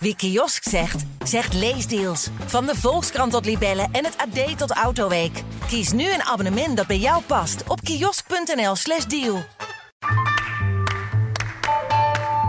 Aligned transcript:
Wie 0.00 0.16
kiosk 0.16 0.68
zegt, 0.68 1.04
zegt 1.24 1.54
leesdeals. 1.54 2.28
Van 2.46 2.66
de 2.66 2.74
Volkskrant 2.76 3.32
tot 3.32 3.44
Libellen 3.44 3.88
en 3.92 4.04
het 4.04 4.16
AD 4.16 4.58
tot 4.58 4.70
Autoweek. 4.70 5.42
Kies 5.66 5.92
nu 5.92 6.12
een 6.12 6.22
abonnement 6.22 6.76
dat 6.76 6.86
bij 6.86 6.98
jou 6.98 7.22
past 7.22 7.62
op 7.68 7.80
kiosk.nl/slash 7.80 9.04
deal. 9.04 9.44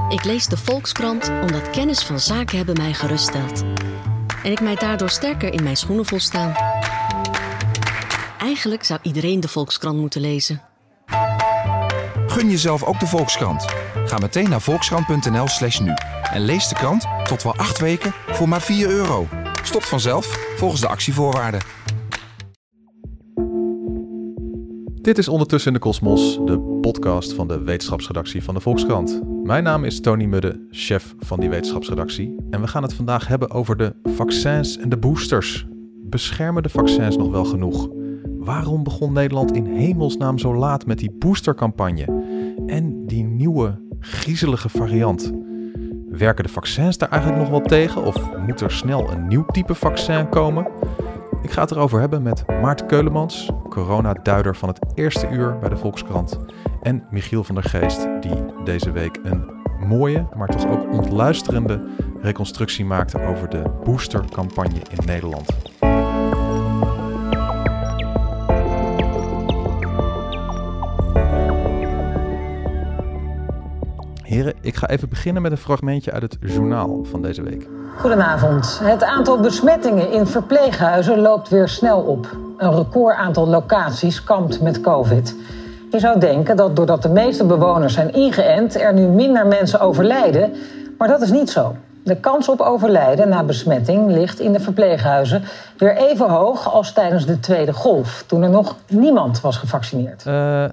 Ik 0.09 0.23
lees 0.23 0.45
de 0.45 0.57
Volkskrant 0.57 1.29
omdat 1.41 1.69
kennis 1.69 2.03
van 2.03 2.19
zaken 2.19 2.57
hebben 2.57 2.77
mij 2.77 2.93
geruststelt. 2.93 3.63
En 4.43 4.51
ik 4.51 4.61
mij 4.61 4.75
daardoor 4.75 5.09
sterker 5.09 5.53
in 5.53 5.63
mijn 5.63 5.77
schoenen 5.77 6.05
voel 6.05 6.19
staan. 6.19 6.55
Eigenlijk 8.39 8.83
zou 8.83 8.99
iedereen 9.03 9.39
de 9.39 9.47
Volkskrant 9.47 9.97
moeten 9.97 10.21
lezen. 10.21 10.61
Gun 12.27 12.49
jezelf 12.49 12.83
ook 12.83 12.99
de 12.99 13.07
Volkskrant. 13.07 13.65
Ga 14.05 14.17
meteen 14.17 14.49
naar 14.49 14.61
volkskrant.nl 14.61 15.47
slash 15.47 15.79
nu. 15.79 15.93
En 16.33 16.41
lees 16.41 16.67
de 16.67 16.75
krant 16.75 17.07
tot 17.23 17.43
wel 17.43 17.55
acht 17.55 17.79
weken 17.79 18.11
voor 18.27 18.49
maar 18.49 18.61
4 18.61 18.89
euro. 18.89 19.27
Stopt 19.63 19.87
vanzelf 19.87 20.25
volgens 20.57 20.81
de 20.81 20.87
actievoorwaarden. 20.87 21.61
Dit 25.01 25.17
is 25.17 25.27
Ondertussen 25.27 25.71
in 25.71 25.77
de 25.77 25.83
Kosmos, 25.83 26.39
de 26.45 26.59
podcast 26.81 27.33
van 27.33 27.47
de 27.47 27.61
wetenschapsredactie 27.61 28.43
van 28.43 28.53
de 28.53 28.59
Volkskrant. 28.59 29.21
Mijn 29.43 29.63
naam 29.63 29.83
is 29.83 30.01
Tony 30.01 30.25
Mudde, 30.25 30.67
chef 30.69 31.15
van 31.19 31.39
die 31.39 31.49
wetenschapsredactie. 31.49 32.35
En 32.49 32.61
we 32.61 32.67
gaan 32.67 32.83
het 32.83 32.93
vandaag 32.93 33.27
hebben 33.27 33.51
over 33.51 33.77
de 33.77 33.95
vaccins 34.03 34.77
en 34.77 34.89
de 34.89 34.97
boosters. 34.97 35.67
Beschermen 36.03 36.63
de 36.63 36.69
vaccins 36.69 37.17
nog 37.17 37.29
wel 37.29 37.45
genoeg? 37.45 37.89
Waarom 38.37 38.83
begon 38.83 39.13
Nederland 39.13 39.51
in 39.51 39.65
hemelsnaam 39.65 40.37
zo 40.37 40.55
laat 40.55 40.85
met 40.85 40.97
die 40.97 41.11
boostercampagne? 41.11 42.23
En 42.65 43.05
die 43.05 43.23
nieuwe, 43.23 43.81
griezelige 43.99 44.69
variant. 44.69 45.31
Werken 46.09 46.43
de 46.43 46.49
vaccins 46.49 46.97
daar 46.97 47.09
eigenlijk 47.09 47.41
nog 47.41 47.49
wel 47.51 47.61
tegen 47.61 48.03
of 48.03 48.37
moet 48.37 48.61
er 48.61 48.71
snel 48.71 49.11
een 49.11 49.27
nieuw 49.27 49.45
type 49.45 49.75
vaccin 49.75 50.29
komen? 50.29 50.67
Ik 51.41 51.51
ga 51.51 51.61
het 51.61 51.71
erover 51.71 51.99
hebben 51.99 52.21
met 52.21 52.43
Maarten 52.47 52.87
Keulemans, 52.87 53.49
coronaduider 53.69 54.55
van 54.55 54.69
het 54.69 54.79
eerste 54.93 55.29
uur 55.29 55.59
bij 55.59 55.69
de 55.69 55.77
Volkskrant. 55.77 56.39
En 56.81 57.03
Michiel 57.09 57.43
van 57.43 57.55
der 57.55 57.63
Geest, 57.63 58.07
die 58.21 58.45
deze 58.63 58.91
week 58.91 59.19
een 59.23 59.49
mooie, 59.87 60.27
maar 60.35 60.47
toch 60.47 60.67
ook 60.67 60.93
ontluisterende 60.93 61.87
reconstructie 62.21 62.85
maakte 62.85 63.21
over 63.21 63.49
de 63.49 63.63
boostercampagne 63.83 64.81
in 64.89 65.05
Nederland. 65.05 65.68
Heren, 74.29 74.53
ik 74.61 74.75
ga 74.75 74.87
even 74.87 75.09
beginnen 75.09 75.41
met 75.41 75.51
een 75.51 75.57
fragmentje 75.57 76.11
uit 76.11 76.21
het 76.21 76.37
journaal 76.39 77.03
van 77.03 77.21
deze 77.21 77.41
week. 77.41 77.67
Goedenavond. 77.97 78.79
Het 78.83 79.03
aantal 79.03 79.39
besmettingen 79.39 80.11
in 80.11 80.27
verpleeghuizen 80.27 81.19
loopt 81.19 81.49
weer 81.49 81.67
snel 81.67 82.01
op. 82.01 82.37
Een 82.57 82.75
record 82.75 83.15
aantal 83.15 83.47
locaties 83.47 84.23
kampt 84.23 84.61
met 84.61 84.81
COVID. 84.81 85.35
Je 85.91 85.99
zou 85.99 86.19
denken 86.19 86.55
dat 86.55 86.75
doordat 86.75 87.01
de 87.01 87.09
meeste 87.09 87.45
bewoners 87.45 87.93
zijn 87.93 88.13
ingeënt, 88.13 88.81
er 88.81 88.93
nu 88.93 89.07
minder 89.07 89.47
mensen 89.47 89.79
overlijden. 89.79 90.53
Maar 90.97 91.07
dat 91.07 91.21
is 91.21 91.31
niet 91.31 91.49
zo. 91.49 91.75
De 92.03 92.19
kans 92.19 92.49
op 92.49 92.59
overlijden 92.59 93.29
na 93.29 93.43
besmetting 93.43 94.11
ligt 94.11 94.39
in 94.39 94.53
de 94.53 94.59
verpleeghuizen 94.59 95.43
weer 95.77 95.97
even 95.97 96.29
hoog 96.29 96.73
als 96.73 96.93
tijdens 96.93 97.25
de 97.25 97.39
tweede 97.39 97.73
golf, 97.73 98.23
toen 98.27 98.43
er 98.43 98.49
nog 98.49 98.75
niemand 98.87 99.41
was 99.41 99.57
gevaccineerd. 99.57 100.23
Uh, 100.27 100.65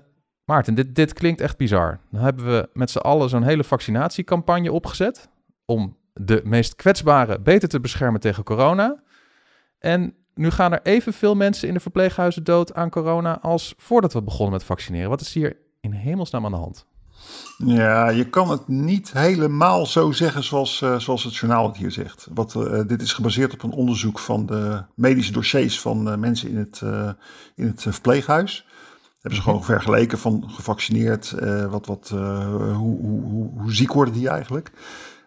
Maarten, 0.47 0.75
dit, 0.75 0.95
dit 0.95 1.13
klinkt 1.13 1.41
echt 1.41 1.57
bizar. 1.57 1.99
Dan 2.11 2.23
hebben 2.23 2.47
we 2.47 2.69
met 2.73 2.91
z'n 2.91 2.99
allen 2.99 3.29
zo'n 3.29 3.43
hele 3.43 3.65
vaccinatiecampagne 3.65 4.73
opgezet 4.73 5.29
om 5.65 5.97
de 6.13 6.41
meest 6.45 6.75
kwetsbaren 6.75 7.43
beter 7.43 7.69
te 7.69 7.81
beschermen 7.81 8.21
tegen 8.21 8.45
corona. 8.45 9.03
En 9.79 10.15
nu 10.35 10.51
gaan 10.51 10.73
er 10.73 10.81
evenveel 10.83 11.35
mensen 11.35 11.69
in 11.69 11.75
de 11.75 11.81
verpleeghuizen 11.81 12.45
dood 12.45 12.75
aan 12.75 12.91
corona 12.91 13.41
als 13.41 13.75
voordat 13.77 14.13
we 14.13 14.23
begonnen 14.23 14.53
met 14.53 14.65
vaccineren. 14.65 15.09
Wat 15.09 15.21
is 15.21 15.35
hier 15.35 15.57
in 15.81 15.93
hemelsnaam 15.93 16.45
aan 16.45 16.51
de 16.51 16.57
hand? 16.57 16.87
Ja, 17.57 18.09
je 18.09 18.29
kan 18.29 18.51
het 18.51 18.69
niet 18.69 19.13
helemaal 19.13 19.87
zo 19.87 20.13
zeggen 20.13 20.45
zoals, 20.45 20.81
uh, 20.81 20.99
zoals 20.99 21.25
het 21.25 21.37
journaal 21.37 21.67
het 21.67 21.77
hier 21.77 21.91
zegt. 21.91 22.29
Wat, 22.35 22.55
uh, 22.55 22.81
dit 22.87 23.03
is 23.03 23.13
gebaseerd 23.13 23.53
op 23.53 23.63
een 23.63 23.73
onderzoek 23.73 24.19
van 24.19 24.47
de 24.47 24.83
medische 24.95 25.33
dossiers 25.33 25.81
van 25.81 26.09
uh, 26.09 26.17
mensen 26.17 26.51
in 26.51 26.57
het, 26.57 26.81
in 27.55 27.67
het 27.67 27.83
verpleeghuis. 27.83 28.66
Hebben 29.27 29.45
ze 29.45 29.51
gewoon 29.51 29.65
vergeleken 29.65 30.19
van 30.19 30.45
gevaccineerd, 30.47 31.35
wat, 31.71 31.87
wat, 31.87 32.09
hoe, 32.09 32.75
hoe, 32.75 33.23
hoe, 33.23 33.51
hoe 33.61 33.73
ziek 33.73 33.93
worden 33.93 34.15
die 34.15 34.29
eigenlijk. 34.29 34.71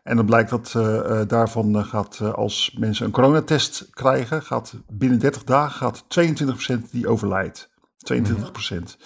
En 0.04 0.16
dan 0.16 0.26
blijkt 0.26 0.50
dat 0.50 0.74
uh, 0.78 1.22
daarvan 1.28 1.86
gaat, 1.86 2.22
als 2.22 2.76
mensen 2.80 3.06
een 3.06 3.12
coronatest 3.12 3.88
krijgen, 3.90 4.42
gaat 4.42 4.74
binnen 4.88 5.20
30 5.20 5.44
dagen 5.44 5.72
gaat 5.72 6.04
22% 6.04 6.90
die 6.92 7.08
overlijdt. 7.08 7.70
22%. 8.14 8.16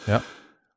Ja. 0.05 0.21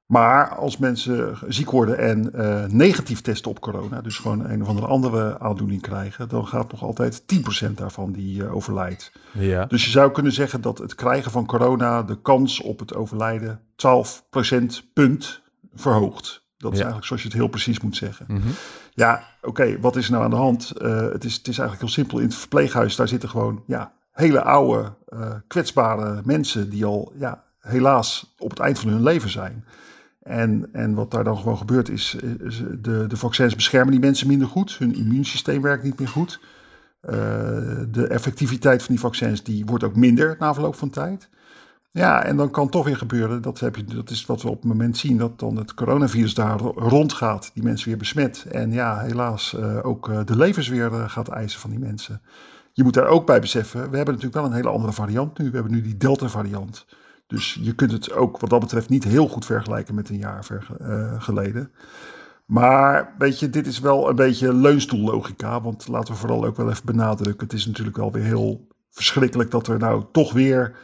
Maar 0.06 0.48
als 0.54 0.76
mensen 0.76 1.38
ziek 1.48 1.70
worden 1.70 1.98
en 1.98 2.30
negatief 2.76 3.20
testen 3.20 3.50
op 3.50 3.60
corona, 3.60 4.00
dus 4.00 4.18
gewoon 4.18 4.50
een 4.50 4.62
of 4.62 4.68
andere 4.68 4.86
andere 4.86 5.38
aandoening 5.38 5.82
krijgen, 5.82 6.28
dan 6.28 6.46
gaat 6.46 6.70
nog 6.70 6.82
altijd 6.82 7.22
10% 7.66 7.70
daarvan 7.74 8.12
die 8.12 8.48
overlijdt. 8.48 9.12
Ja. 9.32 9.64
Dus 9.64 9.84
je 9.84 9.90
zou 9.90 10.12
kunnen 10.12 10.32
zeggen 10.32 10.60
dat 10.60 10.78
het 10.78 10.94
krijgen 10.94 11.30
van 11.30 11.46
corona 11.46 12.02
de 12.02 12.20
kans 12.20 12.60
op 12.60 12.78
het 12.78 12.94
overlijden 12.94 13.60
12% 13.76 14.92
punt 14.92 15.40
verhoogt. 15.74 16.44
Dat 16.56 16.72
is 16.72 16.78
Ja. 16.78 16.84
eigenlijk 16.84 17.06
zoals 17.06 17.22
je 17.22 17.28
het 17.28 17.36
heel 17.36 17.48
precies 17.48 17.80
moet 17.80 17.96
zeggen. 17.96 18.26
Mhm. 18.28 18.48
Ja, 18.94 19.22
oké, 19.42 19.80
wat 19.80 19.96
is 19.96 20.04
er 20.06 20.12
nou 20.12 20.24
aan 20.24 20.30
de 20.30 20.36
hand? 20.36 20.70
Eh, 20.70 21.00
het, 21.00 21.24
is, 21.24 21.34
het 21.36 21.48
is 21.48 21.58
eigenlijk 21.58 21.80
heel 21.80 21.88
simpel. 21.88 22.18
In 22.18 22.24
het 22.24 22.34
verpleeghuis, 22.34 22.96
daar 22.96 23.08
zitten 23.08 23.28
gewoon 23.28 23.62
ja, 23.66 23.92
hele 24.12 24.42
oude, 24.42 24.92
eh, 25.06 25.30
kwetsbare 25.46 26.20
mensen 26.24 26.70
die 26.70 26.84
al 26.84 27.12
ja, 27.18 27.42
helaas 27.60 28.34
op 28.38 28.50
het 28.50 28.58
eind 28.58 28.78
van 28.78 28.88
hun 28.90 29.02
leven 29.02 29.30
zijn. 29.30 29.64
En, 30.26 30.68
en 30.72 30.94
wat 30.94 31.10
daar 31.10 31.24
dan 31.24 31.36
gewoon 31.36 31.58
gebeurt 31.58 31.88
is, 31.88 32.16
de, 32.78 33.04
de 33.06 33.16
vaccins 33.16 33.54
beschermen 33.54 33.90
die 33.90 34.00
mensen 34.00 34.26
minder 34.26 34.48
goed. 34.48 34.76
Hun 34.78 34.94
immuunsysteem 34.94 35.62
werkt 35.62 35.82
niet 35.82 35.98
meer 35.98 36.08
goed. 36.08 36.40
Eh, 37.00 37.14
de 37.88 38.06
effectiviteit 38.08 38.82
van 38.82 38.94
die 38.94 39.04
vaccins 39.04 39.42
die 39.42 39.66
wordt 39.66 39.84
ook 39.84 39.96
minder 39.96 40.36
na 40.38 40.54
verloop 40.54 40.74
van 40.74 40.90
tijd. 40.90 41.28
Ja, 41.90 42.24
en 42.24 42.36
dan 42.36 42.50
kan 42.50 42.68
toch 42.68 42.84
weer 42.84 42.96
gebeuren, 42.96 43.42
dat, 43.42 43.60
heb 43.60 43.76
je, 43.76 43.84
dat 43.84 44.10
is 44.10 44.26
wat 44.26 44.42
we 44.42 44.48
op 44.48 44.54
het 44.54 44.64
moment 44.64 44.96
zien, 44.96 45.18
dat 45.18 45.38
dan 45.38 45.56
het 45.56 45.74
coronavirus 45.74 46.34
daar 46.34 46.58
ro- 46.58 46.74
rondgaat, 46.76 47.50
die 47.54 47.62
mensen 47.62 47.88
weer 47.88 47.98
besmet. 47.98 48.46
En 48.50 48.72
ja, 48.72 49.00
helaas 49.00 49.54
eh, 49.54 49.78
ook 49.82 50.08
eh, 50.08 50.20
de 50.24 50.36
levens 50.36 50.68
weer 50.68 50.92
eh, 50.92 51.08
gaat 51.08 51.28
eisen 51.28 51.60
van 51.60 51.70
die 51.70 51.78
mensen. 51.78 52.20
Je 52.72 52.82
moet 52.82 52.94
daar 52.94 53.06
ook 53.06 53.26
bij 53.26 53.40
beseffen, 53.40 53.90
we 53.90 53.96
hebben 53.96 54.14
natuurlijk 54.14 54.34
wel 54.34 54.44
een 54.44 54.56
hele 54.56 54.68
andere 54.68 54.92
variant 54.92 55.38
nu. 55.38 55.44
We 55.44 55.54
hebben 55.54 55.72
nu 55.72 55.82
die 55.82 55.96
Delta 55.96 56.28
variant. 56.28 56.86
Dus 57.26 57.58
je 57.60 57.74
kunt 57.74 57.92
het 57.92 58.12
ook 58.12 58.38
wat 58.38 58.50
dat 58.50 58.60
betreft 58.60 58.88
niet 58.88 59.04
heel 59.04 59.28
goed 59.28 59.44
vergelijken 59.44 59.94
met 59.94 60.08
een 60.08 60.18
jaar 60.18 60.44
verge- 60.44 60.76
eh, 60.76 61.22
geleden. 61.22 61.72
Maar 62.46 63.14
weet 63.18 63.38
je, 63.38 63.50
dit 63.50 63.66
is 63.66 63.78
wel 63.78 64.08
een 64.08 64.16
beetje 64.16 64.54
leunstoellogica. 64.54 65.60
Want 65.60 65.88
laten 65.88 66.14
we 66.14 66.20
vooral 66.20 66.44
ook 66.44 66.56
wel 66.56 66.70
even 66.70 66.86
benadrukken. 66.86 67.46
Het 67.46 67.56
is 67.56 67.66
natuurlijk 67.66 67.96
wel 67.96 68.12
weer 68.12 68.24
heel 68.24 68.66
verschrikkelijk 68.90 69.50
dat 69.50 69.66
er 69.66 69.78
nou 69.78 70.04
toch 70.12 70.32
weer 70.32 70.76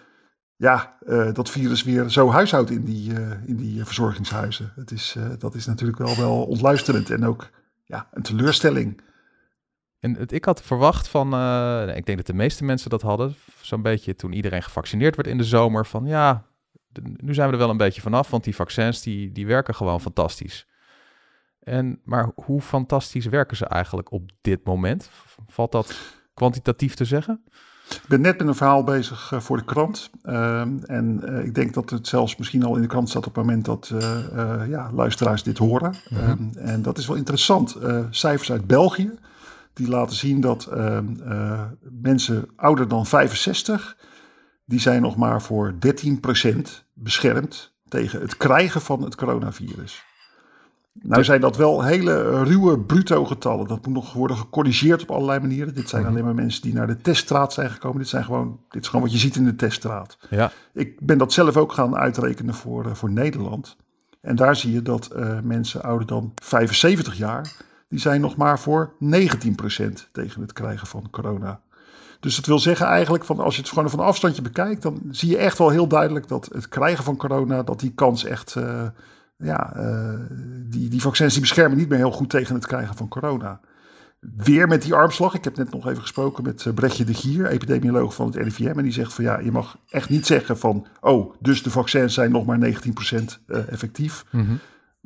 ja, 0.56 0.96
eh, 1.06 1.32
dat 1.32 1.50
virus 1.50 1.82
weer 1.82 2.08
zo 2.08 2.30
huishoudt 2.30 2.70
in 2.70 2.84
die, 2.84 3.14
eh, 3.14 3.48
in 3.48 3.56
die 3.56 3.84
verzorgingshuizen. 3.84 4.72
Het 4.74 4.90
is, 4.90 5.16
dat 5.38 5.54
is 5.54 5.66
natuurlijk 5.66 5.98
wel, 5.98 6.16
wel 6.16 6.42
ontluisterend 6.44 7.10
en 7.10 7.26
ook 7.26 7.50
ja, 7.84 8.08
een 8.12 8.22
teleurstelling. 8.22 9.00
En 10.02 10.16
het, 10.16 10.32
ik 10.32 10.44
had 10.44 10.62
verwacht 10.62 11.08
van, 11.08 11.34
eh, 11.34 11.96
ik 11.96 12.06
denk 12.06 12.18
dat 12.18 12.26
de 12.26 12.34
meeste 12.34 12.64
mensen 12.64 12.90
dat 12.90 13.02
hadden, 13.02 13.34
zo'n 13.60 13.82
beetje 13.82 14.14
toen 14.14 14.32
iedereen 14.32 14.62
gevaccineerd 14.62 15.16
werd 15.16 15.28
in 15.28 15.38
de 15.38 15.44
zomer, 15.44 15.86
van 15.86 16.06
ja, 16.06 16.44
nu 17.16 17.34
zijn 17.34 17.46
we 17.46 17.52
er 17.52 17.58
wel 17.58 17.70
een 17.70 17.76
beetje 17.76 18.00
vanaf, 18.00 18.30
want 18.30 18.44
die 18.44 18.54
vaccins 18.54 19.02
die, 19.02 19.32
die 19.32 19.46
werken 19.46 19.74
gewoon 19.74 20.00
fantastisch. 20.00 20.66
En, 21.60 22.00
maar 22.04 22.30
hoe 22.34 22.60
fantastisch 22.60 23.26
werken 23.26 23.56
ze 23.56 23.66
eigenlijk 23.66 24.12
op 24.12 24.30
dit 24.40 24.64
moment? 24.64 25.10
Valt 25.46 25.72
dat 25.72 25.94
kwantitatief 26.34 26.94
te 26.94 27.04
zeggen? 27.04 27.44
Ik 27.88 28.08
ben 28.08 28.20
net 28.20 28.38
met 28.38 28.48
een 28.48 28.54
verhaal 28.54 28.84
bezig 28.84 29.32
eh, 29.32 29.40
voor 29.40 29.56
de 29.56 29.64
krant. 29.64 30.10
Ehm, 30.22 30.78
en 30.84 31.22
eh, 31.24 31.44
ik 31.44 31.54
denk 31.54 31.74
dat 31.74 31.90
het 31.90 32.06
zelfs 32.06 32.36
misschien 32.36 32.64
al 32.64 32.76
in 32.76 32.82
de 32.82 32.88
krant 32.88 33.08
staat 33.08 33.26
op 33.26 33.34
het 33.34 33.44
moment 33.44 33.64
dat 33.64 33.92
ja, 34.68 34.90
luisteraars 34.92 35.42
dit 35.42 35.58
horen. 35.58 35.94
Mhm. 36.08 36.20
Ehm, 36.20 36.58
en 36.58 36.82
dat 36.82 36.98
is 36.98 37.06
wel 37.06 37.16
interessant. 37.16 37.76
Cijfers 38.10 38.52
uit 38.52 38.66
België, 38.66 39.10
die 39.72 39.88
laten 39.88 40.16
zien 40.16 40.40
dat 40.40 40.64
ehm, 40.66 41.04
eh, 41.20 41.62
mensen 42.00 42.48
ouder 42.56 42.88
dan 42.88 43.06
65, 43.06 43.96
die 44.64 44.80
zijn 44.80 45.02
nog 45.02 45.16
maar 45.16 45.42
voor 45.42 45.74
13% 45.78 46.84
beschermd 46.94 47.72
tegen 47.88 48.20
het 48.20 48.36
krijgen 48.36 48.80
van 48.80 49.02
het 49.02 49.14
coronavirus. 49.14 50.04
Nou 50.92 51.24
zijn 51.24 51.40
dat 51.40 51.56
wel 51.56 51.84
hele 51.84 52.42
ruwe 52.44 52.78
bruto 52.80 53.24
getallen. 53.24 53.66
Dat 53.68 53.86
moet 53.86 53.94
nog 53.94 54.12
worden 54.12 54.36
gecorrigeerd 54.36 55.02
op 55.02 55.10
allerlei 55.10 55.40
manieren. 55.40 55.74
Dit 55.74 55.88
zijn 55.88 56.02
Mhm. 56.02 56.10
alleen 56.10 56.24
maar 56.24 56.34
mensen 56.34 56.62
die 56.62 56.74
naar 56.74 56.86
de 56.86 56.96
teststraat 56.96 57.52
zijn 57.52 57.70
gekomen. 57.70 57.98
Dit, 57.98 58.08
zijn 58.08 58.24
gewoon, 58.24 58.60
dit 58.68 58.82
is 58.82 58.88
gewoon 58.88 59.04
wat 59.04 59.12
je 59.12 59.18
ziet 59.18 59.36
in 59.36 59.44
de 59.44 59.56
teststraat. 59.56 60.18
Ja, 60.30 60.52
Ik 60.72 61.00
ben 61.00 61.18
dat 61.18 61.32
zelf 61.32 61.56
ook 61.56 61.72
gaan 61.72 61.96
uitrekenen 61.96 62.54
voor, 62.54 62.86
eh, 62.86 62.94
voor 62.94 63.10
Nederland. 63.10 63.76
En 64.20 64.36
daar 64.36 64.56
zie 64.56 64.72
je 64.72 64.82
dat 64.82 65.06
eh, 65.06 65.40
mensen 65.40 65.82
ouder 65.82 66.06
dan 66.06 66.32
75 66.34 67.14
jaar, 67.16 67.52
die 67.92 68.00
zijn 68.00 68.20
nog 68.20 68.36
maar 68.36 68.58
voor 68.58 68.92
19% 69.04 69.06
tegen 70.12 70.40
het 70.40 70.52
krijgen 70.52 70.86
van 70.86 71.10
corona. 71.10 71.60
Dus 72.20 72.36
dat 72.36 72.46
wil 72.46 72.58
zeggen 72.58 72.86
eigenlijk, 72.86 73.24
van 73.24 73.38
als 73.38 73.54
je 73.54 73.60
het 73.60 73.70
gewoon 73.70 73.90
van 73.90 74.00
afstandje 74.00 74.42
bekijkt, 74.42 74.82
dan 74.82 75.00
zie 75.10 75.30
je 75.30 75.36
echt 75.36 75.58
wel 75.58 75.70
heel 75.70 75.86
duidelijk 75.86 76.28
dat 76.28 76.48
het 76.52 76.68
krijgen 76.68 77.04
van 77.04 77.16
corona, 77.16 77.62
dat 77.62 77.80
die 77.80 77.92
kans 77.94 78.24
echt, 78.24 78.54
uh, 78.54 78.82
ja, 79.36 79.76
uh, 79.76 80.14
die, 80.64 80.88
die 80.88 81.00
vaccins 81.00 81.32
die 81.32 81.40
beschermen 81.40 81.78
niet 81.78 81.88
meer 81.88 81.98
heel 81.98 82.10
goed 82.10 82.30
tegen 82.30 82.54
het 82.54 82.66
krijgen 82.66 82.96
van 82.96 83.08
corona. 83.08 83.60
Weer 84.20 84.68
met 84.68 84.82
die 84.82 84.94
armslag. 84.94 85.34
Ik 85.34 85.44
heb 85.44 85.56
net 85.56 85.72
nog 85.72 85.86
even 85.88 86.02
gesproken 86.02 86.44
met 86.44 86.64
uh, 86.64 86.74
Brechtje 86.74 87.04
de 87.04 87.14
Gier, 87.14 87.46
epidemioloog 87.46 88.14
van 88.14 88.26
het 88.26 88.36
RIVM. 88.36 88.78
En 88.78 88.82
die 88.82 88.92
zegt 88.92 89.12
van 89.12 89.24
ja, 89.24 89.38
je 89.38 89.52
mag 89.52 89.78
echt 89.90 90.08
niet 90.08 90.26
zeggen 90.26 90.58
van, 90.58 90.86
oh, 91.00 91.34
dus 91.40 91.62
de 91.62 91.70
vaccins 91.70 92.14
zijn 92.14 92.30
nog 92.30 92.46
maar 92.46 92.58
19% 92.58 93.24
effectief. 93.68 94.24
-hmm. 94.30 94.58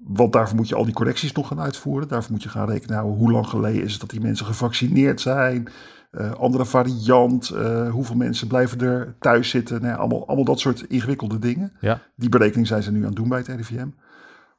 Want 0.09 0.33
daarvoor 0.33 0.57
moet 0.57 0.69
je 0.69 0.75
al 0.75 0.85
die 0.85 0.95
correcties 0.95 1.33
nog 1.33 1.49
gaan 1.49 1.61
uitvoeren. 1.61 2.09
Daarvoor 2.09 2.33
moet 2.33 2.43
je 2.43 2.49
gaan 2.49 2.69
rekenen, 2.69 3.01
hoe 3.01 3.31
lang 3.31 3.47
geleden 3.47 3.83
is 3.83 3.93
het 3.93 4.01
dat 4.01 4.11
die 4.11 4.21
mensen 4.21 4.47
gevaccineerd 4.47 5.21
zijn. 5.21 5.69
Uh, 6.13 6.33
andere 6.33 6.65
variant, 6.65 7.51
uh, 7.55 7.91
hoeveel 7.91 8.17
mensen 8.17 8.49
blijven 8.49 8.81
er 8.81 9.17
thuis 9.19 9.49
zitten. 9.49 9.83
Nou 9.83 9.99
allemaal, 9.99 10.27
allemaal 10.27 10.45
dat 10.45 10.61
soort 10.61 10.83
ingewikkelde 10.83 11.39
dingen. 11.39 11.73
Ja. 11.81 12.01
Die 12.17 12.29
berekening 12.29 12.67
zijn 12.67 12.83
ze 12.83 12.93
nu 12.93 12.99
aan 12.99 13.07
het 13.07 13.17
doen 13.17 13.29
bij 13.29 13.39
het 13.39 13.49
RIVM. 13.49 13.89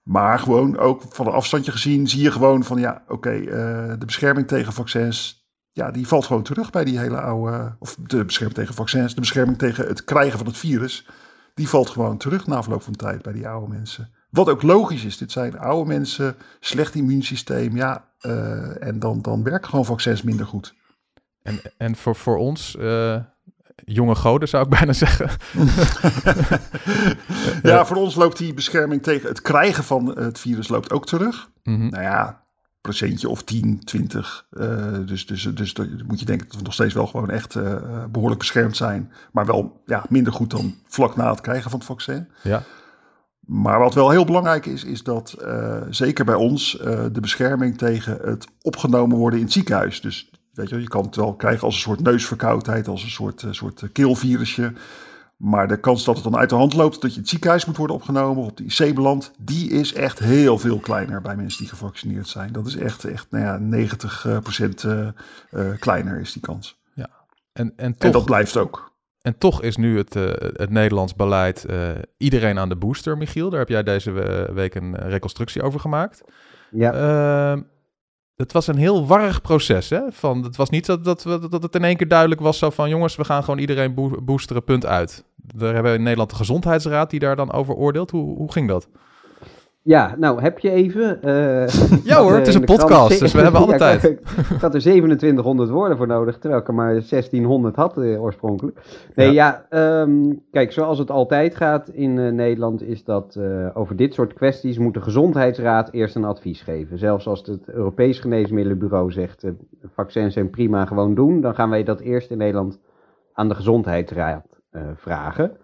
Maar 0.03 0.39
gewoon 0.39 0.77
ook 0.77 1.03
van 1.09 1.27
een 1.27 1.33
afstandje 1.33 1.71
gezien 1.71 2.07
zie 2.07 2.21
je 2.21 2.31
gewoon 2.31 2.63
van 2.63 2.79
ja, 2.79 3.01
oké, 3.03 3.13
okay, 3.13 3.39
uh, 3.39 3.49
de 3.99 4.05
bescherming 4.05 4.47
tegen 4.47 4.73
vaccins, 4.73 5.47
ja, 5.71 5.91
die 5.91 6.07
valt 6.07 6.25
gewoon 6.25 6.44
terug 6.44 6.69
bij 6.69 6.83
die 6.83 6.99
hele 6.99 7.21
oude, 7.21 7.75
of 7.79 7.97
de 8.07 8.25
bescherming 8.25 8.57
tegen 8.57 8.73
vaccins, 8.75 9.13
de 9.13 9.19
bescherming 9.19 9.57
tegen 9.57 9.88
het 9.88 10.03
krijgen 10.03 10.38
van 10.38 10.47
het 10.47 10.57
virus, 10.57 11.07
die 11.53 11.69
valt 11.69 11.89
gewoon 11.89 12.17
terug 12.17 12.47
na 12.47 12.63
verloop 12.63 12.81
van 12.81 12.95
tijd 12.95 13.21
bij 13.21 13.33
die 13.33 13.47
oude 13.47 13.73
mensen. 13.73 14.09
Wat 14.29 14.50
ook 14.50 14.62
logisch 14.62 15.06
is, 15.06 15.18
dit 15.18 15.31
zijn 15.31 15.59
oude 15.59 15.88
mensen, 15.88 16.35
slecht 16.59 16.95
immuunsysteem, 16.95 17.75
ja, 17.75 18.06
en 18.79 19.00
dan, 19.00 19.21
dan 19.21 19.44
werken 19.44 19.69
gewoon 19.69 19.85
vaccins 19.85 20.21
minder 20.21 20.45
goed. 20.45 20.75
En, 21.41 21.62
en 21.77 21.95
voor, 21.95 22.15
voor 22.15 22.38
ons, 22.38 22.75
uh, 22.79 23.19
jonge 23.85 24.15
goden 24.15 24.47
zou 24.47 24.63
ik 24.63 24.69
bijna 24.79 24.94
zeggen. 24.94 25.29
ja, 27.71 27.85
voor 27.85 27.97
ons 27.97 28.15
loopt 28.15 28.38
die 28.38 28.53
bescherming 28.53 29.03
tegen 29.03 29.29
het 29.29 29.41
krijgen 29.41 29.83
van 29.83 30.18
het 30.19 30.39
virus 30.39 30.68
loopt 30.68 30.91
ook 30.91 31.06
terug. 31.06 31.50
Mm 31.63 31.75
-hmm. 31.75 31.89
Nou 31.89 32.03
ja, 32.03 32.45
procentje 32.81 33.30
of 33.30 33.44
10, 33.44 33.80
20. 33.83 34.45
Uh, 34.51 34.95
dus, 35.06 35.25
dus, 35.25 35.44
dus 35.44 35.73
moet 36.07 36.19
je 36.19 36.25
denken 36.25 36.47
dat 36.47 36.56
we 36.56 36.63
nog 36.63 36.73
steeds 36.73 36.94
wel 36.94 37.07
gewoon 37.07 37.30
echt 37.30 37.56
uh, 37.56 38.03
behoorlijk 38.12 38.39
beschermd 38.39 38.77
zijn. 38.77 39.12
Maar 39.31 39.45
wel 39.45 39.81
ja, 39.85 40.06
minder 40.09 40.33
goed 40.33 40.51
dan 40.51 40.75
vlak 40.85 41.15
na 41.15 41.30
het 41.30 41.41
krijgen 41.41 41.69
van 41.69 41.80
het 41.80 41.88
vaccin. 41.88 42.27
Ja. 42.44 42.63
Maar 43.47 43.79
wat 43.79 43.94
wel 43.94 44.09
heel 44.09 44.25
belangrijk 44.25 44.65
is, 44.65 44.83
is 44.83 45.03
dat 45.03 45.35
uh, 45.41 45.81
zeker 45.89 46.25
bij 46.25 46.35
ons 46.35 46.71
de 47.11 47.19
bescherming 47.21 47.77
tegen 47.77 48.17
het 48.21 48.47
opgenomen 48.61 49.17
worden 49.17 49.39
in 49.39 49.45
het 49.45 49.53
ziekenhuis. 49.53 50.01
Dus 50.01 50.29
Weet 50.57 50.69
je, 50.69 50.81
je 50.81 50.88
kan 50.88 51.05
het 51.05 51.15
wel 51.15 51.35
krijgen 51.35 51.63
als 51.63 51.75
een 51.75 51.81
soort 51.81 51.99
neusverkoudheid, 51.99 52.88
als 52.88 53.03
een 53.03 53.09
soort, 53.09 53.41
uh, 53.41 53.51
soort 53.51 53.91
keelvirusje. 53.91 54.73
Maar 55.35 55.67
de 55.67 55.79
kans 55.79 56.03
dat 56.03 56.15
het 56.15 56.23
dan 56.23 56.38
uit 56.38 56.49
de 56.49 56.55
hand 56.55 56.73
loopt, 56.73 57.01
dat 57.01 57.09
je 57.09 57.15
in 57.15 57.21
het 57.21 57.29
ziekenhuis 57.29 57.65
moet 57.65 57.77
worden 57.77 57.95
opgenomen 57.95 58.44
of 58.44 58.49
op 58.49 58.57
de 58.57 58.63
IC 58.63 58.95
belandt, 58.95 59.31
die 59.38 59.69
is 59.69 59.94
echt 59.94 60.19
heel 60.19 60.59
veel 60.59 60.79
kleiner 60.79 61.21
bij 61.21 61.35
mensen 61.35 61.59
die 61.59 61.69
gevaccineerd 61.69 62.27
zijn. 62.27 62.51
Dat 62.51 62.67
is 62.67 62.75
echt, 62.75 63.03
echt 63.03 63.27
nou 63.31 63.44
ja, 63.44 63.88
90% 64.59 64.85
uh, 64.85 65.07
uh, 65.51 65.77
kleiner 65.79 66.19
is 66.19 66.33
die 66.33 66.41
kans. 66.41 66.79
Ja, 66.94 67.09
en, 67.53 67.73
en, 67.75 67.91
toch, 67.91 68.01
en 68.01 68.11
dat 68.11 68.25
blijft 68.25 68.57
ook. 68.57 68.91
En 69.27 69.38
toch 69.38 69.62
is 69.62 69.75
nu 69.77 69.97
het, 69.97 70.15
uh, 70.15 70.29
het 70.38 70.69
Nederlands 70.69 71.15
beleid 71.15 71.65
uh, 71.69 71.89
iedereen 72.18 72.59
aan 72.59 72.69
de 72.69 72.75
booster, 72.75 73.18
Michiel. 73.18 73.50
Daar 73.50 73.59
heb 73.59 73.69
jij 73.69 73.83
deze 73.83 74.12
week 74.53 74.75
een 74.75 74.95
reconstructie 74.95 75.62
over 75.62 75.79
gemaakt. 75.79 76.24
Ja. 76.71 76.94
Uh, 77.53 77.62
het 78.35 78.51
was 78.51 78.68
een 78.68 78.77
heel 78.77 79.07
warrig 79.07 79.41
proces. 79.41 79.89
Hè? 79.89 80.01
Van, 80.09 80.44
het 80.44 80.56
was 80.56 80.69
niet 80.69 80.85
dat, 80.85 81.03
dat, 81.03 81.24
dat 81.50 81.63
het 81.63 81.75
in 81.75 81.83
één 81.83 81.97
keer 81.97 82.07
duidelijk 82.07 82.41
was 82.41 82.57
zo 82.57 82.69
van... 82.69 82.89
jongens, 82.89 83.15
we 83.15 83.24
gaan 83.24 83.44
gewoon 83.44 83.59
iedereen 83.59 83.94
bo 83.94 84.21
boosteren, 84.24 84.63
punt 84.63 84.85
uit. 84.85 85.25
Daar 85.35 85.73
hebben 85.73 85.91
we 85.91 85.97
in 85.97 86.03
Nederland 86.03 86.30
de 86.30 86.35
Gezondheidsraad 86.35 87.09
die 87.09 87.19
daar 87.19 87.35
dan 87.35 87.51
over 87.51 87.73
oordeelt. 87.73 88.12
Hoe, 88.12 88.38
hoe 88.38 88.51
ging 88.51 88.68
dat? 88.68 88.89
Ja, 89.88 90.16
nou 90.18 90.42
heb 90.42 90.60
je 90.60 90.69
even. 90.69 91.19
Uh, 91.25 91.68
ja 92.12 92.22
hoor, 92.22 92.34
het 92.34 92.48
is 92.48 92.56
een 92.56 92.66
podcast, 92.66 93.19
dus 93.19 93.34
we 93.34 93.42
hebben 93.42 93.62
alle 93.66 93.78
tijd. 93.78 94.04
Ik, 94.04 94.19
ik 94.50 94.62
had 94.62 94.74
er 94.74 94.80
2700 94.80 95.69
woorden 95.69 95.98
voor 95.98 96.07
nodig, 96.07 96.38
terwijl 96.38 96.62
ik 96.62 96.68
er 96.68 96.74
maar 96.74 96.92
1600 96.92 97.75
had 97.75 97.98
uh, 97.98 98.22
oorspronkelijk. 98.22 98.80
Nee, 99.16 99.31
ja, 99.31 99.66
ja 99.69 100.01
um, 100.01 100.44
kijk, 100.51 100.72
zoals 100.72 101.00
het 101.00 101.12
altijd 101.12 101.56
gaat 101.56 101.88
in 101.88 102.18
uh, 102.18 102.31
Nederland, 102.31 102.81
is 102.81 103.04
dat 103.04 103.39
over 103.74 103.95
dit 103.95 104.13
soort 104.13 104.34
kwesties 104.34 104.78
moet 104.78 104.94
de 104.94 105.01
Gezondheidsraad 105.01 105.92
eerst 105.92 106.16
een 106.16 106.25
advies 106.25 106.62
geven. 106.62 106.98
Zelfs 106.98 107.28
als 107.28 107.45
het 107.45 107.69
Europees 107.69 108.19
Geneesmiddelenbureau 108.19 109.12
zegt, 109.12 109.45
vaccins 109.94 110.33
zijn 110.33 110.50
prima, 110.50 110.86
gewoon 110.86 111.16
doen, 111.16 111.42
dan 111.42 111.56
gaan 111.56 111.69
wij 111.69 111.83
dat 111.83 112.00
eerst 112.00 112.31
in 112.31 112.38
Nederland 112.38 112.80
aan 113.33 113.48
de 113.48 113.56
Gezondheidsraad 113.56 114.45
vragen. 114.95 115.57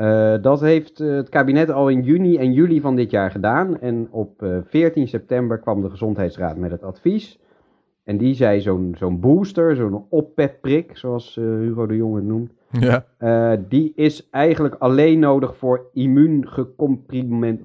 Uh, 0.00 0.34
dat 0.42 0.60
heeft 0.60 1.00
uh, 1.00 1.16
het 1.16 1.28
kabinet 1.28 1.70
al 1.70 1.88
in 1.88 2.02
juni 2.02 2.36
en 2.36 2.52
juli 2.52 2.80
van 2.80 2.96
dit 2.96 3.10
jaar 3.10 3.30
gedaan. 3.30 3.80
En 3.80 4.08
op 4.10 4.42
uh, 4.42 4.56
14 4.64 5.08
september 5.08 5.58
kwam 5.58 5.82
de 5.82 5.90
Gezondheidsraad 5.90 6.56
met 6.56 6.70
het 6.70 6.82
advies. 6.82 7.38
En 8.04 8.16
die 8.16 8.34
zei 8.34 8.60
zo'n 8.60 8.94
zo'n 8.98 9.20
booster, 9.20 9.76
zo'n 9.76 10.04
oppepprik, 10.08 10.96
zoals 10.96 11.34
Hugo 11.34 11.86
de 11.86 11.96
Jonge 11.96 12.16
het 12.16 12.24
noemt. 12.24 12.52
Ja. 12.70 13.04
die 13.68 13.92
is 13.96 14.28
eigenlijk 14.30 14.74
alleen 14.78 15.18
nodig 15.18 15.56
voor 15.56 15.86
immuungecomprimeerd 15.92 17.60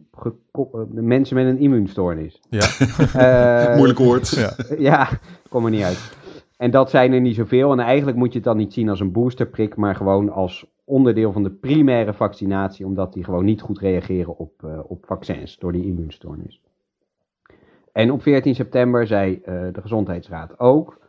mensen 0.90 1.36
met 1.36 1.46
een 1.46 1.60
immuunstoornis. 1.60 2.42
Ja. 2.50 2.68
Moeilijk 3.78 4.00
woord. 4.00 4.30
ja. 4.30 4.56
ja, 4.78 5.08
kom 5.50 5.66
er 5.66 5.72
niet 5.72 5.84
uit. 5.84 6.25
En 6.58 6.72
dat 6.72 6.90
zijn 6.90 7.14
er 7.14 7.22
niet 7.22 7.36
zoveel. 7.36 7.72
En 7.72 7.80
eigenlijk 7.80 8.18
moet 8.18 8.32
je 8.32 8.38
het 8.38 8.48
dan 8.48 8.58
niet 8.58 8.74
zien 8.74 8.90
als 8.90 9.00
een 9.00 9.12
boosterprik, 9.12 9.76
maar 9.76 9.96
gewoon 9.96 10.30
als 10.30 10.74
onderdeel 10.86 11.32
van 11.32 11.44
de 11.44 11.52
primaire 11.52 12.14
vaccinatie, 12.14 12.86
omdat 12.86 13.14
die 13.14 13.24
gewoon 13.24 13.46
niet 13.46 13.62
goed 13.62 13.80
reageren 13.80 14.38
op, 14.38 14.62
uh, 14.66 14.80
op 14.88 15.06
vaccins 15.06 15.58
door 15.58 15.72
die 15.72 15.86
immuunstoornis. 15.86 16.62
En 17.92 18.12
op 18.12 18.22
14 18.22 18.56
september 18.56 19.08
zei 19.08 19.32
uh, 19.34 19.44
de 19.46 19.82
Gezondheidsraad 19.82 20.60
ook, 20.60 21.00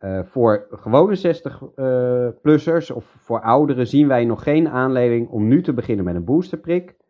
uh, 0.00 0.20
voor 0.22 0.66
gewone 0.70 1.16
60-plussers 1.16 2.90
of 2.94 3.16
voor 3.18 3.40
ouderen 3.40 3.86
zien 3.86 4.08
wij 4.08 4.24
nog 4.24 4.42
geen 4.42 4.68
aanleiding 4.68 5.28
om 5.28 5.48
nu 5.48 5.62
te 5.62 5.72
beginnen 5.72 6.04
met 6.04 6.14
een 6.14 6.24
boosterprik. 6.24 7.00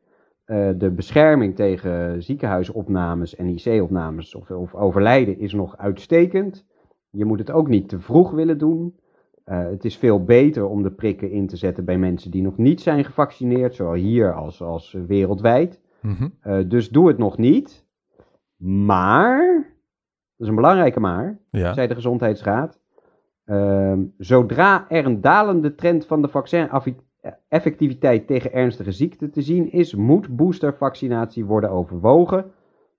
de 0.76 0.92
bescherming 0.96 1.56
tegen 1.56 2.22
ziekenhuisopnames 2.22 3.36
en 3.36 3.48
IC-opnames 3.48 4.34
of 4.34 4.74
overlijden 4.74 5.38
is 5.38 5.52
nog 5.52 5.78
uitstekend. 5.78 6.66
Je 7.12 7.24
moet 7.24 7.38
het 7.38 7.50
ook 7.50 7.68
niet 7.68 7.88
te 7.88 8.00
vroeg 8.00 8.30
willen 8.30 8.58
doen. 8.58 8.96
Uh, 9.44 9.64
het 9.64 9.84
is 9.84 9.96
veel 9.96 10.24
beter 10.24 10.66
om 10.66 10.82
de 10.82 10.90
prikken 10.90 11.30
in 11.30 11.46
te 11.46 11.56
zetten 11.56 11.84
bij 11.84 11.98
mensen 11.98 12.30
die 12.30 12.42
nog 12.42 12.56
niet 12.56 12.80
zijn 12.80 13.04
gevaccineerd, 13.04 13.74
zowel 13.74 13.94
hier 13.94 14.34
als, 14.34 14.62
als 14.62 14.96
wereldwijd. 15.06 15.80
Mm 16.00 16.14
-hmm. 16.14 16.32
uh, 16.46 16.68
dus 16.68 16.90
doe 16.90 17.08
het 17.08 17.18
nog 17.18 17.38
niet. 17.38 17.86
Maar, 18.86 19.54
dat 20.36 20.38
is 20.38 20.48
een 20.48 20.54
belangrijke 20.54 21.00
maar, 21.00 21.38
ja. 21.50 21.72
zei 21.72 21.88
de 21.88 21.94
Gezondheidsraad. 21.94 22.80
Uh, 23.46 23.98
zodra 24.18 24.88
er 24.88 25.06
een 25.06 25.20
dalende 25.20 25.74
trend 25.74 26.06
van 26.06 26.22
de 26.22 26.28
vaccineffectiviteit 26.28 28.26
tegen 28.26 28.52
ernstige 28.52 28.92
ziekten 28.92 29.30
te 29.30 29.42
zien 29.42 29.72
is, 29.72 29.94
moet 29.94 30.36
boostervaccinatie 30.36 31.44
worden 31.44 31.70
overwogen. 31.70 32.50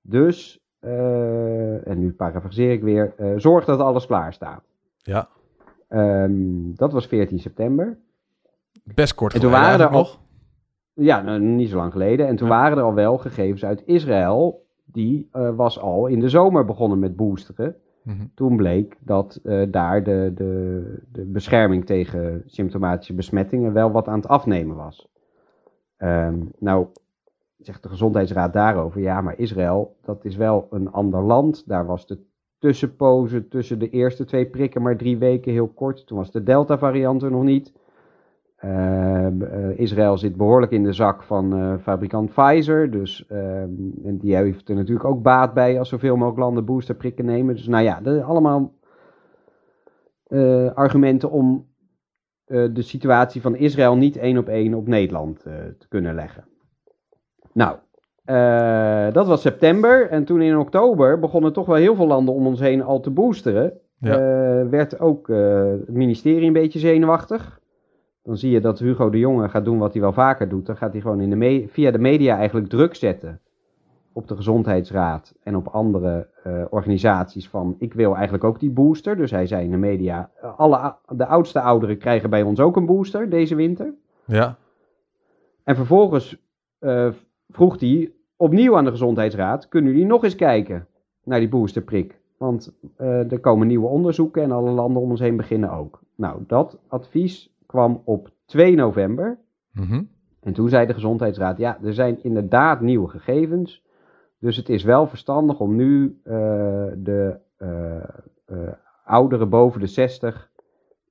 Dus, 0.02 0.63
en 0.84 2.00
nu 2.00 2.12
parafraseer 2.12 2.72
ik 2.72 2.82
weer, 2.82 3.14
zorg 3.38 3.66
dat 3.66 3.80
alles 3.80 4.06
klaar 4.06 4.34
staat. 4.34 4.64
Ja. 4.98 5.28
Um, 5.90 6.76
dat 6.76 6.92
was 6.92 7.08
14 7.08 7.40
september. 7.40 7.98
Best 8.84 9.16
kort 9.16 9.34
en 9.34 9.40
toen 9.40 9.52
waren 9.52 9.86
er 9.86 9.92
nog. 9.92 10.20
Ja, 10.94 11.22
nou, 11.22 11.40
niet 11.40 11.70
zo 11.70 11.78
lang 11.78 11.92
geleden. 11.92 12.28
En 12.28 12.36
toen 12.36 12.48
ja. 12.48 12.54
waren 12.54 12.78
er 12.78 12.84
al 12.84 12.94
wel 12.94 13.18
gegevens 13.18 13.66
uit 13.66 13.84
Israël. 13.86 14.66
Die 14.86 15.30
uh, 15.34 15.56
was 15.56 15.80
al 15.80 16.08
in 16.08 16.20
de 16.20 16.30
zomer 16.30 16.66
begonnen 16.66 17.00
met 17.00 17.16
boosteren. 17.16 17.76
Mm 18.04 18.18
-hmm. 18.18 18.32
Toen 18.36 18.56
bleek 18.56 18.98
dat 19.00 19.40
uh, 19.44 19.72
daar 19.72 20.04
de, 20.04 20.32
de, 20.36 20.84
de 21.12 21.26
bescherming 21.26 21.86
tegen 21.86 22.44
symptomatische 22.46 23.14
besmettingen 23.14 23.74
wel 23.74 23.92
wat 23.92 24.08
aan 24.08 24.20
het 24.20 24.28
afnemen 24.28 24.76
was. 24.76 25.08
Um, 25.98 26.52
nou, 26.60 26.88
zegt 27.66 27.84
de 27.84 27.90
gezondheidsraad 27.90 28.54
daarover. 28.54 29.02
Ja, 29.02 29.22
maar 29.22 29.40
Israël, 29.40 29.96
dat 30.02 30.26
is 30.26 30.36
wel 30.36 30.68
een 30.70 30.92
ander 30.92 31.22
land. 31.22 31.68
Daar 31.68 31.86
was 31.86 32.08
de 32.08 32.20
tussenpozen 32.60 33.48
tussen 33.50 33.80
de 33.80 33.90
eerste 33.90 34.26
twee 34.26 34.46
prikken 34.46 34.82
maar 34.82 34.98
drie 34.98 35.18
weken 35.18 35.52
heel 35.52 35.68
kort. 35.68 36.08
Toen 36.08 36.18
was 36.18 36.32
de 36.32 36.44
Delta-variant 36.44 37.24
er 37.24 37.32
nog 37.32 37.44
niet. 37.44 37.74
Uh, 38.66 39.28
uh, 39.28 39.80
Israël 39.80 40.18
zit 40.18 40.36
behoorlijk 40.36 40.72
in 40.72 40.84
de 40.84 40.94
zak 40.94 41.24
van 41.24 41.60
uh, 41.60 41.78
fabrikant 41.78 42.34
Pfizer. 42.34 42.92
Dus 42.92 43.28
en 43.28 44.18
die 44.22 44.36
heeft 44.36 44.70
er 44.70 44.76
natuurlijk 44.76 45.06
ook 45.06 45.22
baat 45.22 45.54
bij 45.54 45.80
als 45.80 45.90
zoveel 45.90 46.16
mogelijk 46.16 46.40
landen 46.40 46.66
boosterprikken 46.66 47.26
nemen. 47.26 47.56
Dus 47.56 47.68
nou 47.68 47.84
ja, 47.84 48.02
de, 48.02 48.24
allemaal 48.24 48.74
argumenten 50.74 51.32
om 51.32 51.68
de 52.46 52.82
situatie 52.82 53.42
van 53.42 53.56
Israël 53.56 53.96
niet 53.96 54.18
één 54.18 54.38
op 54.38 54.48
één 54.48 54.74
op 54.74 54.88
Nederland 54.88 55.40
te 55.78 55.88
kunnen 55.90 56.16
leggen. 56.16 56.53
Nou, 57.54 57.76
Uh, 58.26 59.12
dat 59.12 59.28
was 59.28 59.42
september. 59.42 60.10
En 60.10 60.26
toen 60.26 60.42
in 60.42 60.58
oktober 60.58 61.20
begonnen 61.20 61.54
toch 61.54 61.66
wel 61.66 61.76
heel 61.76 61.96
veel 61.96 62.08
landen 62.08 62.34
om 62.34 62.48
ons 62.48 62.60
heen 62.60 62.84
al 62.84 63.00
te 63.00 63.10
boosteren. 63.10 63.74
Ja. 64.00 64.12
Uh, 64.12 64.70
werd 64.70 65.00
ook 65.00 65.28
uh, 65.28 65.66
het 65.66 65.90
ministerie 65.94 66.48
een 66.48 66.54
beetje 66.54 66.80
zenuwachtig. 66.80 67.60
Dan 68.22 68.38
zie 68.38 68.52
je 68.52 68.62
dat 68.62 68.80
Hugo 68.80 69.10
de 69.10 69.20
Jonge 69.20 69.50
gaat 69.50 69.66
doen 69.66 69.78
wat 69.78 69.94
hij 69.94 70.02
wel 70.02 70.14
vaker 70.14 70.50
doet. 70.50 70.66
Dan 70.66 70.78
gaat 70.78 70.92
hij 70.92 71.02
gewoon 71.02 71.22
in 71.22 71.40
de 71.40 71.68
via 71.68 71.92
de 71.92 72.00
media 72.00 72.38
eigenlijk 72.38 72.70
druk 72.70 72.96
zetten 72.96 73.40
op 74.14 74.28
de 74.28 74.36
gezondheidsraad 74.36 75.34
en 75.44 75.56
op 75.56 75.68
andere 75.68 76.28
organisaties 76.70 77.50
van 77.50 77.76
ik 77.80 77.94
wil 77.94 78.14
eigenlijk 78.14 78.44
ook 78.44 78.60
die 78.60 78.72
booster. 78.72 79.16
Dus 79.16 79.32
hij 79.32 79.48
zei 79.48 79.64
in 79.64 79.72
de 79.72 79.78
media, 79.78 80.30
alle, 80.58 80.96
de 81.08 81.26
oudste 81.26 81.60
ouderen 81.62 81.98
krijgen 81.98 82.30
bij 82.30 82.42
ons 82.42 82.60
ook 82.60 82.76
een 82.76 82.86
booster 82.86 83.30
deze 83.30 83.56
winter. 83.56 83.94
Ja. 84.26 84.56
En 85.64 85.76
vervolgens 85.76 86.38
vroeg 87.50 87.80
hij 87.80 88.12
opnieuw 88.38 88.78
aan 88.78 88.86
de 88.86 88.92
Gezondheidsraad: 88.92 89.68
kunnen 89.68 89.92
jullie 89.92 90.08
nog 90.08 90.24
eens 90.24 90.36
kijken 90.36 90.88
naar 91.24 91.40
die 91.40 91.50
boosterprik? 91.50 92.22
Want 92.38 92.78
uh, 92.98 93.32
er 93.32 93.40
komen 93.40 93.68
nieuwe 93.68 93.88
onderzoeken 93.88 94.44
en 94.44 94.52
alle 94.52 94.72
landen 94.72 95.02
om 95.02 95.10
ons 95.10 95.20
heen 95.20 95.38
beginnen 95.38 95.72
ook. 95.72 96.02
Nou, 96.16 96.44
dat 96.48 96.80
advies 96.88 97.56
kwam 97.66 98.02
op 98.06 98.32
2 98.46 98.76
november. 98.76 99.38
Mm 99.72 100.12
En 100.40 100.54
toen 100.54 100.70
zei 100.70 100.86
de 100.86 100.94
Gezondheidsraad: 100.94 101.58
ja, 101.58 101.80
er 101.84 101.94
zijn 101.94 102.24
inderdaad 102.24 102.82
nieuwe 102.82 103.08
gegevens. 103.08 103.84
Dus 104.40 104.58
het 104.58 104.70
is 104.70 104.84
wel 104.84 105.08
verstandig 105.08 105.60
om 105.60 105.76
nu 105.76 106.20
uh, 106.24 106.34
de 106.98 107.40
uh, 107.58 108.68
ouderen 109.06 109.50
boven 109.50 109.80
de 109.80 109.88
60 109.88 110.52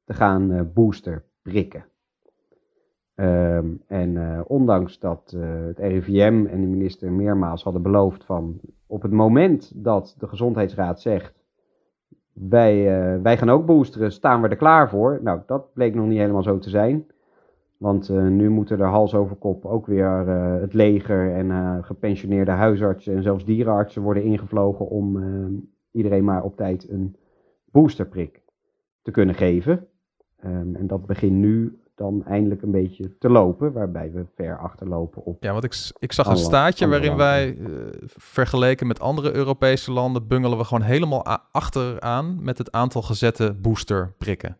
te 0.05 0.15
gaan 0.15 0.71
booster 0.75 1.25
prikken. 1.43 1.85
Um, 3.15 3.83
en 3.87 4.15
uh, 4.15 4.41
ondanks 4.47 4.99
dat 4.99 5.33
uh, 5.37 5.43
het 5.67 5.79
RIVM 5.79 6.47
en 6.51 6.61
de 6.61 6.67
minister 6.67 7.13
meermaals 7.13 7.63
hadden 7.63 7.83
beloofd 7.83 8.25
van 8.25 8.61
op 8.87 9.03
het 9.03 9.11
moment 9.11 9.73
dat 9.85 10.15
de 10.19 10.29
gezondheidsraad 10.29 11.01
zegt 11.01 11.45
wij, 12.33 12.77
uh, 12.77 13.23
wij 13.23 13.37
gaan 13.37 13.51
ook 13.51 13.67
boosteren, 13.67 14.13
staan 14.13 14.43
we 14.43 14.49
er 14.49 14.57
klaar 14.57 14.89
voor. 14.89 15.21
Nou, 15.23 15.41
dat 15.47 15.73
bleek 15.73 15.95
nog 15.95 16.07
niet 16.07 16.19
helemaal 16.19 16.43
zo 16.43 16.59
te 16.59 16.71
zijn. 16.71 17.07
Want 17.77 18.09
nu 18.09 18.51
moeten 18.51 18.81
er 18.81 18.87
hals 18.87 19.15
over 19.15 19.37
kop 19.37 19.65
ook 19.65 19.87
weer 19.87 20.07
het 20.61 20.73
leger 20.73 21.35
en 21.35 21.85
gepensioneerde 21.85 22.51
huisartsen 22.51 23.17
en 23.17 23.23
zelfs 23.23 23.45
dierenartsen 23.45 24.03
worden 24.03 24.23
ingevlogen 24.23 24.89
om 24.89 25.19
iedereen 25.91 26.25
maar 26.25 26.43
op 26.43 26.57
tijd 26.57 26.91
een 26.91 27.17
boosterprik 27.71 28.43
te 29.03 29.11
kunnen 29.11 29.35
geven. 29.35 29.87
Um, 30.45 30.77
en 30.77 30.87
dat 30.87 31.07
begint 31.07 31.33
nu 31.33 31.82
dan 31.95 32.25
eindelijk 32.27 32.63
een 32.63 32.71
beetje 32.71 33.19
te 33.19 33.29
lopen, 33.29 33.73
waarbij 33.73 34.13
we 34.13 34.25
ver 34.35 34.59
achterlopen 34.59 35.25
op. 35.25 35.43
Ja, 35.43 35.53
want 35.53 35.65
ik, 35.65 35.91
ik 35.99 36.13
zag 36.13 36.27
een 36.27 36.37
staatje 36.37 36.89
waarin 36.89 37.17
wij 37.17 37.55
uh, 37.55 37.69
vergeleken 38.05 38.87
met 38.87 39.01
andere 39.01 39.35
Europese 39.35 39.93
landen 39.93 40.27
bungelen 40.27 40.59
we 40.59 40.65
gewoon 40.65 40.83
helemaal 40.83 41.25
achteraan 41.53 42.43
met 42.43 42.59
het 42.59 42.73
aantal 42.73 43.03
gezette 43.03 43.55
boosterprikken. 43.61 44.57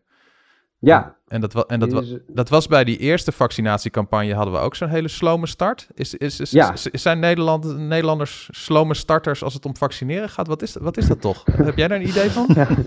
Ja. 0.79 1.15
En, 1.27 1.41
dat, 1.41 1.65
en 1.65 1.79
dat, 1.79 2.19
dat 2.27 2.49
was 2.49 2.67
bij 2.67 2.83
die 2.83 2.97
eerste 2.97 3.31
vaccinatiecampagne 3.31 4.33
hadden 4.33 4.53
we 4.53 4.59
ook 4.59 4.75
zo'n 4.75 4.89
hele 4.89 5.07
slome 5.07 5.47
start. 5.47 5.87
Is, 5.93 6.15
is, 6.15 6.39
is, 6.39 6.51
ja. 6.51 6.73
zijn 6.75 7.19
Nederland, 7.19 7.77
Nederlanders 7.77 8.49
slome 8.51 8.93
starters 8.93 9.43
als 9.43 9.53
het 9.53 9.65
om 9.65 9.77
vaccineren 9.77 10.29
gaat? 10.29 10.47
Wat 10.47 10.61
is, 10.61 10.75
wat 10.75 10.97
is 10.97 11.07
dat 11.07 11.21
toch? 11.21 11.43
Heb 11.51 11.77
jij 11.77 11.87
daar 11.87 11.99
een 11.99 12.07
idee 12.07 12.29
van? 12.29 12.49
Ja. 12.55 12.67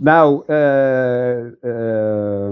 Nou, 0.00 0.42
uh, 0.46 1.44
uh, 1.62 2.50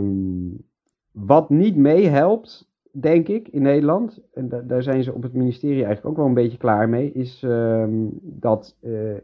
wat 1.13 1.51
niet 1.51 1.77
meehelpt, 1.77 2.71
denk 2.91 3.29
ik, 3.29 3.49
in 3.49 3.63
Nederland, 3.63 4.21
en 4.33 4.49
da 4.49 4.61
daar 4.61 4.83
zijn 4.83 5.03
ze 5.03 5.13
op 5.13 5.23
het 5.23 5.33
ministerie 5.33 5.85
eigenlijk 5.85 6.07
ook 6.07 6.17
wel 6.17 6.27
een 6.27 6.35
beetje 6.35 6.59
klaar 6.59 6.89
mee, 6.89 7.13
is 7.13 7.43
uh, 7.43 7.85
dat 8.23 8.77
uh, 8.83 9.17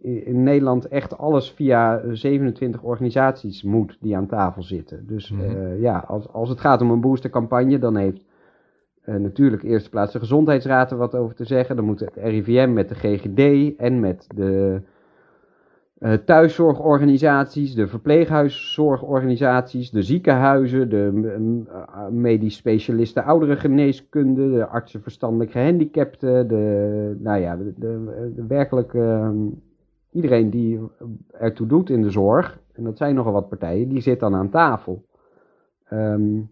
in 0.00 0.42
Nederland 0.42 0.88
echt 0.88 1.18
alles 1.18 1.50
via 1.50 2.02
27 2.12 2.82
organisaties 2.82 3.62
moet 3.62 3.96
die 4.00 4.16
aan 4.16 4.26
tafel 4.26 4.62
zitten. 4.62 5.06
Dus 5.06 5.30
mm 5.30 5.40
-hmm. 5.40 5.80
ja, 5.80 5.98
als, 5.98 6.28
als 6.32 6.48
het 6.48 6.60
gaat 6.60 6.80
om 6.80 6.90
een 6.90 7.00
boostercampagne, 7.00 7.78
dan 7.78 7.96
heeft 7.96 8.24
natuurlijk 9.04 9.62
eerste 9.62 9.90
plaats 9.90 10.12
de 10.12 10.18
Gezondheidsraad 10.18 10.90
er 10.90 10.96
wat 10.96 11.14
over 11.14 11.34
te 11.34 11.44
zeggen. 11.44 11.76
Dan 11.76 11.84
moet 11.84 12.00
het 12.00 12.16
RIVM 12.16 12.72
met 12.72 12.88
de 12.88 12.94
GGD 12.94 13.76
en 13.76 14.00
met 14.00 14.26
de 14.34 14.82
uh, 15.98 16.12
thuiszorgorganisaties, 16.12 17.74
de 17.74 17.86
verpleeghuiszorgorganisaties, 17.86 19.90
de 19.90 20.02
ziekenhuizen, 20.02 20.88
de 20.88 21.10
uh, 21.68 22.08
medisch 22.08 22.56
specialisten 22.56 23.24
ouderengeneeskunde, 23.24 24.50
de 24.50 24.66
artsen 24.66 25.02
verstandelijk 25.02 25.50
gehandicapten, 25.50 26.48
de, 26.48 27.16
nou 27.18 27.40
ja, 27.40 27.58
de, 27.76 28.44
werkelijk 28.48 28.92
uh, 28.92 29.30
iedereen 30.10 30.50
die 30.50 30.80
ertoe 31.32 31.66
doet 31.66 31.90
in 31.90 32.02
de 32.02 32.10
zorg, 32.10 32.60
en 32.72 32.84
dat 32.84 32.96
zijn 32.96 33.14
nogal 33.14 33.32
wat 33.32 33.48
partijen, 33.48 33.88
die 33.88 34.00
zit 34.00 34.20
dan 34.20 34.34
aan 34.34 34.50
tafel. 34.50 35.04
Um, 35.92 36.50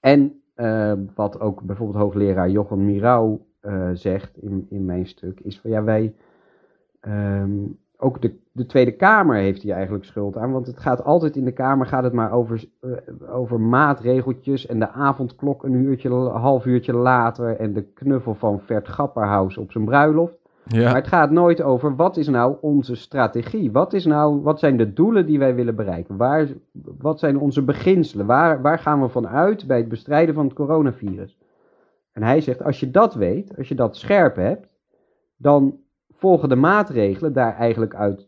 en 0.00 0.40
wat 1.14 1.40
ook 1.40 1.62
bijvoorbeeld 1.62 1.98
hoogleraar 1.98 2.50
Jochem 2.50 2.84
Mirau 2.84 3.40
zegt 3.92 4.36
in, 4.36 4.66
in 4.68 4.84
mijn 4.84 5.06
stuk, 5.06 5.40
is 5.40 5.60
van 5.60 5.70
ja, 5.70 5.84
wij. 5.84 6.14
Um, 7.00 7.78
ook 7.98 8.22
de, 8.22 8.34
de 8.52 8.66
Tweede 8.66 8.92
Kamer 8.92 9.36
heeft 9.36 9.62
hier 9.62 9.74
eigenlijk 9.74 10.04
schuld 10.04 10.36
aan. 10.36 10.52
Want 10.52 10.66
het 10.66 10.80
gaat 10.80 11.04
altijd 11.04 11.36
in 11.36 11.44
de 11.44 11.52
Kamer 11.52 11.86
gaat 11.86 12.02
het 12.02 12.12
maar 12.12 12.32
over, 12.32 12.64
uh, 12.80 12.92
over 13.30 13.60
maatregeltjes. 13.60 14.66
En 14.66 14.78
de 14.78 14.90
avondklok 14.90 15.64
een 15.64 15.74
uurtje, 15.74 16.08
een 16.08 16.40
half 16.40 16.66
uurtje 16.66 16.92
later. 16.92 17.56
En 17.56 17.72
de 17.72 17.82
knuffel 17.82 18.34
van 18.34 18.60
Vert 18.60 18.88
Gapperhaus 18.88 19.56
op 19.56 19.72
zijn 19.72 19.84
bruiloft. 19.84 20.38
Ja. 20.68 20.84
Maar 20.84 20.94
het 20.94 21.06
gaat 21.06 21.30
nooit 21.30 21.62
over 21.62 21.96
wat 21.96 22.16
is 22.16 22.28
nou 22.28 22.56
onze 22.60 22.94
strategie? 22.94 23.72
Wat, 23.72 23.92
is 23.92 24.04
nou, 24.04 24.42
wat 24.42 24.58
zijn 24.58 24.76
de 24.76 24.92
doelen 24.92 25.26
die 25.26 25.38
wij 25.38 25.54
willen 25.54 25.76
bereiken? 25.76 26.16
Waar, 26.16 26.48
wat 26.98 27.18
zijn 27.18 27.38
onze 27.38 27.62
beginselen? 27.62 28.26
Waar, 28.26 28.62
waar 28.62 28.78
gaan 28.78 29.00
we 29.00 29.08
van 29.08 29.28
uit 29.28 29.66
bij 29.66 29.76
het 29.76 29.88
bestrijden 29.88 30.34
van 30.34 30.44
het 30.44 30.54
coronavirus? 30.54 31.38
En 32.12 32.22
hij 32.22 32.40
zegt, 32.40 32.62
als 32.62 32.80
je 32.80 32.90
dat 32.90 33.14
weet, 33.14 33.56
als 33.56 33.68
je 33.68 33.74
dat 33.74 33.96
scherp 33.96 34.36
hebt, 34.36 34.66
dan 35.36 35.78
volgen 36.16 36.48
de 36.48 36.56
maatregelen 36.56 37.32
daar 37.32 37.56
eigenlijk 37.56 37.94
uit 37.94 38.26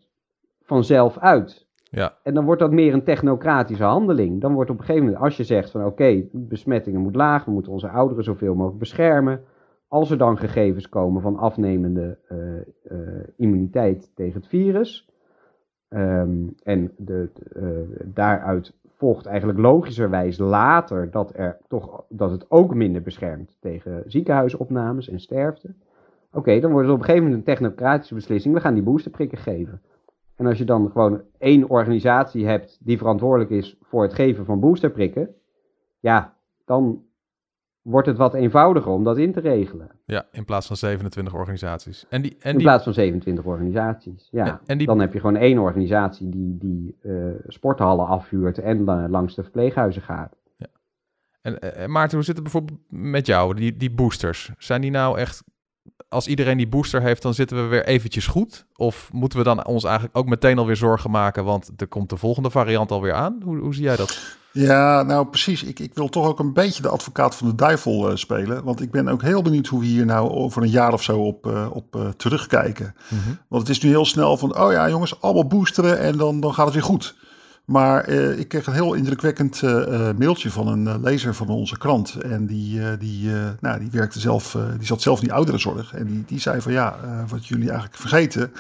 vanzelf 0.63 1.19
uit. 1.19 1.67
Ja. 1.91 2.17
En 2.23 2.35
dan 2.35 2.45
wordt 2.45 2.61
dat 2.61 2.71
meer 2.71 2.93
een 2.93 3.05
technocratische 3.05 3.85
handeling. 3.85 4.41
Dan 4.41 4.55
wordt 4.55 4.71
op 4.71 4.79
een 4.79 4.85
gegeven 4.85 5.07
moment, 5.07 5.23
als 5.23 5.37
je 5.37 5.45
zegt 5.45 5.71
van 5.71 5.85
oké, 5.85 6.25
besmettingen 6.33 7.01
moet 7.01 7.15
laag, 7.15 7.45
we 7.45 7.51
moeten 7.51 7.73
onze 7.73 7.89
ouderen 7.89 8.25
zoveel 8.25 8.55
mogelijk 8.55 8.79
beschermen. 8.79 9.41
Als 9.89 10.11
er 10.11 10.19
dan 10.19 10.39
gegevens 10.39 10.89
komen 10.89 11.23
van 11.23 11.37
afnemende 11.37 12.19
uh, 12.33 12.39
uh, 12.99 13.23
immuniteit 13.37 14.11
tegen 14.15 14.41
het 14.41 14.49
virus. 14.49 15.09
Um, 15.89 16.55
en 16.63 16.93
de, 16.97 17.31
uh, 17.57 18.03
daaruit 18.05 18.77
volgt 18.89 19.27
eigenlijk 19.27 19.59
logischerwijs 19.59 20.39
later 20.39 21.11
dat, 21.11 21.33
er 21.37 21.59
toch, 21.69 22.05
dat 22.09 22.31
het 22.31 22.51
ook 22.51 22.75
minder 22.75 23.03
beschermt 23.03 23.57
tegen 23.61 24.03
ziekenhuisopnames 24.07 25.09
en 25.09 25.21
sterfte. 25.21 25.75
Oké, 26.29 26.39
okay, 26.39 26.61
dan 26.61 26.71
wordt 26.71 26.87
het 26.87 26.95
op 26.95 27.01
een 27.01 27.07
gegeven 27.07 27.29
moment 27.29 27.49
een 27.49 27.55
technocratische 27.55 28.15
beslissing. 28.15 28.55
We 28.55 28.61
gaan 28.61 28.75
die 28.75 28.83
boosterprikken 28.83 29.39
geven. 29.39 29.83
En 30.37 30.47
als 30.47 30.59
je 30.59 30.65
dan 30.65 30.91
gewoon 30.91 31.23
één 31.39 31.69
organisatie 31.69 32.47
hebt 32.47 32.79
die 32.81 32.99
verantwoordelijk 32.99 33.51
is 33.51 33.77
voor 33.83 34.03
het 34.03 34.15
geven 34.15 34.45
van 34.45 34.61
boosterprikken, 34.61 35.35
ja, 36.01 36.37
dan 36.65 37.03
wordt 37.83 38.07
het 38.07 38.17
wat 38.17 38.35
eenvoudiger 38.35 38.93
om 38.93 39.05
dat 39.05 39.19
in 39.19 39.33
te 39.33 39.41
regelen. 39.41 39.91
Ja, 40.05 40.27
in 40.33 40.45
plaats 40.45 40.67
van 40.67 40.77
27 40.77 41.35
organisaties. 41.35 42.07
En 42.09 42.23
die, 42.23 42.37
en 42.41 42.51
in 42.51 42.57
die... 42.57 42.67
plaats 42.67 42.85
van 42.85 42.93
27 42.93 43.45
organisaties, 43.45 44.29
ja. 44.31 44.61
en 44.67 44.79
die... 44.79 44.87
Dan 44.87 45.01
heb 45.01 45.13
je 45.13 45.21
gewoon 45.21 45.37
één 45.37 45.59
organisatie 45.59 46.29
die, 46.29 46.57
die 46.59 46.97
uh, 47.03 47.35
sporthallen 47.47 48.07
afhuurt 48.07 48.59
en 48.59 48.79
uh, 48.79 49.05
langs 49.09 49.35
de 49.35 49.43
verpleeghuizen 49.43 50.03
gaat. 50.03 50.37
Ja. 50.57 50.67
En 51.41 51.59
uh, 51.81 51.87
Maarten, 51.87 52.17
hoe 52.17 52.27
zit 52.27 52.35
het 52.35 52.45
bijvoorbeeld 52.45 52.79
met 52.89 53.27
jou, 53.27 53.55
die, 53.55 53.77
die 53.77 53.91
boosters? 53.91 54.53
Zijn 54.59 54.81
die 54.81 54.91
nou 54.91 55.19
echt 55.19 55.45
als 56.09 56.27
iedereen 56.27 56.57
die 56.57 56.69
booster 56.69 57.03
heeft, 57.03 57.23
dan 57.23 57.35
zitten 57.35 57.63
we 57.63 57.69
weer 57.69 57.85
eventjes 57.87 58.27
goed? 58.27 58.67
Of 58.77 59.09
moeten 59.13 59.39
we 59.39 59.45
dan 59.45 59.67
ons 59.67 59.85
eigenlijk 59.85 60.17
ook 60.17 60.27
meteen 60.27 60.59
alweer 60.59 60.77
zorgen 60.77 61.11
maken, 61.11 61.45
want 61.45 61.71
er 61.77 61.87
komt 61.87 62.11
de 62.11 62.17
volgende 62.17 62.51
variant 62.51 62.91
alweer 62.91 63.13
aan? 63.13 63.41
Hoe, 63.45 63.59
hoe 63.59 63.75
zie 63.75 63.85
jij 63.85 63.97
dat? 63.97 64.37
Ja, 64.53 65.03
nou 65.03 65.27
precies. 65.27 65.63
Ik, 65.63 65.79
ik 65.79 65.95
wil 65.95 66.09
toch 66.09 66.27
ook 66.27 66.39
een 66.39 66.53
beetje 66.53 66.83
de 66.83 66.89
advocaat 66.89 67.35
van 67.35 67.49
de 67.49 67.55
duivel 67.55 68.11
uh, 68.11 68.17
spelen. 68.17 68.65
Want 68.65 68.81
ik 68.81 68.91
ben 68.91 69.09
ook 69.09 69.23
heel 69.23 69.43
benieuwd 69.43 69.67
hoe 69.67 69.81
we 69.81 69.87
hier 69.87 70.05
nou 70.05 70.31
over 70.31 70.63
een 70.63 70.71
jaar 70.71 70.93
of 70.93 71.03
zo 71.03 71.19
op, 71.19 71.47
uh, 71.47 71.67
op 71.73 71.97
uh, 71.97 72.09
terugkijken. 72.09 72.95
Mm 73.09 73.19
-hmm. 73.19 73.39
Want 73.49 73.63
het 73.63 73.77
is 73.77 73.83
nu 73.83 73.89
heel 73.89 74.05
snel 74.05 74.37
van, 74.37 74.59
oh 74.59 74.73
ja 74.73 74.89
jongens, 74.89 75.21
allemaal 75.21 75.47
boosteren 75.47 75.99
en 75.99 76.17
dan, 76.17 76.41
dan 76.41 76.55
gaat 76.55 76.65
het 76.65 76.75
weer 76.75 76.85
goed. 76.85 77.17
Maar 77.69 78.09
uh, 78.09 78.39
ik 78.39 78.49
kreeg 78.49 78.67
een 78.67 78.73
heel 78.73 78.95
indrukwekkend 78.95 79.63
uh, 79.63 80.11
mailtje 80.19 80.51
van 80.51 80.67
een 80.67 81.01
lezer 81.01 81.35
van 81.35 81.49
onze 81.49 81.79
krant. 81.79 82.15
En 82.15 82.47
die, 82.47 82.97
die, 82.97 83.31
nou, 83.61 83.79
die 83.79 83.91
werkte 83.91 84.21
zelf, 84.21 84.57
die 84.79 84.87
zat 84.87 85.03
zelf 85.03 85.19
in 85.19 85.25
die 85.25 85.35
ouderenzorg. 85.35 85.95
En 85.95 86.07
die, 86.07 86.25
die 86.27 86.41
zei 86.41 86.61
van 86.61 86.73
ja, 86.73 86.97
wat 87.29 87.47
jullie 87.47 87.69
eigenlijk 87.69 88.01
vergeten 88.01 88.53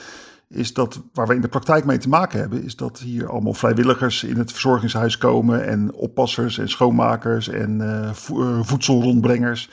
is 0.48 0.72
dat 0.72 1.00
waar 1.12 1.26
we 1.26 1.34
in 1.34 1.40
de 1.40 1.48
praktijk 1.48 1.84
mee 1.84 1.98
te 1.98 2.08
maken 2.08 2.38
hebben, 2.38 2.64
is 2.64 2.76
dat 2.76 2.98
hier 2.98 3.30
allemaal 3.30 3.54
vrijwilligers 3.54 4.24
in 4.24 4.38
het 4.38 4.52
verzorgingshuis 4.52 5.18
komen 5.18 5.66
en 5.66 5.92
oppassers 5.92 6.58
en 6.58 6.68
schoonmakers 6.68 7.48
en 7.48 7.80
vo 8.14 8.62
voedselrondbrengers. 8.62 9.70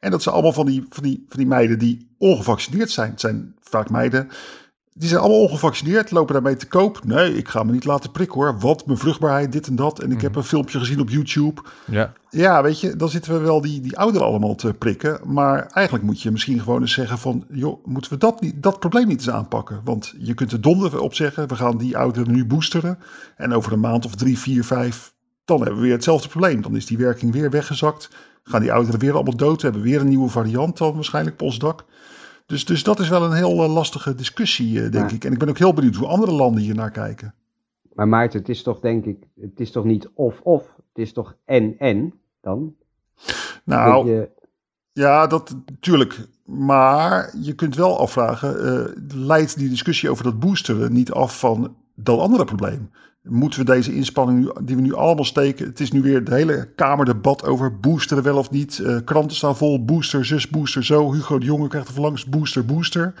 En 0.00 0.10
dat 0.10 0.22
zijn 0.22 0.34
allemaal 0.34 0.52
van 0.52 0.66
die, 0.66 0.86
van 0.88 1.02
die, 1.02 1.24
van 1.28 1.38
die 1.38 1.48
meiden 1.48 1.78
die 1.78 2.08
ongevaccineerd 2.18 2.90
zijn. 2.90 3.10
Het 3.10 3.20
zijn 3.20 3.54
vaak 3.60 3.90
meiden 3.90 4.28
die 4.96 5.08
zijn 5.08 5.20
allemaal 5.20 5.40
ongevaccineerd, 5.40 6.10
lopen 6.10 6.32
daarmee 6.32 6.56
te 6.56 6.66
koop. 6.68 7.04
Nee, 7.04 7.36
ik 7.36 7.48
ga 7.48 7.62
me 7.62 7.72
niet 7.72 7.84
laten 7.84 8.10
prikken 8.10 8.40
hoor. 8.40 8.58
Wat, 8.58 8.86
mijn 8.86 8.98
vruchtbaarheid, 8.98 9.52
dit 9.52 9.66
en 9.66 9.76
dat. 9.76 9.98
En 10.00 10.12
ik 10.12 10.20
heb 10.20 10.30
Mhm. 10.30 10.38
een 10.38 10.44
filmpje 10.46 10.78
gezien 10.78 11.00
op 11.00 11.08
YouTube. 11.10 11.62
Ja. 11.86 12.12
Ja, 12.30 12.62
weet 12.62 12.80
je, 12.80 12.96
dan 12.96 13.08
zitten 13.08 13.32
we 13.32 13.38
wel 13.38 13.60
die, 13.60 13.80
die 13.80 13.98
ouderen 13.98 14.26
allemaal 14.26 14.54
te 14.54 14.74
prikken. 14.74 15.20
Maar 15.24 15.66
eigenlijk 15.66 16.04
moet 16.06 16.22
je 16.22 16.30
misschien 16.30 16.60
gewoon 16.60 16.80
eens 16.80 16.92
zeggen 16.92 17.18
van... 17.18 17.44
joh, 17.50 17.84
moeten 17.86 18.10
we 18.10 18.18
dat, 18.18 18.40
niet, 18.40 18.62
dat 18.62 18.78
probleem 18.78 19.06
niet 19.06 19.18
eens 19.18 19.30
aanpakken? 19.30 19.80
Want 19.84 20.14
je 20.18 20.34
kunt 20.34 20.52
er 20.52 20.60
donder 20.60 21.00
op 21.00 21.14
zeggen, 21.14 21.48
we 21.48 21.56
gaan 21.56 21.78
die 21.78 21.96
ouderen 21.98 22.32
nu 22.32 22.46
boosteren. 22.46 22.98
En 23.36 23.52
over 23.52 23.72
een 23.72 23.80
maand 23.80 24.04
of 24.04 24.14
drie, 24.14 24.38
vier, 24.38 24.64
vijf... 24.64 25.14
dan 25.44 25.56
hebben 25.58 25.76
we 25.76 25.82
weer 25.82 25.92
hetzelfde 25.92 26.28
probleem. 26.28 26.62
Dan 26.62 26.76
is 26.76 26.86
die 26.86 26.98
werking 26.98 27.32
weer 27.32 27.50
weggezakt. 27.50 28.08
Gaan 28.42 28.60
die 28.60 28.72
ouderen 28.72 29.00
weer 29.00 29.14
allemaal 29.14 29.36
dood. 29.36 29.56
We 29.62 29.66
hebben 29.66 29.82
weer 29.84 30.00
een 30.00 30.08
nieuwe 30.08 30.28
variant 30.28 30.78
dan 30.78 30.94
waarschijnlijk 30.94 31.34
op 31.40 31.42
ons 31.46 31.58
dak. 31.58 31.84
Dus, 32.46 32.64
dus 32.64 32.82
dat 32.82 32.98
is 33.00 33.08
wel 33.08 33.24
een 33.24 33.32
heel 33.32 33.62
eh, 33.62 33.72
lastige 33.72 34.14
discussie, 34.14 34.82
eh, 34.84 34.90
denk 34.90 35.10
ik. 35.10 35.24
En 35.24 35.32
ik 35.32 35.38
ben 35.38 35.48
ook 35.48 35.58
heel 35.58 35.72
benieuwd 35.74 35.94
hoe 35.94 36.06
andere 36.08 36.32
landen 36.32 36.62
hier 36.62 36.74
naar 36.74 36.90
kijken. 36.90 37.34
Maar 37.92 38.08
Maarten, 38.08 38.38
het 38.40 38.48
is 38.48 38.62
toch 38.62 38.80
denk 38.80 39.04
ik, 39.04 39.16
het 39.40 39.60
is 39.60 39.70
toch 39.70 39.84
niet 39.84 40.08
of-of, 40.14 40.62
het 40.76 40.98
is 41.04 41.12
toch 41.12 41.36
en-en 41.44 42.14
dan? 42.40 42.74
Nou, 43.64 44.10
je- 44.10 44.28
Ja, 44.92 45.26
dat 45.26 45.56
natuurlijk. 45.66 46.26
Maar 46.44 47.34
je 47.40 47.54
kunt 47.54 47.74
wel 47.76 47.98
afvragen, 47.98 48.64
eh, 48.64 48.92
leidt 49.14 49.58
die 49.58 49.68
discussie 49.68 50.10
over 50.10 50.24
dat 50.24 50.38
boosteren 50.40 50.92
niet 50.92 51.12
af 51.12 51.38
van 51.38 51.76
dat 51.94 52.18
andere 52.18 52.44
probleem? 52.44 52.90
Moeten 53.22 53.58
we 53.58 53.64
deze 53.72 53.94
inspanning 53.94 54.58
die 54.62 54.76
we 54.76 54.82
nu 54.82 54.94
allemaal 54.94 55.24
steken, 55.24 55.66
het 55.66 55.80
is 55.80 55.92
nu 55.92 56.02
weer 56.02 56.18
het 56.18 56.28
hele 56.28 56.68
Kamerdebat 56.76 57.44
over 57.44 57.78
boosteren 57.80 58.22
wel 58.22 58.36
of 58.36 58.50
niet. 58.50 58.78
Eh, 58.78 58.96
kranten 59.04 59.36
staan 59.36 59.56
vol, 59.56 59.84
booster, 59.84 60.24
zus, 60.24 60.48
booster, 60.48 60.84
zo. 60.84 61.12
Hugo 61.12 61.38
de 61.38 61.44
Jonge 61.46 61.68
krijgt 61.68 61.86
er 61.88 61.92
verlangs, 61.94 62.24
booster, 62.24 62.64
booster. 62.64 63.14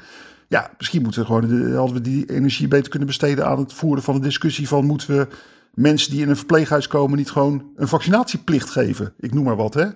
Ja, 0.48 0.70
misschien 0.78 1.02
moeten 1.02 1.20
we 1.20 1.26
gewoon, 1.26 1.48
de- 1.48 1.74
hadden 1.76 1.94
we 1.96 2.00
die 2.00 2.30
energie 2.30 2.68
beter 2.68 2.88
kunnen 2.90 3.08
besteden 3.08 3.46
aan 3.46 3.58
het 3.58 3.72
voeren 3.72 4.02
van 4.02 4.14
de 4.14 4.20
discussie 4.20 4.68
van 4.68 4.84
moeten 4.84 5.16
we 5.16 5.28
mensen 5.74 6.10
die 6.10 6.22
in 6.22 6.28
een 6.28 6.36
verpleeghuis 6.36 6.86
komen 6.86 7.18
niet 7.18 7.30
gewoon 7.30 7.62
een 7.76 7.88
vaccinatieplicht 7.88 8.70
geven? 8.70 9.12
Ik 9.18 9.34
noem 9.34 9.44
maar 9.44 9.56
wat, 9.56 9.74
hè. 9.74 9.86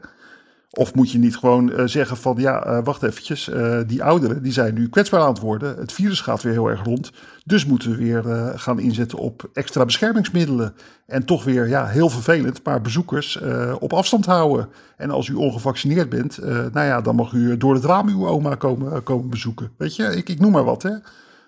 Of 0.71 0.95
moet 0.95 1.11
je 1.11 1.19
niet 1.19 1.37
gewoon 1.37 1.73
eh, 1.73 1.87
zeggen 1.87 2.17
van 2.17 2.37
ja, 2.39 2.65
eh, 2.65 2.79
wacht 2.85 3.03
eventjes, 3.03 3.49
eh, 3.49 3.79
die 3.87 4.03
ouderen 4.03 4.43
die 4.43 4.53
zijn 4.53 4.75
nu 4.75 4.89
kwetsbaar 4.89 5.21
aan 5.21 5.33
het 5.33 5.41
worden. 5.41 5.77
Het 5.77 5.93
virus 5.93 6.21
gaat 6.21 6.43
weer 6.43 6.53
heel 6.53 6.69
erg 6.69 6.85
rond. 6.85 7.13
Dus 7.45 7.67
moeten 7.67 7.91
we 7.91 7.97
weer 7.97 8.23
gaan 8.59 8.81
inzetten 8.81 9.19
op 9.19 9.51
extra 9.53 9.85
beschermingsmiddelen. 9.85 10.75
En 11.07 11.25
toch 11.25 11.45
weer, 11.45 11.69
ja, 11.69 11.87
heel 11.87 12.09
vervelend, 12.09 12.65
maar 12.65 12.81
bezoekers 12.81 13.41
op 13.79 13.93
afstand 13.93 14.27
houden. 14.27 14.69
En 14.97 15.11
als 15.11 15.29
u 15.29 15.35
ongevaccineerd 15.35 16.09
bent, 16.09 16.39
nou 16.73 16.87
ja, 16.87 17.01
dan 17.01 17.15
mag 17.15 17.33
u 17.33 17.57
door 17.57 17.75
het 17.75 17.85
raam 17.85 18.09
uw 18.09 18.27
oma 18.27 18.55
komen, 18.55 19.03
komen 19.03 19.31
bezoeken. 19.31 19.71
Weet 19.77 19.97
je, 19.97 20.17
ik, 20.17 20.29
ik 20.29 20.41
noem 20.41 20.53
maar 20.53 20.65
wat 20.65 20.83
hè. 20.83 20.95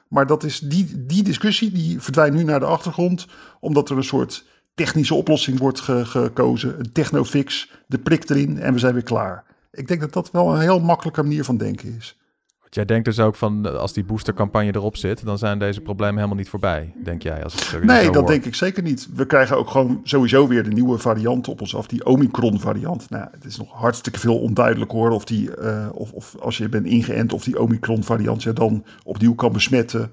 Maar 0.09 0.27
dat 0.27 0.45
is 0.45 0.59
die, 0.59 1.07
die 1.07 1.23
discussie, 1.23 1.73
die 1.73 2.00
verdwijnt 2.00 2.35
nu 2.35 2.45
naar 2.45 2.61
de 2.61 2.67
achtergrond. 2.67 3.27
Omdat 3.61 3.91
er 3.91 3.97
een 3.97 4.05
soort 4.05 4.45
technische 4.84 5.14
oplossing 5.14 5.58
wordt 5.58 5.80
ge- 5.80 6.04
gekozen. 6.04 6.78
Een 6.78 6.92
technofix, 6.92 7.70
de 7.87 7.99
prik 7.99 8.30
erin 8.30 8.58
en 8.58 8.72
we 8.72 8.78
zijn 8.78 8.94
weer 8.94 9.02
klaar. 9.02 9.44
Ik 9.72 9.88
denk 9.88 10.00
dat 10.00 10.12
dat 10.12 10.30
wel 10.30 10.54
een 10.54 10.60
heel 10.60 10.80
makkelijke 10.80 11.22
manier 11.22 11.44
van 11.44 11.56
denken 11.56 11.96
is. 11.99 12.16
Want 12.60 12.75
jij 12.75 12.84
denkt 12.84 13.04
dus 13.04 13.20
ook 13.20 13.37
van, 13.37 13.78
als 13.78 13.92
die 13.92 14.04
boostercampagne 14.04 14.75
erop 14.75 14.96
zit, 14.96 15.25
dan 15.25 15.38
zijn 15.38 15.58
deze 15.58 15.80
problemen 15.80 16.14
helemaal 16.14 16.37
niet 16.37 16.49
voorbij, 16.49 16.92
denk 17.04 17.22
jij? 17.22 17.44
Als 17.44 17.54
ik 17.54 17.60
het 17.70 17.84
Nee, 17.84 18.10
dat 18.10 18.26
denk 18.26 18.44
ik 18.44 18.54
zeker 18.54 18.82
niet. 18.82 19.08
We 19.14 19.26
krijgen 19.26 19.56
ook 19.56 19.70
gewoon 19.70 20.00
sowieso 20.04 20.49
weer 20.49 20.64
de 20.64 20.70
nieuwe 20.70 20.99
variant 20.99 21.49
op 21.49 21.60
ons 21.60 21.76
af, 21.76 21.87
die 21.87 22.06
Omicron-variant. 22.06 23.10
Nou, 23.10 23.28
het 23.30 23.44
is 23.44 23.58
nog 23.58 23.72
hartstikke 23.72 24.18
veel 24.18 24.38
onduidelijk 24.38 24.90
hoor, 24.90 25.10
of, 25.10 25.25
die, 25.25 25.54
eh, 25.56 25.88
of, 25.92 26.12
of 26.12 26.37
als 26.40 26.58
je 26.58 26.68
bent 26.68 26.87
ingeënt 26.87 27.32
of 27.32 27.44
die 27.44 27.60
Omicron-variant 27.60 28.42
je 28.42 28.52
dan 28.52 28.84
opnieuw 29.04 29.34
kan 29.34 29.52
besmetten. 29.52 30.10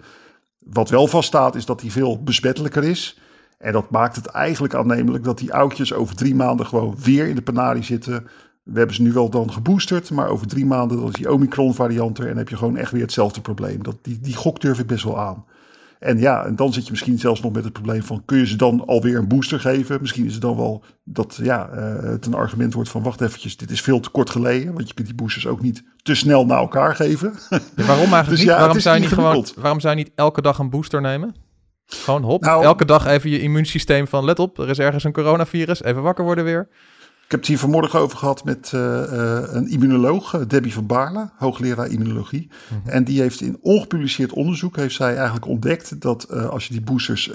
Wat 0.59 0.89
wel 0.89 1.07
vaststaat 1.07 1.55
is 1.55 1.65
dat 1.65 1.79
die 1.79 1.91
veel 1.91 2.23
besmettelijker 2.23 2.83
is. 2.83 3.19
En 3.57 3.73
dat 3.73 3.89
maakt 3.89 4.15
het 4.15 4.25
eigenlijk 4.25 4.73
aannemelijk 4.73 5.23
dat 5.23 5.37
die 5.37 5.53
oudjes 5.53 5.93
over 5.93 6.15
drie 6.15 6.35
maanden 6.35 6.65
gewoon 6.65 6.95
weer 7.03 7.27
in 7.27 7.35
de 7.35 7.41
penarie 7.41 7.83
zitten. 7.83 8.27
We 8.63 8.77
hebben 8.77 8.95
ze 8.95 9.01
nu 9.01 9.11
wel 9.11 9.29
dan 9.29 9.51
geboosterd, 9.51 10.11
maar 10.11 10.29
over 10.29 10.47
drie 10.47 10.65
maanden 10.65 10.97
dan 10.97 11.07
is 11.07 11.13
die 11.13 11.31
Omicron-variant 11.31 12.17
er 12.17 12.23
en 12.23 12.29
dan 12.29 12.37
heb 12.37 12.49
je 12.49 12.57
gewoon 12.57 12.77
echt 12.77 12.91
weer 12.91 13.01
hetzelfde 13.01 13.41
probleem. 13.41 13.83
Dat, 13.83 13.97
die, 14.01 14.19
die 14.19 14.35
gok 14.35 14.61
durf 14.61 14.79
ik 14.79 14.87
best 14.87 15.03
wel 15.03 15.19
aan. 15.19 15.45
En 15.99 16.19
ja, 16.19 16.45
en 16.45 16.55
dan 16.55 16.73
zit 16.73 16.85
je 16.85 16.91
misschien 16.91 17.19
zelfs 17.19 17.41
nog 17.41 17.51
met 17.51 17.63
het 17.63 17.73
probleem 17.73 18.03
van... 18.03 18.21
kun 18.25 18.37
je 18.37 18.47
ze 18.47 18.55
dan 18.55 18.85
alweer 18.85 19.17
een 19.17 19.27
booster 19.27 19.59
geven? 19.59 19.97
Misschien 20.01 20.25
is 20.25 20.33
het 20.33 20.41
dan 20.41 20.55
wel 20.55 20.83
dat 21.03 21.39
ja, 21.41 21.69
eh, 21.69 22.03
het 22.03 22.25
een 22.25 22.33
argument 22.33 22.73
wordt 22.73 22.89
van... 22.89 23.03
wacht 23.03 23.21
eventjes, 23.21 23.57
dit 23.57 23.71
is 23.71 23.81
veel 23.81 23.99
te 23.99 24.09
kort 24.09 24.29
geleden. 24.29 24.73
Want 24.73 24.87
je 24.87 24.93
kunt 24.93 25.07
die 25.07 25.15
boosters 25.15 25.47
ook 25.47 25.61
niet 25.61 25.83
te 26.03 26.15
snel 26.15 26.45
naar 26.45 26.57
elkaar 26.57 26.95
geven. 26.95 27.33
Ja, 27.49 27.59
waarom 27.75 28.13
eigenlijk 28.13 28.29
Dus 28.29 28.39
niet? 28.39 28.47
ja, 28.47 28.57
waarom, 28.57 28.79
zou 28.79 28.99
niet 28.99 29.09
gewoon, 29.09 29.45
waarom 29.55 29.79
zou 29.79 29.97
je 29.97 30.03
niet 30.03 30.13
elke 30.15 30.41
dag 30.41 30.59
een 30.59 30.69
booster 30.69 31.01
nemen? 31.01 31.35
Gewoon 31.87 32.23
hop, 32.23 32.41
Nou- 32.41 32.63
elke 32.63 32.85
dag 32.85 33.05
even 33.05 33.29
je 33.29 33.41
immuunsysteem 33.41 34.07
van 34.07 34.25
let 34.25 34.39
op, 34.39 34.59
er 34.59 34.69
is 34.69 34.79
ergens 34.79 35.03
een 35.03 35.11
coronavirus, 35.11 35.83
even 35.83 36.01
wakker 36.01 36.23
worden 36.23 36.43
weer. 36.43 36.67
Ik 37.27 37.33
heb 37.33 37.39
het 37.39 37.49
hier 37.49 37.59
vanmorgen 37.59 37.99
over 37.99 38.17
gehad 38.17 38.43
met 38.43 38.71
eh, 38.73 39.03
eh, 39.03 39.53
een 39.53 39.67
immunoloog, 39.67 40.33
eh, 40.33 40.41
Debbie 40.47 40.73
van 40.73 40.85
Baarle, 40.85 41.29
hoogleraar 41.37 41.87
immunologie. 41.87 42.49
En 42.85 43.03
die 43.03 43.21
heeft 43.21 43.41
in 43.41 43.57
ongepubliceerd 43.61 44.33
onderzoek, 44.33 44.75
heeft 44.75 44.95
zij 44.95 45.15
eigenlijk 45.15 45.47
ontdekt 45.47 46.01
dat 46.01 46.31
als 46.31 46.67
je 46.67 46.73
die 46.73 46.81
boosters 46.81 47.31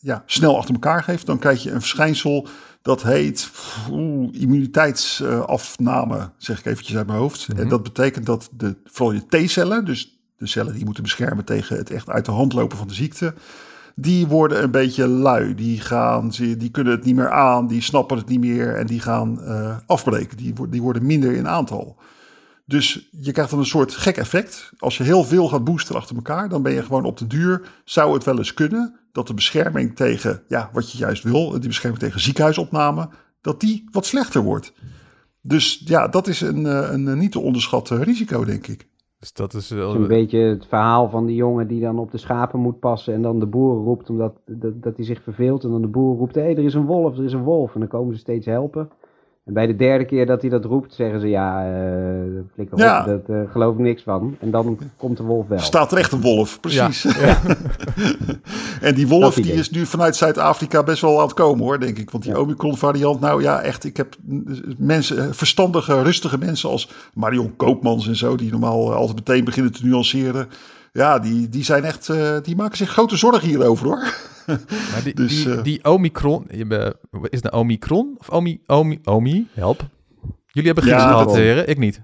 ja, 0.00 0.22
snel 0.26 0.56
achter 0.56 0.74
elkaar 0.74 1.02
geeft, 1.02 1.26
dan 1.26 1.38
krijg 1.38 1.62
je 1.62 1.70
een 1.70 1.80
verschijnsel 1.80 2.48
dat 2.82 3.02
heet 3.02 3.50
oeh, 3.90 4.28
immuniteitsafname, 4.40 6.30
zeg 6.36 6.58
ik 6.58 6.66
eventjes 6.66 6.96
uit 6.96 7.06
mijn 7.06 7.18
hoofd. 7.18 7.48
En 7.56 7.68
dat 7.68 7.82
betekent 7.82 8.26
dat 8.26 8.48
de, 8.52 8.76
vooral 8.84 9.14
je 9.14 9.44
T-cellen, 9.44 9.84
dus 9.84 10.20
de 10.36 10.46
cellen 10.46 10.74
die 10.74 10.84
moeten 10.84 11.02
beschermen 11.02 11.44
tegen 11.44 11.76
het 11.76 11.90
echt 11.90 12.08
uit 12.10 12.24
de 12.24 12.32
hand 12.32 12.52
lopen 12.52 12.78
van 12.78 12.88
de 12.88 12.94
ziekte, 12.94 13.34
die 13.94 14.26
worden 14.26 14.62
een 14.62 14.70
beetje 14.70 15.06
lui. 15.06 15.54
Die, 15.54 15.80
gaan, 15.80 16.28
die 16.28 16.70
kunnen 16.70 16.92
het 16.92 17.04
niet 17.04 17.14
meer 17.14 17.30
aan, 17.30 17.66
die 17.66 17.82
snappen 17.82 18.16
het 18.16 18.28
niet 18.28 18.40
meer 18.40 18.76
en 18.76 18.86
die 18.86 19.00
gaan 19.00 19.42
eh, 19.42 19.76
afbreken. 19.86 20.36
Die, 20.36 20.68
die 20.68 20.82
worden 20.82 21.06
minder 21.06 21.32
in 21.32 21.48
aantal. 21.48 21.96
Dus 22.66 23.08
je 23.10 23.32
krijgt 23.32 23.50
dan 23.50 23.58
een 23.58 23.66
soort 23.66 23.94
gek 23.94 24.16
effect. 24.16 24.72
Als 24.78 24.96
je 24.96 25.04
heel 25.04 25.24
veel 25.24 25.48
gaat 25.48 25.64
boosteren 25.64 26.00
achter 26.00 26.16
elkaar, 26.16 26.48
dan 26.48 26.62
ben 26.62 26.72
je 26.72 26.82
gewoon 26.82 27.04
op 27.04 27.18
de 27.18 27.26
duur. 27.26 27.68
Zou 27.84 28.14
het 28.14 28.24
wel 28.24 28.38
eens 28.38 28.54
kunnen 28.54 29.00
dat 29.12 29.26
de 29.26 29.34
bescherming 29.34 29.96
tegen, 29.96 30.42
ja, 30.48 30.70
wat 30.72 30.92
je 30.92 30.98
juist 30.98 31.22
wil, 31.22 31.50
die 31.50 31.60
bescherming 31.60 32.02
tegen 32.02 32.20
ziekenhuisopname, 32.20 33.08
dat 33.40 33.60
die 33.60 33.88
wat 33.90 34.06
slechter 34.06 34.42
wordt. 34.42 34.72
Dus 35.40 35.82
ja, 35.84 36.08
dat 36.08 36.28
is 36.28 36.40
een, 36.40 36.66
eh, 36.66 36.92
een, 36.92 37.08
eh, 37.08 37.14
niet 37.14 37.32
te 37.32 37.40
onderschatten 37.40 38.02
risico, 38.02 38.44
denk 38.44 38.66
ik. 38.66 38.88
Dus 39.22 39.32
dat 39.32 39.54
is... 39.54 39.70
Een 39.70 40.06
beetje 40.06 40.38
het 40.38 40.66
verhaal 40.66 41.08
van 41.08 41.26
die 41.26 41.36
jongen 41.36 41.66
die 41.66 41.80
dan 41.80 41.98
op 41.98 42.10
de 42.10 42.18
schapen 42.18 42.60
moet 42.60 42.78
passen 42.78 43.14
en 43.14 43.22
dan 43.22 43.38
de 43.38 43.46
boeren 43.46 43.84
roept 43.84 44.10
omdat 44.10 44.40
dat, 44.46 44.82
dat 44.82 44.96
hij 44.96 45.04
zich 45.04 45.22
verveelt. 45.22 45.64
En 45.64 45.70
dan 45.70 45.82
de 45.82 45.88
boer 45.88 46.16
roept, 46.16 46.34
hé, 46.34 46.40
er 46.40 46.58
is 46.58 46.74
een 46.74 46.86
wolf, 46.86 47.16
er 47.16 47.24
is 47.24 47.32
een 47.32 47.42
wolf. 47.42 47.74
En 47.74 47.80
dan 47.80 47.88
komen 47.88 48.14
ze 48.14 48.20
steeds 48.20 48.46
helpen. 48.46 48.90
En 49.44 49.52
bij 49.52 49.66
de 49.66 49.76
derde 49.76 50.04
keer 50.04 50.26
dat 50.26 50.40
hij 50.40 50.50
dat 50.50 50.64
roept, 50.64 50.94
zeggen 50.94 51.20
ze, 51.20 51.28
ja, 51.28 51.64
eh 51.64 52.40
flikker 52.54 52.74
op, 52.74 52.80
Ja. 52.80 53.04
dat 53.04 53.28
eh, 53.28 53.36
geloof 53.50 53.72
ik 53.74 53.80
niks 53.80 54.02
van. 54.02 54.36
En 54.40 54.50
dan 54.50 54.78
komt 54.96 55.16
de 55.16 55.22
wolf 55.22 55.48
wel. 55.48 55.58
Staat 55.58 55.92
er 55.92 55.98
echt 55.98 56.12
een 56.12 56.20
wolf, 56.20 56.60
precies. 56.60 57.02
Ja, 57.02 57.38
en 58.88 58.94
die 58.94 59.08
wolf 59.08 59.34
die 59.34 59.52
is 59.52 59.70
nu 59.70 59.86
vanuit 59.86 60.16
Zuid-Afrika 60.16 60.82
best 60.82 61.00
wel 61.02 61.16
aan 61.18 61.24
het 61.24 61.34
komen 61.34 61.64
hoor, 61.64 61.80
denk 61.80 61.98
ik. 61.98 62.10
Want 62.10 62.24
die 62.24 62.40
Omicron 62.40 62.76
variant, 62.76 63.20
nou 63.20 63.42
ja, 63.42 63.60
echt. 63.60 63.84
Ik 63.84 63.96
heb 63.96 64.16
mensen, 64.78 65.34
verstandige, 65.34 66.02
rustige 66.02 66.38
mensen 66.38 66.68
als 66.70 66.90
Marion 67.14 67.56
Koopmans 67.56 68.06
en 68.08 68.16
zo, 68.16 68.36
die 68.36 68.50
normaal 68.50 68.90
eh, 68.90 68.96
altijd 68.96 69.16
meteen 69.16 69.44
beginnen 69.44 69.72
te 69.72 69.86
nuanceren. 69.86 70.48
Ja, 70.92 71.18
die, 71.18 71.48
die 71.48 71.64
zijn 71.64 71.84
echt, 71.84 72.08
eh, 72.08 72.36
die 72.42 72.56
maken 72.56 72.76
zich 72.76 72.90
grote 72.90 73.16
zorgen 73.16 73.48
hierover 73.48 73.86
hoor. 73.86 74.14
Maar 74.46 75.00
die, 75.04 75.14
Dus, 75.22 75.44
die, 75.44 75.54
eh, 75.54 75.62
die 75.62 75.84
Omicron, 75.84 76.48
is 76.48 77.42
het 77.42 77.50
Omicron 77.52 78.14
of 78.18 78.30
Omi, 78.30 78.60
Omi, 78.66 78.98
Omi, 79.04 79.48
help. 79.52 79.84
Jullie 80.46 80.70
hebben 80.72 80.84
Grieks 80.84 81.02
Ja, 81.02 81.08
gehad, 81.10 81.34
heren, 81.36 81.68
ik 81.68 81.78
niet. 81.78 82.02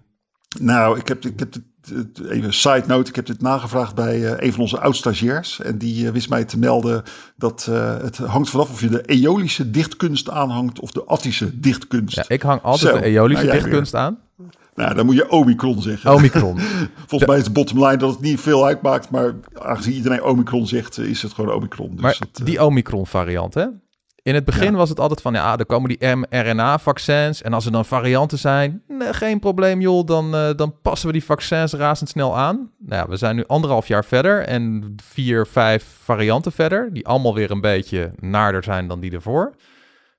Nou, 0.61 0.99
ik 0.99 1.09
heb, 1.09 1.25
ik 1.25 1.39
heb 1.39 1.53
dit, 1.53 1.63
het- 1.95 2.21
even 2.31 2.45
een 2.45 2.53
side 2.53 2.85
note. 2.87 3.09
Ik 3.09 3.17
heb 3.17 3.27
dit 3.27 3.41
nagevraagd 3.41 3.95
bij 3.95 4.33
eh, 4.33 4.47
een 4.47 4.53
van 4.53 4.61
onze 4.61 4.81
oud-stagiairs. 4.81 5.61
En 5.61 5.79
die 5.79 6.07
eh, 6.07 6.13
wist 6.13 6.29
mij 6.29 6.45
te 6.45 6.59
melden 6.59 7.03
dat 7.37 7.65
het 8.03 8.17
hangt 8.19 8.51
vanaf 8.51 8.71
of 8.71 8.81
je 8.81 8.89
de 8.89 9.03
Eolische 9.03 9.71
dichtkunst 9.71 10.31
aanhangt 10.31 10.81
of 10.81 10.91
de 10.91 11.05
Attische 11.05 11.61
dichtkunst. 11.61 12.17
Ja, 12.17 12.25
ik 12.29 12.43
hang 12.43 12.63
altijd 12.63 12.95
Zo, 12.95 13.01
de 13.01 13.05
Eolische 13.07 13.45
nou, 13.47 13.59
dichtkunst 13.59 13.95
aan. 13.95 14.19
Nou, 14.79 14.95
dan 14.95 15.07
moet 15.07 15.15
je 15.15 15.31
Omicron 15.31 15.83
zeggen. 15.83 16.13
Omicron. 16.15 16.59
Volgens 17.07 17.31
mij 17.31 17.39
is 17.39 17.45
de 17.45 17.51
bottom 17.51 17.85
line 17.85 17.97
dat 17.97 18.11
het 18.11 18.21
niet 18.21 18.41
veel 18.41 18.67
uitmaakt. 18.67 19.11
Maar 19.11 19.35
aangezien 19.59 19.95
iedereen 19.95 20.23
Omicron 20.23 20.67
zegt, 20.67 20.99
eh, 20.99 21.05
is 21.05 21.23
het 21.23 21.33
gewoon 21.33 21.55
Omicron. 21.55 21.91
Dus 21.91 22.01
Maar 22.01 22.17
dat, 22.19 22.29
eh, 22.41 22.45
die 22.45 22.65
Omicron 22.65 23.07
variant, 23.07 23.55
hè? 23.55 23.67
In 24.23 24.35
het 24.35 24.45
begin 24.45 24.71
Ja. 24.71 24.77
was 24.77 24.89
het 24.89 25.01
altijd 25.01 25.21
van, 25.21 25.33
ja, 25.33 25.57
er 25.59 25.67
komen 25.67 25.89
die 25.89 26.07
mRNA-vaccins. 26.17 27.43
En 27.43 27.53
als 27.53 27.67
er 27.67 27.73
dan 27.73 27.85
varianten 27.85 28.39
zijn, 28.39 28.83
nee, 28.89 29.13
geen 29.13 29.39
probleem 29.39 29.81
joh, 29.81 30.07
dan, 30.07 30.35
eh, 30.35 30.49
dan 30.57 30.75
passen 30.83 31.07
we 31.07 31.13
die 31.13 31.25
vaccins 31.25 31.73
razendsnel 31.73 32.37
aan. 32.37 32.71
Nou 32.79 33.03
ja, 33.03 33.09
we 33.09 33.17
zijn 33.17 33.37
nu 33.37 33.45
anderhalf 33.47 33.89
jaar 33.89 34.05
verder 34.05 34.41
en 34.45 34.95
vier, 35.03 35.47
vijf 35.47 35.85
varianten 36.03 36.53
verder. 36.53 36.93
Die 36.93 37.07
allemaal 37.07 37.35
weer 37.35 37.51
een 37.51 37.61
beetje 37.61 38.13
naarder 38.21 38.63
zijn 38.65 38.89
dan 38.89 39.01
die 39.01 39.13
ervoor. 39.13 39.55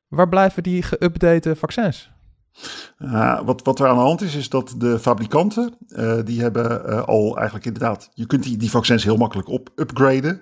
Waar 0.07 0.29
blijven 0.29 0.63
die 0.63 0.83
geüpdate 0.83 1.51
vaccins? 1.57 2.11
Uh, 2.99 3.41
wat, 3.45 3.61
wat 3.63 3.79
er 3.79 3.87
aan 3.87 3.95
de 3.95 4.01
hand 4.01 4.21
is, 4.21 4.35
is 4.35 4.49
dat 4.49 4.75
de 4.77 4.99
fabrikanten, 4.99 5.73
uh, 5.87 6.13
die 6.25 6.41
hebben 6.41 6.81
uh, 6.89 7.01
al 7.03 7.35
eigenlijk 7.35 7.65
inderdaad, 7.65 8.09
je 8.13 8.25
kunt 8.25 8.43
die, 8.43 8.57
die 8.57 8.69
vaccins 8.69 9.03
heel 9.03 9.17
makkelijk 9.17 9.47
op 9.47 9.69
upgraden. 9.75 10.41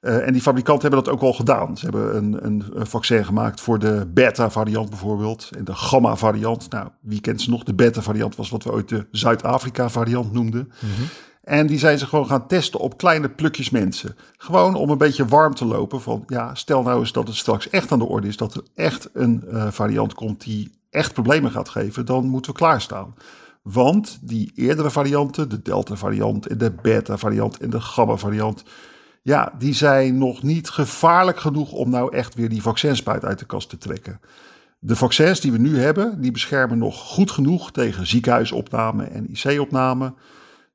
en 0.00 0.32
die 0.32 0.42
fabrikanten 0.42 0.88
hebben 0.88 1.04
dat 1.04 1.14
ook 1.14 1.22
al 1.22 1.32
gedaan. 1.32 1.76
Ze 1.76 1.84
hebben 1.84 2.16
een, 2.16 2.44
een, 2.44 2.86
vaccin 2.86 3.24
gemaakt 3.24 3.60
voor 3.60 3.78
de 3.78 4.10
beta-variant 4.14 4.88
bijvoorbeeld 4.88 5.50
en 5.56 5.64
de 5.64 5.74
gamma-variant. 5.74 6.70
Nou, 6.70 6.88
wie 7.00 7.20
kent 7.20 7.40
ze 7.40 7.50
nog? 7.50 7.64
De 7.64 7.74
beta-variant 7.74 8.36
was 8.36 8.50
wat 8.50 8.64
we 8.64 8.72
ooit 8.72 8.88
de 8.88 9.06
Zuid-Afrika-variant 9.10 10.32
noemden. 10.32 10.72
-hmm. 10.78 11.06
En 11.48 11.66
die 11.66 11.78
zijn 11.78 11.98
ze 11.98 12.06
gewoon 12.06 12.26
gaan 12.26 12.46
testen 12.46 12.80
op 12.80 12.96
kleine 12.96 13.28
plukjes 13.28 13.70
mensen. 13.70 14.16
Gewoon 14.36 14.74
om 14.74 14.90
een 14.90 14.98
beetje 14.98 15.26
warm 15.26 15.54
te 15.54 15.64
lopen 15.64 16.00
van, 16.00 16.24
ja, 16.26 16.54
stel 16.54 16.82
nou 16.82 17.00
eens 17.00 17.12
dat 17.12 17.26
het 17.26 17.36
straks 17.36 17.70
echt 17.70 17.92
aan 17.92 17.98
de 17.98 18.04
orde 18.04 18.28
is, 18.28 18.36
dat 18.36 18.54
er 18.54 18.62
echt 18.74 19.08
een 19.12 19.44
variant 19.70 20.14
komt 20.14 20.44
die 20.44 20.72
echt 20.90 21.12
problemen 21.12 21.50
gaat 21.50 21.68
geven, 21.68 22.06
dan 22.06 22.26
moeten 22.26 22.52
we 22.52 22.58
klaarstaan. 22.58 23.14
Want 23.62 24.18
die 24.22 24.52
eerdere 24.54 24.90
varianten, 24.90 25.48
de 25.48 25.62
Delta-variant 25.62 26.58
de 26.58 26.72
Beta-variant 26.82 27.58
en 27.58 27.70
de 27.70 27.80
Gamma-variant, 27.80 28.64
ja, 29.22 29.52
die 29.58 29.74
zijn 29.74 30.18
nog 30.18 30.42
niet 30.42 30.68
gevaarlijk 30.68 31.40
genoeg 31.40 31.72
om 31.72 31.90
nou 31.90 32.14
echt 32.14 32.34
weer 32.34 32.48
die 32.48 32.62
vaccinspuit 32.62 33.24
uit 33.24 33.38
de 33.38 33.46
kast 33.46 33.68
te 33.68 33.78
trekken. 33.78 34.20
De 34.78 34.96
vaccins 34.96 35.40
die 35.40 35.52
we 35.52 35.58
nu 35.58 35.78
hebben, 35.78 36.20
die 36.20 36.30
beschermen 36.30 36.78
nog 36.78 36.98
goed 36.98 37.30
genoeg 37.30 37.72
tegen 37.72 38.06
ziekenhuisopname 38.06 39.04
en 39.04 39.30
IC-opname. 39.30 40.14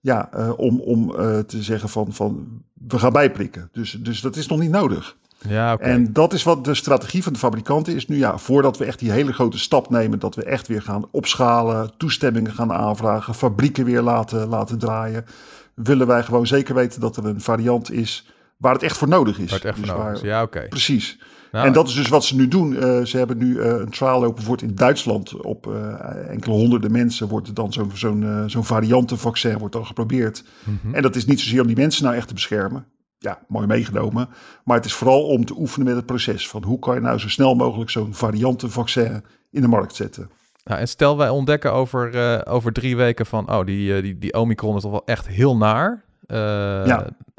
Ja, 0.04 0.30
uh, 0.36 0.52
om, 0.56 0.80
om 0.80 1.12
uh, 1.12 1.40
te 1.40 1.64
zeggen 1.64 1.90
van, 1.90 2.14
van 2.14 2.62
we 2.74 3.00
gaan 3.00 3.12
bijprikken. 3.12 3.70
Dus, 3.72 3.92
dus 4.00 4.22
dat 4.22 4.36
is 4.36 4.48
nog 4.48 4.60
niet 4.60 4.70
nodig. 4.70 5.18
Ja, 5.48 5.74
okay. 5.74 5.92
En 5.92 6.14
dat 6.14 6.34
is 6.34 6.44
wat 6.44 6.66
de 6.66 6.74
strategie 6.74 7.24
van 7.24 7.34
de 7.34 7.40
fabrikanten 7.40 7.96
is 7.96 8.08
nu. 8.08 8.18
Ja, 8.18 8.38
voordat 8.38 8.78
we 8.78 8.86
echt 8.86 9.00
die 9.00 9.12
hele 9.12 9.34
grote 9.34 9.60
stap 9.60 9.90
nemen, 9.90 10.20
dat 10.20 10.36
we 10.36 10.44
echt 10.44 10.68
weer 10.68 10.82
gaan 10.82 11.06
opschalen, 11.12 11.92
toestemmingen 11.98 12.54
gaan 12.54 12.72
aanvragen, 12.72 13.34
fabrieken 13.34 13.86
weer 13.86 14.02
laten, 14.02 14.48
laten 14.48 14.78
draaien, 14.78 15.26
willen 15.74 16.08
wij 16.08 16.24
gewoon 16.24 16.48
zeker 16.48 16.76
weten 16.76 17.02
dat 17.02 17.18
er 17.18 17.26
een 17.26 17.42
variant 17.42 17.92
is 17.92 18.32
waar 18.58 18.74
het 18.74 18.84
echt 18.84 18.98
voor 18.98 19.08
nodig 19.08 19.40
is. 19.40 19.50
Waar 19.50 19.60
het 19.60 19.68
echt 19.68 19.82
dus 19.82 19.90
voor 19.90 20.12
is, 20.12 20.22
ja 20.22 20.42
oké. 20.42 20.58
Okay. 20.58 20.68
Precies. 20.68 21.20
Nou, 21.54 21.68
en 21.68 21.74
dat 21.74 21.88
is 21.88 21.94
dus 21.94 22.08
wat 22.08 22.26
ze 22.26 22.36
nu 22.36 22.48
doen. 22.48 22.72
Uh, 22.72 23.04
ze 23.04 23.18
hebben 23.18 23.38
nu 23.38 23.56
uh, 23.56 23.66
een 23.66 23.90
trial 23.90 24.20
lopen 24.20 24.46
wordt 24.46 24.62
in 24.62 24.76
Duitsland. 24.76 25.42
Op 25.42 25.68
uh, 25.68 26.30
enkele 26.30 26.56
honderden 26.56 26.92
mensen 26.92 27.28
wordt 27.28 27.56
dan 27.56 27.74
zo'n 27.74 27.92
zo'n 27.94 28.44
zo'n 28.48 28.66
variantenvaccin 28.66 29.58
wordt 29.58 29.74
dan 29.74 29.86
geprobeerd. 29.86 30.44
Mm 30.64 30.80
-hmm. 30.82 30.94
En 30.94 31.02
dat 31.02 31.16
is 31.16 31.26
niet 31.26 31.40
zozeer 31.40 31.62
om 31.62 31.68
die 31.68 31.76
mensen 31.76 32.04
nou 32.04 32.16
echt 32.16 32.28
te 32.28 32.34
beschermen 32.34 32.86
ja, 33.18 33.40
mooi 33.48 33.68
meegenomen. 33.68 34.30
Maar 34.64 34.78
het 34.78 34.86
is 34.86 34.94
vooral 34.94 35.28
om 35.28 35.46
te 35.46 35.58
oefenen 35.58 35.88
met 35.88 35.96
het 35.96 36.06
proces. 36.06 36.50
Van 36.50 36.64
hoe 36.64 36.80
kan 36.80 36.96
je 36.96 37.02
nou 37.02 37.20
zo 37.20 37.30
snel 37.30 37.56
mogelijk 37.56 37.90
zo'n 37.90 38.14
variantenvaccin 38.14 39.24
in 39.52 39.62
de 39.62 39.68
markt 39.68 39.96
zetten. 39.96 40.30
Nou, 40.64 40.80
en 40.80 40.88
stel 40.88 41.18
wij 41.18 41.30
ontdekken 41.30 41.74
over, 41.74 42.46
over 42.48 42.74
drie 42.74 42.96
weken 42.96 43.26
van... 43.26 43.52
oh, 43.52 43.66
die, 43.66 44.02
die, 44.02 44.18
die 44.18 44.34
Omicron 44.34 44.76
is 44.76 44.82
toch 44.82 44.92
wel 44.92 45.06
echt 45.06 45.28
heel 45.28 45.58
naar. 45.58 46.04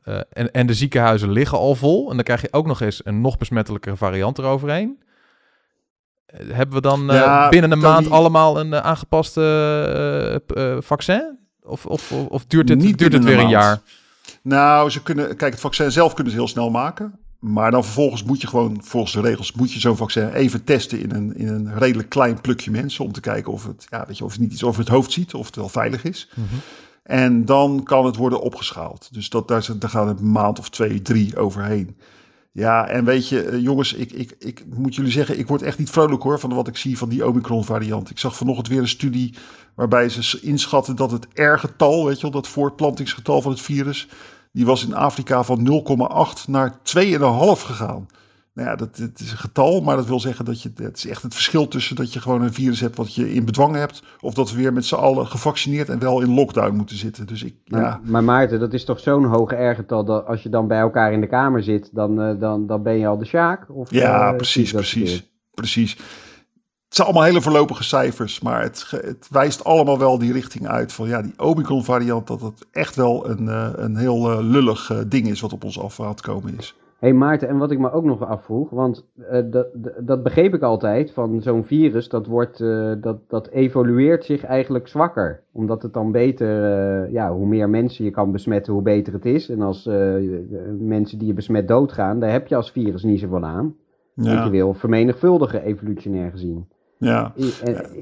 Uh, 0.04 0.14
ja. 0.14 0.24
en, 0.32 0.50
en 0.50 0.66
de 0.66 0.74
ziekenhuizen 0.74 1.30
liggen 1.30 1.58
al 1.58 1.74
vol. 1.74 2.10
En 2.10 2.14
dan 2.14 2.24
krijg 2.24 2.40
je 2.40 2.52
ook 2.52 2.66
nog 2.66 2.80
eens 2.80 3.00
een 3.04 3.20
nog 3.20 3.38
besmettelijkere 3.38 3.96
variant 3.96 4.38
eroverheen. 4.38 5.02
Hebben 6.26 6.74
we 6.74 6.80
dan 6.80 7.04
ja, 7.06 7.48
binnen 7.48 7.72
een 7.72 7.78
maand 7.78 8.04
die... 8.04 8.12
allemaal 8.12 8.60
een 8.60 8.74
aangepaste 8.74 10.42
vaccin? 10.80 11.38
Of, 11.62 11.86
of, 11.86 12.12
of 12.12 12.44
duurt 12.46 12.66
dit, 12.66 12.78
Niet 12.78 12.98
duurt 12.98 13.12
het 13.12 13.24
weer 13.24 13.38
een, 13.38 13.44
een 13.44 13.48
jaar? 13.48 13.80
Nou, 14.42 14.90
ze 14.90 15.02
kunnen, 15.02 15.36
kijk, 15.36 15.52
het 15.52 15.60
vaccin 15.60 15.92
zelf 15.92 16.14
kunnen 16.14 16.32
ze 16.32 16.38
heel 16.38 16.48
snel 16.48 16.70
maken. 16.70 17.18
Maar 17.44 17.70
dan 17.70 17.84
vervolgens 17.84 18.22
moet 18.22 18.40
je 18.40 18.46
gewoon, 18.46 18.80
volgens 18.82 19.12
de 19.12 19.20
regels, 19.20 19.52
moet 19.52 19.72
je 19.72 19.80
zo'n 19.80 19.96
vaccin 19.96 20.32
even 20.32 20.64
testen 20.64 21.00
in 21.00 21.10
een, 21.10 21.36
in 21.36 21.48
een 21.48 21.78
redelijk 21.78 22.08
klein 22.08 22.40
plukje 22.40 22.70
mensen. 22.70 23.04
Om 23.04 23.12
te 23.12 23.20
kijken 23.20 23.52
of 23.52 23.66
het, 23.66 23.86
ja, 23.90 24.04
weet 24.06 24.18
je, 24.18 24.24
of 24.24 24.32
het 24.32 24.40
niet 24.40 24.52
iets 24.52 24.64
over 24.64 24.80
het 24.80 24.88
hoofd 24.88 25.12
ziet, 25.12 25.34
of 25.34 25.46
het 25.46 25.56
wel 25.56 25.68
veilig 25.68 26.04
is. 26.04 26.28
Mhm. 26.34 26.54
En 27.04 27.44
dan 27.44 27.82
kan 27.82 28.06
het 28.06 28.16
worden 28.16 28.40
opgeschaald. 28.40 29.08
Dus 29.12 29.28
dat, 29.28 29.48
daar, 29.48 29.66
daar 29.78 29.90
gaat 29.90 30.18
een 30.18 30.30
maand 30.30 30.58
of 30.58 30.70
twee, 30.70 31.02
drie 31.02 31.36
overheen. 31.36 31.96
Ja, 32.52 32.86
en 32.86 33.04
weet 33.04 33.28
je, 33.28 33.42
eh, 33.42 33.62
jongens, 33.62 33.92
ik, 33.92 34.12
ik, 34.12 34.34
ik 34.38 34.64
moet 34.74 34.94
jullie 34.94 35.10
zeggen, 35.10 35.38
ik 35.38 35.48
word 35.48 35.62
echt 35.62 35.78
niet 35.78 35.90
vrolijk 35.90 36.22
hoor 36.22 36.40
van 36.40 36.54
wat 36.54 36.68
ik 36.68 36.76
zie 36.76 36.98
van 36.98 37.08
die 37.08 37.26
Omicron-variant. 37.26 38.10
Ik 38.10 38.18
zag 38.18 38.36
vanochtend 38.36 38.68
weer 38.68 38.78
een 38.78 38.88
studie 38.88 39.34
waarbij 39.74 40.08
ze 40.08 40.40
inschatten 40.40 40.96
dat 40.96 41.10
het 41.10 41.26
R-getal, 41.34 42.06
weet 42.06 42.16
je 42.16 42.22
wel, 42.22 42.30
dat 42.30 42.48
voortplantingsgetal 42.48 43.42
van 43.42 43.50
het 43.50 43.60
virus, 43.60 44.08
die 44.52 44.66
was 44.66 44.84
in 44.84 44.94
Afrika 44.94 45.42
van 45.42 45.84
0,8 46.38 46.44
naar 46.46 46.78
2,5 46.96 47.16
gegaan. 47.64 48.06
Nou 48.54 48.68
ja, 48.68 48.76
dat, 48.76 48.96
dat, 48.96 49.20
is 49.20 49.30
een 49.30 49.38
getal, 49.38 49.80
maar 49.80 49.96
dat 49.96 50.06
wil 50.06 50.20
zeggen 50.20 50.44
dat 50.44 50.62
je. 50.62 50.70
Het 50.74 50.96
is 50.96 51.06
echt 51.06 51.22
het 51.22 51.34
verschil 51.34 51.68
tussen 51.68 51.96
dat 51.96 52.12
je 52.12 52.20
gewoon 52.20 52.42
een 52.42 52.52
virus 52.52 52.80
hebt 52.80 52.96
wat 52.96 53.14
je 53.14 53.34
in 53.34 53.44
bedwang 53.44 53.74
hebt. 53.74 54.02
Of 54.20 54.34
dat 54.34 54.50
we 54.50 54.56
weer 54.56 54.72
met 54.72 54.84
z'n 54.84 54.94
allen 54.94 55.26
gevaccineerd 55.26 55.88
en 55.88 55.98
wel 55.98 56.20
in 56.20 56.34
lockdown 56.34 56.76
moeten 56.76 56.96
zitten. 56.96 57.26
Dus 57.26 57.42
ik, 57.42 57.54
ja. 57.64 58.00
maar 58.04 58.24
Maarten, 58.24 58.60
dat 58.60 58.72
is 58.72 58.84
toch 58.84 59.00
zo'n 59.00 59.24
hoge 59.24 59.54
R-getal 59.54 60.04
dat 60.04 60.26
als 60.26 60.42
je 60.42 60.48
dan 60.48 60.66
bij 60.66 60.78
elkaar 60.78 61.12
in 61.12 61.20
de 61.20 61.26
kamer 61.26 61.62
zit, 61.62 61.90
dan, 61.92 62.20
uh, 62.20 62.40
dan, 62.40 62.66
dan 62.66 62.82
ben 62.82 62.98
je 62.98 63.06
al 63.06 63.18
de 63.18 63.24
sjaak? 63.24 63.66
Of, 63.68 63.90
ja, 63.90 64.30
uh, 64.30 64.36
precies, 64.36 64.72
precies. 64.72 65.32
Precies. 65.50 65.92
Het 65.92 67.02
zijn 67.02 67.08
allemaal 67.08 67.26
hele 67.26 67.42
voorlopige 67.42 67.84
cijfers, 67.84 68.40
maar 68.40 68.62
het, 68.62 68.86
het, 68.90 69.28
wijst 69.30 69.64
allemaal 69.64 69.98
wel 69.98 70.18
die 70.18 70.32
richting 70.32 70.68
uit 70.68 70.92
van 70.92 71.08
ja, 71.08 71.22
die 71.22 71.38
Omicron 71.38 71.84
variant, 71.84 72.26
dat 72.26 72.40
het 72.40 72.66
echt 72.70 72.96
wel 72.96 73.28
een, 73.28 73.44
uh, 73.44 73.68
een 73.74 73.96
heel 73.96 74.42
lullig 74.42 74.92
ding 75.06 75.28
is 75.28 75.40
wat 75.40 75.52
op 75.52 75.64
ons 75.64 75.80
af 75.80 76.00
aan 76.00 76.08
het 76.08 76.20
komen 76.20 76.58
is. 76.58 76.74
Hé 76.98 77.10
hey 77.10 77.18
Maarten, 77.18 77.48
en 77.48 77.58
wat 77.58 77.70
ik 77.70 77.78
me 77.78 77.92
ook 77.92 78.04
nog 78.04 78.26
afvroeg, 78.26 78.70
want 78.70 79.06
dat, 79.44 79.66
dat 80.00 80.22
begreep 80.22 80.54
ik 80.54 80.62
altijd 80.62 81.12
van 81.12 81.42
zo'n 81.42 81.64
virus, 81.64 82.08
dat, 82.08 82.26
wordt, 82.26 82.58
dat, 83.00 83.18
dat 83.28 83.48
evolueert 83.48 84.24
zich 84.24 84.44
eigenlijk 84.44 84.88
zwakker. 84.88 85.42
Omdat 85.52 85.82
het 85.82 85.92
dan 85.92 86.12
beter, 86.12 86.48
ja, 87.10 87.32
hoe 87.32 87.46
meer 87.46 87.70
mensen 87.70 88.04
je 88.04 88.10
kan 88.10 88.32
besmetten, 88.32 88.72
hoe 88.72 88.82
beter 88.82 89.12
het 89.12 89.24
is. 89.24 89.48
En 89.48 89.60
als 89.60 89.84
mensen 90.78 91.18
die 91.18 91.26
je 91.26 91.34
besmet 91.34 91.68
doodgaan, 91.68 92.20
daar 92.20 92.32
heb 92.32 92.46
je 92.46 92.56
als 92.56 92.70
virus 92.70 93.02
niet 93.02 93.20
zoveel 93.20 93.44
aan. 93.44 93.74
Ja. 94.14 94.34
Want 94.34 94.44
je 94.44 94.50
wil 94.50 94.74
vermenigvuldigen, 94.74 95.62
evolutionair 95.62 96.30
gezien. 96.30 96.68
Ja. 96.98 97.32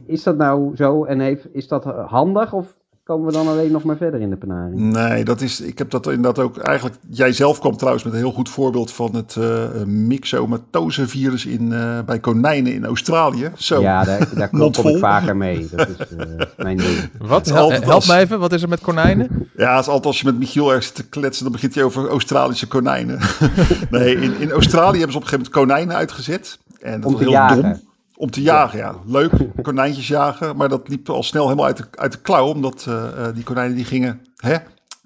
Is 0.07 0.23
dat 0.23 0.37
nou 0.37 0.77
zo 0.77 1.05
en 1.05 1.21
heeft, 1.21 1.49
is 1.55 1.69
dat 1.69 1.85
handig 1.85 2.53
of 2.53 2.81
komen 3.05 3.27
we 3.27 3.33
dan 3.33 3.49
alleen 3.49 3.73
nog 3.73 3.85
maar 3.85 3.97
verder 3.97 4.21
in 4.21 4.31
de 4.31 4.37
penarie? 4.37 4.79
Nee, 4.79 5.25
dat 5.25 5.41
is, 5.41 5.61
ik 5.61 5.79
heb 5.79 5.91
dat 5.91 6.07
inderdaad 6.07 6.45
ook 6.45 6.59
eigenlijk... 6.59 6.97
Jij 7.09 7.33
zelf 7.33 7.59
kwam 7.59 7.77
trouwens 7.77 8.05
met 8.05 8.13
een 8.13 8.19
heel 8.19 8.33
goed 8.33 8.49
voorbeeld 8.49 8.93
van 8.93 9.15
het 9.15 9.37
uh, 9.39 9.65
myxomatose-virus 9.87 11.47
in, 11.47 11.71
uh, 11.71 11.99
bij 12.07 12.19
konijnen 12.19 12.75
in 12.75 12.85
Australië. 12.85 13.51
Zo, 13.57 13.81
ja, 13.81 14.05
daar, 14.05 14.29
daar 14.35 14.49
klopt 14.49 14.85
ik 14.85 14.99
vaker 14.99 15.37
mee. 15.37 15.69
Dat 15.71 15.89
is 15.89 15.97
uh, 16.17 16.25
mijn 16.57 16.77
ding. 16.77 17.11
Wat? 17.19 17.47
Hel, 17.47 17.71
help 17.73 17.85
als... 17.85 18.09
me 18.09 18.17
even, 18.17 18.39
wat 18.39 18.53
is 18.53 18.63
er 18.63 18.69
met 18.69 18.81
konijnen? 18.81 19.29
Ja, 19.57 19.77
als 19.77 19.87
altijd 19.87 20.07
als 20.07 20.21
je 20.21 20.27
met 20.27 20.39
Michiel 20.39 20.69
ergens 20.69 20.91
te 20.91 21.09
kletsen, 21.09 21.43
dan 21.43 21.53
begint 21.53 21.75
hij 21.75 21.85
over 21.85 22.09
Australische 22.09 22.69
konijnen. 22.69 23.19
nee, 23.91 24.17
in, 24.17 24.39
in 24.39 24.51
Australië 24.51 24.99
hebben 24.99 25.13
ze 25.13 25.19
op 25.19 25.23
een 25.23 25.29
gegeven 25.29 25.53
moment 25.53 25.69
konijnen 25.69 25.97
uitgezet. 25.97 26.59
En 26.81 27.01
dat 27.01 27.05
Om 27.05 27.13
was 27.13 27.21
heel 27.21 27.31
jagen. 27.31 27.63
dom. 27.63 27.81
Om 28.23 28.31
te 28.31 28.43
jagen, 28.43 28.79
ja. 28.79 28.95
Leuk, 29.07 29.33
konijntjes 29.63 30.09
jagen. 30.09 30.57
Maar 30.57 30.69
dat 30.69 30.89
liep 30.89 31.09
al 31.09 31.23
snel 31.23 31.45
helemaal 31.45 31.67
uit 31.67 31.77
de, 31.77 31.85
uit 31.95 32.13
de 32.13 32.19
klauw. 32.19 32.47
Omdat 32.47 32.87
uh, 32.89 33.05
die 33.35 33.45
konijnen 33.45 33.77
die 33.77 33.85
gingen... 33.85 34.21
Hè? 34.37 34.57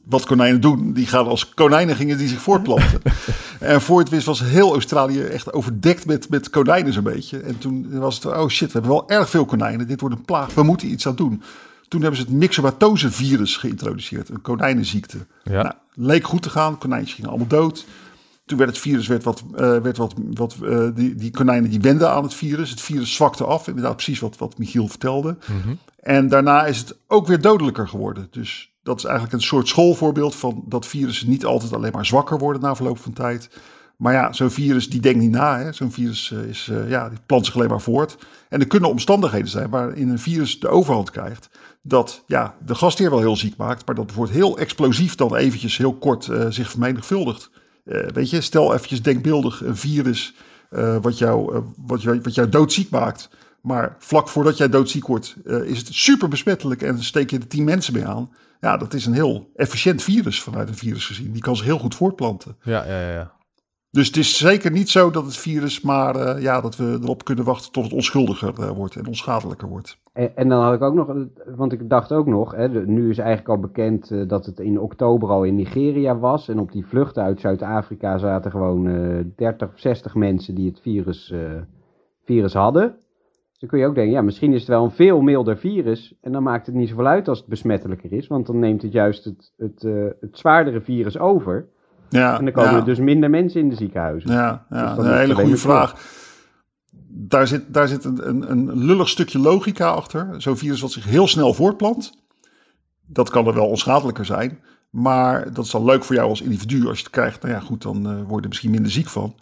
Wat 0.04 0.26
konijnen 0.26 0.60
doen, 0.60 0.92
die 0.92 1.06
gaan 1.06 1.26
als 1.26 1.54
konijnen 1.54 1.96
gingen 1.96 2.18
die 2.18 2.28
zich 2.28 2.40
voortplanten. 2.40 3.00
en 3.60 3.80
voor 3.80 3.98
het 3.98 4.08
wist 4.08 4.26
was 4.26 4.40
heel 4.40 4.72
Australië 4.72 5.22
echt 5.22 5.52
overdekt 5.52 6.06
met, 6.06 6.28
met 6.28 6.50
konijnen 6.50 6.92
zo'n 6.92 7.02
beetje. 7.02 7.40
En 7.40 7.58
toen 7.58 7.98
was 7.98 8.14
het, 8.14 8.24
oh 8.24 8.48
shit, 8.48 8.72
we 8.72 8.78
hebben 8.78 8.90
wel 8.90 9.08
erg 9.08 9.30
veel 9.30 9.44
konijnen. 9.44 9.86
Dit 9.86 10.00
wordt 10.00 10.16
een 10.16 10.24
plaag, 10.24 10.54
we 10.54 10.62
moeten 10.62 10.90
iets 10.90 11.06
aan 11.06 11.16
doen. 11.16 11.42
Toen 11.88 12.00
hebben 12.00 12.20
ze 12.20 12.26
het 12.26 12.34
myxomatose 12.34 13.10
virus 13.10 13.56
geïntroduceerd, 13.56 14.28
een 14.28 14.42
konijnenziekte. 14.42 15.18
Ja. 15.42 15.62
Nou, 15.62 15.74
leek 15.94 16.26
goed 16.26 16.42
te 16.42 16.50
gaan, 16.50 16.78
konijntjes 16.78 17.14
gingen 17.14 17.30
allemaal 17.30 17.48
dood. 17.48 17.86
Toen 18.46 18.58
werd 18.58 18.70
het 18.70 18.78
virus, 18.78 19.06
werd 19.06 19.24
wat, 19.24 19.42
uh, 19.52 19.58
werd 19.58 19.96
wat, 19.96 20.14
wat 20.34 20.56
uh, 20.62 20.88
die, 20.94 21.14
die 21.14 21.30
konijnen 21.30 21.70
die 21.70 21.80
wenden 21.80 22.10
aan 22.10 22.22
het 22.22 22.34
virus. 22.34 22.70
Het 22.70 22.80
virus 22.80 23.14
zwakte 23.14 23.44
af, 23.44 23.68
inderdaad 23.68 23.94
precies 23.94 24.20
wat, 24.20 24.36
wat 24.38 24.58
Michiel 24.58 24.88
vertelde. 24.88 25.36
Mm 25.46 25.60
-hmm. 25.60 25.78
En 25.96 26.28
daarna 26.28 26.66
is 26.66 26.78
het 26.78 26.96
ook 27.06 27.26
weer 27.26 27.40
dodelijker 27.40 27.88
geworden. 27.88 28.28
Dus 28.30 28.72
dat 28.82 28.98
is 28.98 29.04
eigenlijk 29.04 29.34
een 29.34 29.42
soort 29.42 29.68
schoolvoorbeeld 29.68 30.34
van 30.34 30.64
dat 30.66 30.86
virussen 30.86 31.28
niet 31.28 31.44
altijd 31.44 31.72
alleen 31.72 31.92
maar 31.92 32.06
zwakker 32.06 32.38
worden 32.38 32.62
na 32.62 32.76
verloop 32.76 32.98
van 32.98 33.12
tijd. 33.12 33.50
Maar 33.96 34.12
ja, 34.12 34.32
zo'n 34.32 34.50
virus 34.50 34.90
die 34.90 35.00
denkt 35.00 35.20
niet 35.20 35.30
na. 35.30 35.72
Zo'n 35.72 35.92
virus 35.92 36.30
uh, 36.30 36.42
is, 36.42 36.70
ja, 36.88 37.08
die 37.08 37.18
plant 37.26 37.46
zich 37.46 37.54
alleen 37.54 37.68
maar 37.68 37.80
voort. 37.80 38.16
En 38.48 38.60
er 38.60 38.66
kunnen 38.66 38.90
omstandigheden 38.90 39.48
zijn 39.48 39.70
waarin 39.70 40.08
een 40.08 40.18
virus 40.18 40.60
de 40.60 40.68
overhand 40.68 41.10
krijgt. 41.10 41.48
Dat 41.82 42.22
ja, 42.26 42.54
de 42.66 42.74
gastheer 42.74 43.10
wel 43.10 43.20
heel 43.20 43.36
ziek 43.36 43.56
maakt, 43.56 43.86
maar 43.86 43.94
dat 43.94 44.06
bijvoorbeeld 44.06 44.36
heel 44.36 44.58
explosief 44.58 45.14
dan 45.14 45.36
eventjes 45.36 45.76
heel 45.76 45.94
kort 45.94 46.28
zich 46.48 46.70
vermenigvuldigt. 46.70 47.50
Uh, 47.86 48.08
weet 48.08 48.30
je, 48.30 48.40
stel 48.40 48.74
eventjes 48.74 49.02
denkbeeldig 49.02 49.64
een 49.64 49.76
virus 49.76 50.34
uh, 50.70 50.96
wat, 51.00 51.18
jou, 51.18 51.54
uh, 51.54 51.60
wat, 51.76 52.02
jou, 52.02 52.20
wat 52.20 52.34
jou 52.34 52.48
doodziek 52.48 52.90
maakt. 52.90 53.28
Maar 53.60 53.96
vlak 53.98 54.28
voordat 54.28 54.56
jij 54.56 54.68
doodziek 54.68 55.06
wordt, 55.06 55.36
is 55.64 55.78
het 55.78 55.88
super 55.90 56.28
besmettelijk 56.28 56.82
en 56.82 57.04
steek 57.04 57.30
je 57.30 57.38
er 57.38 57.46
tien 57.46 57.64
mensen 57.64 57.92
mee 57.92 58.06
aan. 58.06 58.30
Ja, 58.60 58.76
dat 58.76 58.94
is 58.94 59.06
een 59.06 59.12
heel 59.12 59.50
efficiënt 59.56 60.02
virus 60.02 60.42
vanuit 60.42 60.68
een 60.68 60.76
virus 60.76 61.06
gezien. 61.06 61.32
Die 61.32 61.42
kan 61.42 61.56
zich 61.56 61.64
heel 61.64 61.78
goed 61.78 61.94
voortplanten. 61.94 62.56
Ja, 62.62 62.84
ja, 62.86 63.10
ja. 63.12 63.35
Dus 63.90 64.06
het 64.06 64.16
is 64.16 64.38
zeker 64.38 64.70
niet 64.70 64.88
zo 64.88 65.10
dat 65.10 65.24
het 65.24 65.36
virus, 65.36 65.80
maar 65.80 66.16
uh, 66.16 66.42
ja, 66.42 66.60
dat 66.60 66.76
we 66.76 66.98
erop 67.02 67.24
kunnen 67.24 67.44
wachten 67.44 67.72
tot 67.72 67.84
het 67.84 67.92
onschuldiger 67.92 68.54
uh, 68.60 68.70
wordt 68.70 68.96
en 68.96 69.06
onschadelijker 69.06 69.68
wordt. 69.68 69.98
En, 70.12 70.36
en, 70.36 70.48
dan 70.48 70.62
had 70.62 70.74
ik 70.74 70.82
ook 70.82 70.94
nog, 70.94 71.14
want 71.56 71.72
ik 71.72 71.88
dacht 71.88 72.12
ook 72.12 72.26
nog, 72.26 72.54
hè, 72.54 72.68
nu 72.86 73.10
is 73.10 73.18
eigenlijk 73.18 73.48
al 73.48 73.58
bekend 73.58 74.28
dat 74.28 74.46
het 74.46 74.60
in 74.60 74.80
oktober 74.80 75.28
al 75.28 75.44
in 75.44 75.54
Nigeria 75.54 76.18
was. 76.18 76.48
En 76.48 76.58
op 76.58 76.72
die 76.72 76.86
vluchten 76.86 77.22
uit 77.22 77.40
Zuid-Afrika 77.40 78.18
zaten 78.18 78.50
gewoon 78.50 78.84
30 79.36 79.68
of 79.68 79.78
60 79.78 80.14
mensen 80.14 80.54
die 80.54 80.68
het 80.68 80.80
virus, 80.80 81.34
virus 82.24 82.54
hadden. 82.54 82.96
Dus 83.50 83.58
dan 83.58 83.68
kun 83.68 83.78
je 83.78 83.86
ook 83.86 83.94
denken, 83.94 84.14
ja, 84.14 84.22
misschien 84.22 84.52
is 84.52 84.60
het 84.60 84.68
wel 84.68 84.84
een 84.84 84.90
veel 84.90 85.20
milder 85.20 85.58
virus. 85.58 86.14
En 86.20 86.32
dan 86.32 86.42
maakt 86.42 86.66
het 86.66 86.74
niet 86.74 86.88
zoveel 86.88 87.06
uit 87.06 87.28
als 87.28 87.38
het 87.38 87.48
besmettelijker 87.48 88.12
is, 88.12 88.26
want 88.26 88.46
dan 88.46 88.58
neemt 88.58 88.82
het 88.82 88.92
juist 88.92 89.24
het, 89.24 89.52
het, 89.56 89.82
het 90.20 90.38
zwaardere 90.38 90.80
virus 90.80 91.18
over. 91.18 91.68
Ja, 92.08 92.38
en 92.38 92.44
dan 92.44 92.54
komen 92.54 92.74
er 92.74 92.84
dus 92.84 92.98
minder 92.98 93.30
mensen 93.30 93.60
in 93.60 93.68
de 93.68 93.76
ziekenhuizen. 93.76 94.32
Ja, 94.32 94.66
ja 94.70 94.94
dus 94.94 95.04
een 95.04 95.16
hele 95.16 95.34
goede 95.34 95.56
vraag. 95.56 95.94
Daar 97.08 97.46
zit, 97.46 97.74
daar 97.74 97.88
zit 97.88 98.04
een, 98.04 98.28
een, 98.28 98.50
een 98.50 98.84
lullig 98.84 99.08
stukje 99.08 99.38
logica 99.38 99.88
achter. 99.88 100.34
Zo'n 100.36 100.56
virus 100.56 100.80
wat 100.80 100.90
zich 100.90 101.04
heel 101.04 101.28
snel 101.28 101.54
voortplant. 101.54 102.24
Dat 103.06 103.30
kan 103.30 103.46
er 103.46 103.54
wel 103.54 103.68
onschadelijker 103.68 104.24
zijn. 104.24 104.58
Maar 104.90 105.52
dat 105.52 105.64
is 105.64 105.70
dan 105.70 105.84
leuk 105.84 106.04
voor 106.04 106.14
jou 106.14 106.28
als 106.28 106.40
individu. 106.40 106.86
Als 106.88 106.98
je 106.98 107.04
het 107.04 107.12
krijgt, 107.12 107.42
nou 107.42 107.54
ja, 107.54 107.60
goed, 107.60 107.82
dan 107.82 107.96
uh, 107.96 108.16
word 108.16 108.36
je 108.36 108.40
er 108.40 108.48
misschien 108.48 108.70
minder 108.70 108.90
ziek 108.90 109.08
van. 109.08 109.34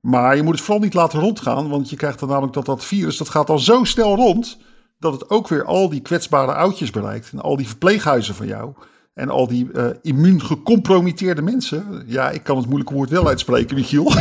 Maar 0.00 0.36
je 0.36 0.42
moet 0.42 0.54
het 0.54 0.62
vooral 0.62 0.82
niet 0.82 0.94
laten 0.94 1.20
rondgaan. 1.20 1.68
Want 1.68 1.90
je 1.90 1.96
krijgt 1.96 2.18
dan 2.18 2.28
namelijk 2.28 2.52
dat 2.52 2.66
dat 2.66 2.84
virus, 2.84 3.16
dat 3.16 3.28
gaat 3.28 3.46
dan 3.46 3.60
zo 3.60 3.84
snel 3.84 4.14
rond. 4.14 4.58
Dat 4.98 5.12
het 5.12 5.30
ook 5.30 5.48
weer 5.48 5.64
al 5.64 5.88
die 5.88 6.00
kwetsbare 6.00 6.54
oudjes 6.54 6.90
bereikt. 6.90 7.32
En 7.32 7.40
al 7.40 7.56
die 7.56 7.68
verpleeghuizen 7.68 8.34
van 8.34 8.46
jou. 8.46 8.72
En 9.16 9.30
al 9.30 9.46
die 9.46 9.68
uh, 9.74 9.86
immuun 10.02 10.42
gecompromitteerde 10.42 11.42
mensen. 11.42 12.02
Ja, 12.06 12.30
ik 12.30 12.42
kan 12.42 12.56
het 12.56 12.66
moeilijke 12.66 12.94
woord 12.94 13.10
wel 13.10 13.28
uitspreken, 13.28 13.76
Michiel. 13.76 14.12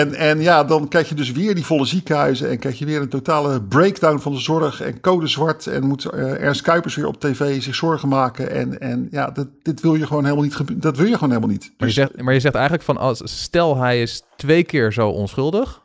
en, 0.00 0.14
en 0.14 0.40
ja, 0.40 0.64
dan 0.64 0.88
krijg 0.88 1.08
je 1.08 1.14
dus 1.14 1.32
weer 1.32 1.54
die 1.54 1.64
volle 1.64 1.84
ziekenhuizen. 1.84 2.50
En 2.50 2.58
krijg 2.58 2.78
je 2.78 2.84
weer 2.84 3.00
een 3.00 3.08
totale 3.08 3.62
breakdown 3.62 4.18
van 4.18 4.32
de 4.32 4.38
zorg. 4.38 4.80
En 4.80 5.00
code 5.00 5.26
zwart. 5.26 5.66
En 5.66 5.86
moet 5.86 6.04
uh, 6.04 6.42
Ernst 6.42 6.60
Kuipers 6.62 6.94
weer 6.94 7.06
op 7.06 7.20
tv 7.20 7.62
zich 7.62 7.74
zorgen 7.74 8.08
maken. 8.08 8.50
En, 8.50 8.80
en 8.80 9.08
ja, 9.10 9.30
dat, 9.30 9.48
dit 9.62 9.80
wil 9.80 9.94
je 9.94 10.06
gewoon 10.06 10.24
helemaal 10.24 10.44
niet. 10.44 10.82
Dat 10.82 10.96
wil 10.96 11.06
je 11.06 11.14
gewoon 11.14 11.28
helemaal 11.28 11.50
niet. 11.50 11.72
Maar, 11.78 11.88
je 11.88 11.94
zegt, 11.94 12.22
maar 12.22 12.34
je 12.34 12.40
zegt 12.40 12.54
eigenlijk 12.54 12.84
van 12.84 12.96
als 12.96 13.22
stel 13.24 13.76
hij 13.76 14.02
is 14.02 14.22
twee 14.36 14.62
keer 14.62 14.92
zo 14.92 15.08
onschuldig. 15.08 15.82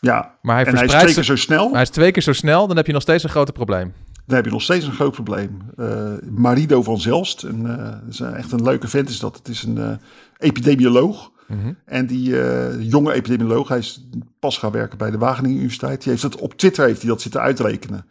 Ja, 0.00 0.38
maar 0.42 0.56
hij, 0.56 0.64
en 0.64 0.74
hij 0.74 0.84
is 0.84 0.92
twee 0.92 1.14
keer 1.14 1.24
zo 1.24 1.36
snel. 1.36 1.72
Hij 1.72 1.82
is 1.82 1.90
twee 1.90 2.10
keer 2.10 2.22
zo 2.22 2.32
snel, 2.32 2.66
dan 2.66 2.76
heb 2.76 2.86
je 2.86 2.92
nog 2.92 3.02
steeds 3.02 3.22
een 3.22 3.30
groot 3.30 3.52
probleem 3.52 3.92
dan 4.26 4.36
heb 4.36 4.44
je 4.44 4.50
nog 4.50 4.62
steeds 4.62 4.86
een 4.86 4.92
groot 4.92 5.12
probleem. 5.12 5.58
Uh, 5.76 6.12
Marido 6.30 6.82
van 6.82 7.00
Zelst, 7.00 7.42
een, 7.42 7.64
uh, 7.66 7.94
is 8.08 8.20
echt 8.20 8.52
een 8.52 8.62
leuke 8.62 8.88
vent 8.88 9.08
is 9.08 9.18
dat. 9.18 9.36
Het 9.36 9.48
is 9.48 9.62
een 9.62 9.76
uh, 9.76 9.90
epidemioloog. 10.38 11.32
Mhm. 11.48 11.72
En 11.84 12.06
die 12.06 12.36
jonge 12.78 13.12
epidemioloog, 13.12 13.68
hij 13.68 13.78
is 13.78 14.08
pas 14.38 14.58
gaan 14.58 14.70
werken 14.70 14.98
bij 14.98 15.10
de 15.10 15.18
Wageningen 15.18 15.56
Universiteit. 15.56 16.02
Die 16.02 16.10
heeft 16.10 16.22
het 16.22 16.36
op 16.36 16.54
Twitter 16.54 16.86
heeft 16.86 17.00
hij 17.00 17.10
dat 17.10 17.22
zitten 17.22 17.40
uitrekenen. 17.40 18.06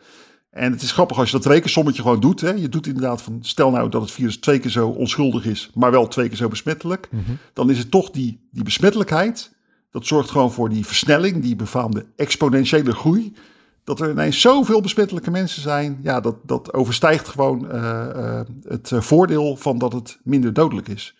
En 0.53 0.71
het 0.71 0.81
is 0.81 0.91
grappig 0.91 1.17
als 1.17 1.31
je 1.31 1.37
dat 1.37 1.45
rekensommetje 1.45 2.01
gewoon 2.01 2.19
doet. 2.19 2.41
Hè. 2.41 2.49
Je 2.49 2.69
doet 2.69 2.87
inderdaad 2.87 3.21
van, 3.21 3.37
stel 3.41 3.71
nou 3.71 3.89
dat 3.89 4.01
het 4.01 4.11
virus 4.11 4.37
twee 4.37 4.59
keer 4.59 4.71
zo 4.71 4.87
onschuldig 4.87 5.45
is, 5.45 5.69
maar 5.73 5.91
wel 5.91 6.07
twee 6.07 6.27
keer 6.27 6.37
zo 6.37 6.47
besmettelijk. 6.47 7.07
Mhm. 7.11 7.31
Dan 7.53 7.69
is 7.69 7.77
het 7.77 7.91
toch 7.91 8.09
die, 8.09 8.47
die 8.51 8.63
besmettelijkheid. 8.63 9.51
Dat 9.91 10.05
zorgt 10.05 10.29
gewoon 10.29 10.51
voor 10.51 10.69
die 10.69 10.85
versnelling, 10.85 11.41
die 11.41 11.55
befaamde 11.55 12.05
exponentiële 12.15 12.91
groei 12.91 13.33
dat 13.83 13.99
er 13.99 14.09
ineens 14.09 14.41
zoveel 14.41 14.81
besmettelijke 14.81 15.31
mensen 15.31 15.61
zijn, 15.61 15.99
ja, 16.01 16.19
dat, 16.19 16.35
dat 16.43 16.73
overstijgt 16.73 17.27
gewoon 17.27 17.65
uh, 17.65 18.07
uh, 18.15 18.41
het 18.63 18.91
uh, 18.91 19.01
voordeel 19.01 19.55
van 19.55 19.77
dat 19.77 19.93
het 19.93 20.19
minder 20.23 20.53
dodelijk 20.53 20.87
is. 20.87 21.17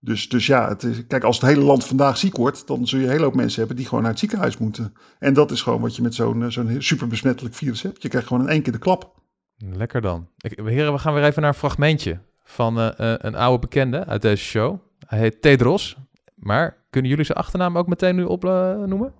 Dus, 0.00 0.28
dus 0.28 0.46
ja, 0.46 0.68
het 0.68 0.82
is, 0.82 1.06
kijk, 1.06 1.24
als 1.24 1.40
het 1.40 1.50
hele 1.50 1.64
land 1.64 1.84
vandaag 1.84 2.16
ziek 2.16 2.36
wordt, 2.36 2.66
dan 2.66 2.86
zul 2.86 2.98
je 2.98 3.04
een 3.04 3.10
hele 3.10 3.24
hoop 3.24 3.34
mensen 3.34 3.58
hebben 3.58 3.76
die 3.76 3.86
gewoon 3.86 4.00
naar 4.00 4.10
het 4.10 4.20
ziekenhuis 4.20 4.58
moeten. 4.58 4.94
En 5.18 5.34
dat 5.34 5.50
is 5.50 5.62
gewoon 5.62 5.80
wat 5.80 5.96
je 5.96 6.02
met 6.02 6.14
zo'n 6.14 6.50
zo'n 6.52 6.76
superbesmettelijk 6.78 7.54
virus 7.54 7.82
hebt. 7.82 8.02
Je 8.02 8.08
krijgt 8.08 8.28
gewoon 8.28 8.42
in 8.42 8.48
één 8.48 8.62
keer 8.62 8.72
de 8.72 8.78
klap. 8.78 9.14
Lekker 9.56 10.00
dan. 10.00 10.28
Ik, 10.36 10.60
heren, 10.64 10.92
we 10.92 10.98
gaan 10.98 11.14
weer 11.14 11.24
even 11.24 11.42
naar 11.42 11.50
een 11.50 11.58
fragmentje 11.58 12.18
van 12.42 12.76
een 12.96 13.34
oude 13.34 13.58
bekende 13.58 14.06
uit 14.06 14.22
deze 14.22 14.44
show. 14.44 14.78
Hij 15.06 15.18
heet 15.18 15.42
Tedros. 15.42 15.96
Maar 16.34 16.84
kunnen 16.90 17.10
jullie 17.10 17.26
zijn 17.26 17.38
achternaam 17.38 17.78
ook 17.78 17.86
meteen 17.86 18.16
nu 18.16 18.24
opnoemen? 18.24 19.14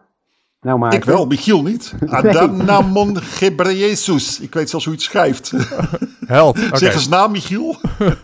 Nou, 0.61 0.79
maar 0.79 0.95
ik 0.95 1.05
wel, 1.05 1.27
Michiel 1.27 1.63
niet. 1.63 1.95
Adamnamon 2.07 3.23
Gebreyesus. 3.23 4.41
Ik 4.41 4.55
weet 4.55 4.71
zelfs 4.71 4.85
hoe 4.85 4.95
je 4.95 5.01
het 5.01 5.09
schrijft. 5.11 5.53
Held. 6.27 6.65
Okay. 6.65 6.79
Zeg 6.79 6.95
eens 6.95 7.09
naam, 7.09 7.31
Michiel. 7.31 7.77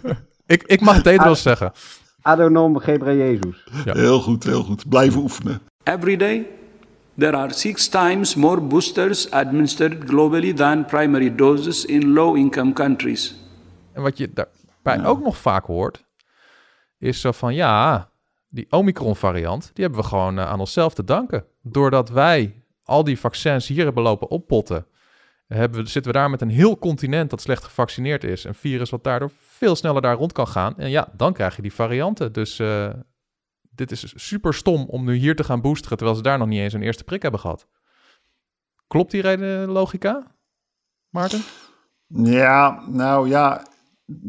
ik, 0.47 0.63
ik 0.63 0.81
mag 0.81 1.03
Tedros 1.03 1.43
zeggen. 1.43 1.73
Adonom 2.23 2.79
Gebreyesus. 2.79 3.67
Ja. 3.85 3.93
Heel 3.93 4.21
goed, 4.21 4.45
heel 4.45 4.63
goed. 4.63 4.89
Blijven 4.89 5.21
oefenen. 5.21 5.61
Every 5.83 6.17
day 6.17 6.47
there 7.19 7.37
are 7.37 7.53
six 7.53 7.89
times 7.89 8.35
more 8.35 8.61
boosters 8.61 9.31
administered 9.31 10.05
globally 10.05 10.53
than 10.53 10.85
primary 10.85 11.35
doses 11.35 11.85
in 11.85 12.13
low-income 12.13 12.73
countries. 12.73 13.35
En 13.93 14.03
wat 14.03 14.19
je 14.19 14.33
daarbij 14.33 14.97
ja. 14.97 15.05
ook 15.05 15.23
nog 15.23 15.37
vaak 15.37 15.65
hoort, 15.65 16.05
is 16.99 17.21
zo 17.21 17.33
van 17.33 17.55
ja, 17.55 18.09
die 18.53 18.67
Omicron-variant, 18.71 19.71
die 19.75 19.85
hebben 19.85 20.03
we 20.03 20.09
gewoon 20.09 20.39
uh, 20.39 20.47
aan 20.47 20.61
onszelf 20.61 20.95
te 20.95 21.05
danken. 21.05 21.45
Doordat 21.63 22.09
wij 22.09 22.63
al 22.83 23.05
die 23.05 23.19
vaccins 23.19 23.69
hier 23.69 23.85
hebben 23.85 24.03
lopen 24.03 24.31
oppotten, 24.31 24.87
hebben 25.47 25.83
we, 25.83 25.89
zitten 25.89 26.13
we 26.13 26.19
daar 26.19 26.31
met 26.31 26.41
een 26.41 26.51
heel 26.51 26.79
continent 26.79 27.31
dat 27.31 27.41
slecht 27.41 27.65
gevaccineerd 27.65 28.25
is. 28.25 28.45
Een 28.45 28.55
virus 28.55 28.91
wat 28.91 29.05
daardoor 29.05 29.31
veel 29.35 29.77
sneller 29.77 30.03
daar 30.03 30.17
rond 30.17 30.33
kan 30.33 30.49
gaan. 30.49 30.79
En 30.79 30.91
ja, 30.91 31.09
dan 31.17 31.33
krijg 31.33 31.57
je 31.57 31.63
die 31.63 31.73
varianten. 31.73 32.33
Dus 32.33 32.59
uh, 32.59 32.91
dit 33.71 33.91
is 33.91 34.13
super 34.17 34.55
stom 34.55 34.85
om 34.89 35.05
nu 35.05 35.15
hier 35.15 35.37
te 35.37 35.45
gaan 35.45 35.61
boosteren, 35.61 35.97
terwijl 35.97 36.17
ze 36.17 36.23
daar 36.23 36.39
nog 36.39 36.49
niet 36.49 36.61
eens 36.61 36.73
een 36.73 36.83
eerste 36.83 37.05
prik 37.05 37.23
hebben 37.23 37.41
gehad. 37.41 37.67
Klopt 38.87 39.11
die 39.11 39.23
reden 39.23 39.69
logica, 39.69 40.37
Maarten? 41.09 41.43
Ja, 42.07 42.85
nou 42.89 43.29
ja, 43.29 43.67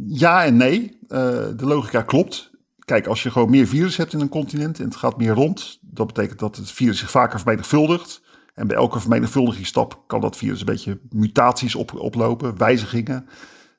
ja 0.07 0.45
en 0.45 0.57
nee. 0.57 0.97
De 1.07 1.55
logica 1.57 2.01
klopt 2.01 2.52
kijk, 2.85 3.07
als 3.07 3.23
je 3.23 3.31
gewoon 3.31 3.49
meer 3.49 3.67
virus 3.67 3.97
hebt 3.97 4.13
in 4.13 4.19
een 4.19 4.29
continent 4.29 4.79
en 4.79 4.85
het 4.85 4.95
gaat 4.95 5.17
meer 5.17 5.33
rond, 5.33 5.79
dat 5.81 6.07
betekent 6.07 6.39
dat 6.39 6.55
het 6.55 6.71
virus 6.71 6.99
zich 6.99 7.11
vaker 7.11 7.39
vermenigvuldigt. 7.39 8.21
En 8.53 8.67
bij 8.67 8.77
elke 8.77 8.99
vermenigvuldigingsstap 8.99 10.03
kan 10.07 10.21
dat 10.21 10.37
virus 10.37 10.59
een 10.59 10.65
beetje 10.65 10.99
mutaties 11.09 11.75
op, 11.75 11.99
oplopen, 11.99 12.57
wijzigingen 12.57 13.27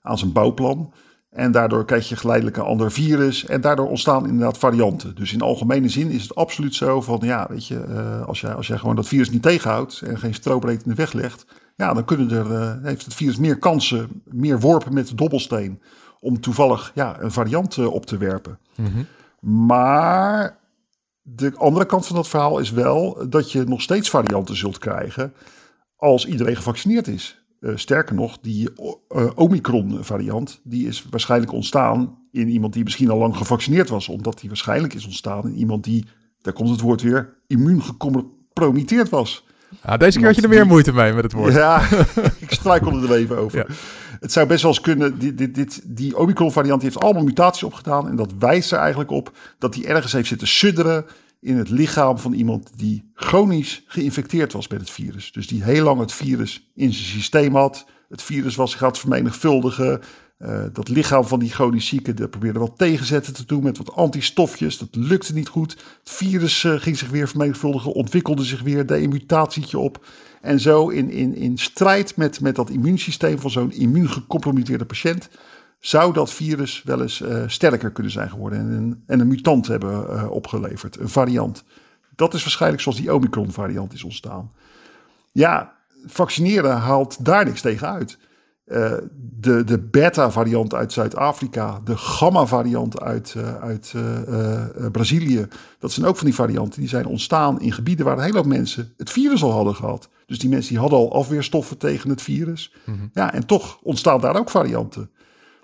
aan 0.03 0.19
zijn 0.19 0.33
bouwplan. 0.33 0.93
En 1.31 1.53
daardoor 1.53 1.85
krijg 1.85 2.09
je 2.09 2.17
geleidelijk 2.17 2.57
een 2.57 2.63
ander 2.63 2.93
virus. 2.93 3.47
En 3.47 3.61
daardoor 3.61 3.89
ontstaan 3.89 4.27
inderdaad 4.27 4.59
varianten. 4.59 5.15
Dus 5.15 5.33
in 5.33 5.41
algemene 5.41 5.89
zin 5.89 6.11
is 6.11 6.23
het 6.23 6.35
absoluut 6.35 6.75
zo 6.75 7.01
van, 7.01 7.21
ja, 7.23 7.47
weet 7.49 7.67
je, 7.67 7.85
uh, 7.89 8.27
als, 8.27 8.41
jij, 8.41 8.55
als 8.55 8.67
jij 8.67 8.79
gewoon 8.79 8.97
dat 8.97 9.09
virus 9.09 9.31
niet 9.31 9.43
tegenhoudt 9.43 10.01
en 10.01 10.19
geen 10.19 10.35
strobreed 10.35 10.83
in 10.83 10.91
de 10.91 10.97
weg 10.97 11.13
legt, 11.13 11.47
ja, 11.77 11.95
dan 11.95 12.05
kunnen 12.05 12.31
er, 12.31 12.51
uh, 12.51 12.73
heeft 12.83 13.05
het 13.05 13.15
virus 13.15 13.37
meer 13.37 13.59
kansen, 13.59 14.23
meer 14.25 14.61
worpen 14.61 14.95
met 14.95 15.09
de 15.09 15.15
dobbelsteen 15.15 15.81
om 16.25 16.41
toevallig 16.41 16.93
ja, 16.95 17.21
een 17.21 17.33
variant 17.33 17.77
uh, 17.77 17.93
op 17.93 18.07
te 18.07 18.17
werpen. 18.17 18.59
Mhm. 18.75 19.03
Maar 19.67 20.59
de 21.23 21.53
andere 21.57 21.87
kant 21.87 22.07
van 22.07 22.17
dat 22.17 22.29
verhaal 22.29 22.59
is 22.59 22.71
wel 22.71 23.29
dat 23.29 23.53
je 23.53 23.65
nog 23.65 23.83
steeds 23.83 24.11
varianten 24.11 24.57
zult 24.57 24.79
krijgen 24.79 25.33
als 25.97 26.27
iedereen 26.27 26.57
gevaccineerd 26.57 27.09
is. 27.09 27.43
Uh, 27.61 27.77
sterker 27.77 28.15
nog, 28.15 28.39
die 28.41 28.69
uh, 29.09 29.31
Omicron-variant 29.35 30.61
die 30.63 30.87
is 30.87 31.07
waarschijnlijk 31.11 31.53
ontstaan 31.53 32.19
in 32.31 32.49
iemand 32.49 32.73
die 32.73 32.85
misschien 32.85 33.11
al 33.11 33.19
lang 33.19 33.37
gevaccineerd 33.37 33.89
was, 33.89 34.09
omdat 34.09 34.39
die 34.41 34.49
waarschijnlijk 34.49 34.95
is 34.95 35.07
ontstaan 35.07 35.49
in 35.49 35.55
iemand 35.55 35.85
die, 35.85 36.05
daar 36.41 36.53
komt 36.53 36.71
het 36.71 36.81
woord 36.81 37.03
weer, 37.03 37.37
immuun 37.47 37.83
gecompromitteerd 37.83 39.09
was. 39.09 39.45
Deze 39.99 40.19
keer 40.19 40.27
had 40.27 40.37
je 40.37 40.43
er 40.43 40.49
meer 40.49 40.67
moeite 40.67 40.93
mee 40.93 41.13
met 41.13 41.25
het 41.25 41.33
woord. 41.33 41.53
Ja, 41.53 41.83
ik 42.47 42.51
struikelde 42.51 43.07
er 43.07 43.15
even 43.15 43.39
over. 43.39 43.59
Ja. 43.59 43.67
Het 44.25 44.33
zou 44.33 44.47
best 44.47 44.63
wel 44.63 44.71
eens 44.71 44.81
kunnen, 44.81 45.19
die, 45.19 45.51
dit, 45.51 45.81
die 45.85 46.19
Omicron-variant 46.19 46.83
heeft 46.83 47.01
allemaal 47.01 47.25
mutaties 47.25 47.63
opgedaan. 47.63 48.09
En 48.09 48.17
dat 48.17 48.33
wijst 48.39 48.73
er 48.73 48.79
eigenlijk 48.79 49.11
op 49.11 49.37
dat 49.59 49.73
die 49.73 49.87
ergens 49.87 50.13
heeft 50.13 50.29
zitten 50.29 50.49
sudderen 50.49 51.05
in 51.41 51.57
het 51.57 51.71
lichaam 51.71 52.19
van 52.19 52.33
iemand 52.33 52.71
die 52.77 53.11
chronisch 53.15 53.83
geïnfecteerd 53.87 54.53
was 54.53 54.69
met 54.69 54.81
het 54.81 54.91
virus. 54.91 55.33
Dus 55.33 55.47
die 55.47 55.65
heel 55.65 55.85
lang 55.85 56.01
het 56.01 56.13
virus 56.13 56.71
in 56.75 56.93
zijn 56.93 57.07
systeem 57.09 57.55
had. 57.55 57.87
Het 58.15 58.23
virus 58.23 58.55
was 58.55 58.79
het 58.79 58.99
vermenigvuldigen. 58.99 60.01
Uh, 60.39 60.65
dat 60.73 60.89
lichaam 60.89 61.25
van 61.25 61.39
die 61.39 61.51
chronisch 61.51 61.87
zieke 61.87 62.15
dat 62.15 62.31
probeerde 62.31 62.59
wel 62.59 62.73
tegenzetten 62.73 63.35
te 63.35 63.45
doen 63.45 63.63
met 63.63 63.79
wat 63.79 63.93
antistofjes. 63.93 64.79
Dat 64.79 64.89
lukte 64.91 65.33
niet 65.33 65.49
goed. 65.49 65.71
Het 65.73 66.11
virus 66.11 66.63
uh, 66.63 66.75
ging 66.75 66.99
zich 66.99 67.11
weer 67.11 67.29
vermenigvuldigen, 67.29 67.93
ontwikkelde 67.93 68.45
zich 68.45 68.63
weer, 68.63 68.87
deed 68.87 69.05
een 69.05 69.09
mutatietje 69.09 69.79
op. 69.79 70.07
En 70.41 70.61
zo 70.61 70.89
in, 70.89 71.11
in, 71.11 71.35
in 71.35 71.59
strijd 71.59 72.17
met, 72.17 72.41
met 72.41 72.55
dat 72.55 72.71
immuunsysteem 72.71 73.39
van 73.39 73.51
zo'n 73.51 73.73
immuungecompromitteerde 73.73 74.85
patiënt 74.85 75.29
zou 75.81 76.13
dat 76.13 76.33
virus 76.33 76.83
wel 76.85 77.03
eens 77.03 77.21
uh, 77.21 77.43
sterker 77.47 77.91
kunnen 77.91 78.13
zijn 78.13 78.31
geworden 78.31 78.59
en 78.59 78.67
een, 78.67 79.03
en 79.07 79.21
een 79.21 79.29
mutant 79.29 79.67
hebben 79.67 80.31
opgeleverd, 80.31 80.99
een 80.99 81.09
variant. 81.09 81.65
Dat 82.17 82.35
is 82.35 82.43
waarschijnlijk 82.43 82.83
zoals 82.83 82.99
die 82.99 83.15
Omicron-variant 83.15 83.93
is 83.93 84.05
ontstaan. 84.05 84.53
Ja, 85.33 85.75
vaccineren 86.07 86.77
haalt 86.77 87.25
daar 87.25 87.45
niks 87.45 87.61
tegen 87.61 87.89
uit. 87.89 88.19
uh, 88.67 88.93
de, 89.41 89.65
de 89.65 89.79
beta-variant 89.79 90.75
uit 90.75 90.93
Zuid-Afrika, 90.93 91.81
de 91.85 91.97
gamma-variant 91.97 93.01
uit, 93.01 93.35
uh, 93.37 93.63
uit 93.63 93.93
uh, 93.97 94.63
Brazilië. 94.93 95.47
Dat 95.79 95.93
zijn 95.93 96.07
ook 96.07 96.17
van 96.17 96.27
die 96.27 96.35
varianten 96.35 96.81
die 96.81 96.89
zijn 96.89 97.07
ontstaan 97.07 97.61
in 97.61 97.73
gebieden 97.73 98.05
waar 98.05 98.17
een 98.17 98.25
hele 98.25 98.37
hoop 98.37 98.47
mensen 98.47 98.93
het 98.97 99.11
virus 99.11 99.43
al 99.43 99.53
hadden 99.53 99.75
gehad. 99.75 100.09
Dus 100.27 100.39
die 100.39 100.49
mensen 100.49 100.71
die 100.71 100.81
hadden 100.81 100.99
al 100.99 101.13
afweerstoffen 101.13 101.79
tegen 101.79 102.11
het 102.11 102.23
virus. 102.23 102.75
Mm 102.85 102.95
-hmm. 102.95 103.11
Ja, 103.13 103.33
en 103.33 103.47
toch 103.47 103.79
ontstaan 103.83 104.21
daar 104.21 104.37
ook 104.37 104.51
varianten. 104.51 105.11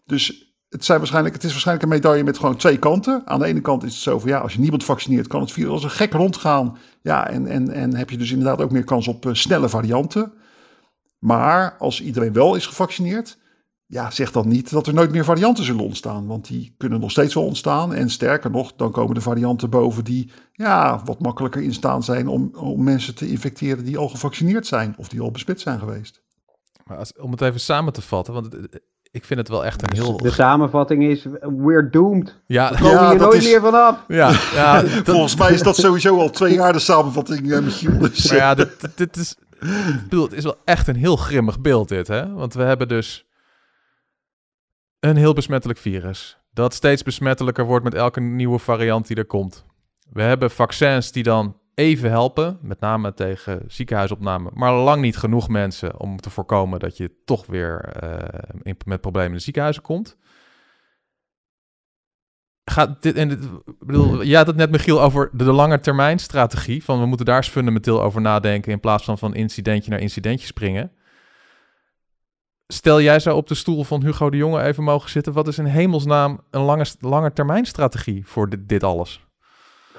Dus 0.07 0.50
het, 0.71 0.85
zijn 0.85 0.99
waarschijnlijk, 0.99 1.35
het 1.35 1.45
is 1.45 1.51
waarschijnlijk 1.51 1.87
een 1.87 1.95
medaille 1.97 2.25
met 2.25 2.39
gewoon 2.39 2.57
twee 2.57 2.79
kanten. 2.79 3.23
Aan 3.25 3.39
de 3.39 3.47
ene 3.47 3.61
kant 3.61 3.83
is 3.83 3.95
het 3.95 4.03
zo 4.03 4.19
van 4.19 4.29
ja, 4.29 4.39
als 4.39 4.53
je 4.53 4.61
niemand 4.61 4.85
vaccineert, 4.85 5.27
kan 5.27 5.41
het 5.41 5.53
virus 5.53 5.71
als 5.71 5.85
een 5.85 5.91
gek 5.91 6.13
rondgaan. 6.13 6.79
Ja, 7.03 7.29
en, 7.29 7.47
en, 7.47 7.71
en 7.71 7.97
heb 7.97 8.11
je 8.11 8.17
dus 8.17 8.31
inderdaad 8.31 8.61
ook 8.61 8.71
meer 8.71 8.85
kans 8.85 9.09
op 9.09 9.29
snelle 9.33 9.69
varianten. 9.69 10.33
Maar 11.19 11.77
als 11.79 12.03
iedereen 12.03 12.33
wel 12.33 12.55
is 12.55 12.67
gevaccineerd, 12.67 13.39
ja, 13.87 14.11
zeg 14.11 14.33
dan 14.33 14.49
niet 14.49 14.71
dat 14.71 14.87
er 14.87 14.95
nooit 14.95 15.11
meer 15.11 15.25
varianten 15.25 15.65
zullen 15.65 15.85
ontstaan. 15.85 16.27
Want 16.27 16.47
die 16.47 16.75
kunnen 16.77 17.01
nog 17.01 17.11
steeds 17.11 17.35
wel 17.35 17.45
ontstaan. 17.45 17.95
En 17.95 18.11
sterker 18.11 18.51
nog, 18.51 18.73
dan 18.77 18.91
komen 18.91 19.15
de 19.15 19.21
varianten 19.21 19.71
boven 19.71 20.05
die 20.05 20.33
ja, 20.53 21.03
wat 21.05 21.21
makkelijker 21.21 21.63
in 21.63 21.75
staan 21.75 22.03
zijn 22.03 22.29
om, 22.29 22.51
om 22.57 22.83
mensen 22.85 23.15
te 23.15 23.29
infecteren 23.29 23.85
die 23.85 23.99
al 23.99 24.09
gevaccineerd 24.09 24.67
zijn 24.67 24.95
of 24.99 25.09
die 25.09 25.21
al 25.21 25.31
besmet 25.31 25.61
zijn 25.61 25.79
geweest. 25.79 26.23
Maar 26.85 26.99
als, 26.99 27.13
om 27.17 27.31
het 27.31 27.41
even 27.41 27.61
samen 27.61 27.93
te 27.93 28.03
vatten, 28.03 28.35
want 28.35 28.49
ik 29.11 29.25
vind 29.25 29.39
het 29.41 29.49
wel 29.49 29.65
echt 29.65 29.83
een 29.83 29.97
heel... 29.97 30.17
De 30.17 30.31
samenvatting 30.31 31.05
is, 31.05 31.27
we're 31.41 31.91
doomed. 31.91 32.41
Ja, 32.47 32.71
We 32.71 32.77
komen 32.77 32.91
Ja, 33.01 33.11
hier 33.11 33.19
nooit 33.19 33.35
is- 33.43 33.45
meer 33.45 33.61
vanaf. 33.61 34.05
Ja, 34.09 34.31
ja, 34.55 34.83
dat- 34.83 34.91
Volgens 35.05 35.37
mij 35.37 35.53
is 35.53 35.63
dat 35.63 35.77
sowieso 35.77 36.19
al 36.19 36.31
twee 36.31 36.55
jaar 36.55 36.73
de 36.73 36.79
samenvatting, 36.79 37.53
eh, 37.53 37.61
Michiel. 37.61 37.99
Dus, 37.99 38.29
Maar 38.29 38.37
ja, 38.39 38.55
dit, 38.55 38.81
dit- 38.81 38.97
dit 38.99 39.17
is, 39.17 39.37
ik 39.61 40.03
bedoel, 40.03 40.25
het 40.25 40.33
is 40.33 40.45
wel 40.45 40.57
echt 40.65 40.89
een 40.89 40.97
heel 40.97 41.17
grimmig 41.17 41.61
beeld 41.61 41.89
dit, 41.89 42.07
hè? 42.09 42.33
Want 42.33 42.55
we 42.55 42.63
hebben 42.63 42.89
dus 42.89 43.27
een 45.01 45.17
heel 45.17 45.33
besmettelijk 45.33 45.79
virus. 45.79 46.39
Dat 46.53 46.75
steeds 46.75 47.03
besmettelijker 47.03 47.65
wordt 47.65 47.85
met 47.85 47.95
elke 47.95 48.21
nieuwe 48.21 48.59
variant 48.59 49.07
die 49.07 49.17
er 49.17 49.25
komt. 49.25 49.65
We 50.13 50.23
hebben 50.23 50.51
vaccins 50.51 51.13
die 51.13 51.23
dan 51.23 51.57
even 51.81 52.11
helpen, 52.11 52.59
met 52.63 52.81
name 52.81 53.15
tegen 53.15 53.65
ziekenhuisopname, 53.69 54.51
maar 54.55 54.73
lang 54.73 55.01
niet 55.01 55.17
genoeg 55.17 55.49
mensen 55.49 56.01
om 56.01 56.21
te 56.21 56.31
voorkomen 56.31 56.79
dat 56.79 56.97
je 56.97 57.11
toch 57.25 57.47
weer 57.47 57.81
eh, 57.85 58.39
in- 58.63 58.77
met 58.85 59.01
problemen 59.01 59.31
in 59.31 59.37
de 59.37 59.43
ziekenhuizen 59.43 59.83
komt. 59.83 60.17
Gaat 62.65 63.03
dit, 63.03 63.17
en 63.17 63.29
dit, 63.29 63.39
bedoel, 63.79 64.25
jij 64.25 64.37
had 64.37 64.47
het 64.47 64.57
net, 64.57 64.71
Michiel, 64.71 65.03
over 65.03 65.31
de, 65.33 65.45
de 65.45 65.53
lange 65.53 65.81
termijn 65.81 66.19
strategie. 66.19 66.85
Van 66.85 67.01
we 67.01 67.07
moeten 67.07 67.27
daar 67.27 67.37
eens 67.37 67.49
fundamenteel 67.49 68.03
over 68.03 68.21
nadenken. 68.21 68.73
In 68.73 68.81
plaats 68.81 69.05
van 69.05 69.19
van 69.19 69.35
incidentje 69.35 69.91
naar 69.91 70.01
incidentje 70.01 70.47
springen. 70.47 70.93
Stel 72.67 73.01
jij 73.01 73.19
zou 73.21 73.37
op 73.37 73.49
de 73.49 73.55
stoel 73.55 73.85
van 73.85 74.03
Hugo 74.03 74.31
de 74.31 74.37
Jonge 74.37 74.63
even 74.63 74.85
mogen 74.85 75.11
zitten. 75.11 75.33
Wat 75.33 75.49
is 75.49 75.59
in 75.59 75.65
hemelsnaam 75.65 76.41
een 76.51 76.61
lange, 76.61 76.87
lange 77.01 77.33
termijn 77.33 77.65
strategie 77.65 78.27
voor 78.27 78.49
dit, 78.49 78.69
dit 78.69 78.83
alles? 78.83 79.30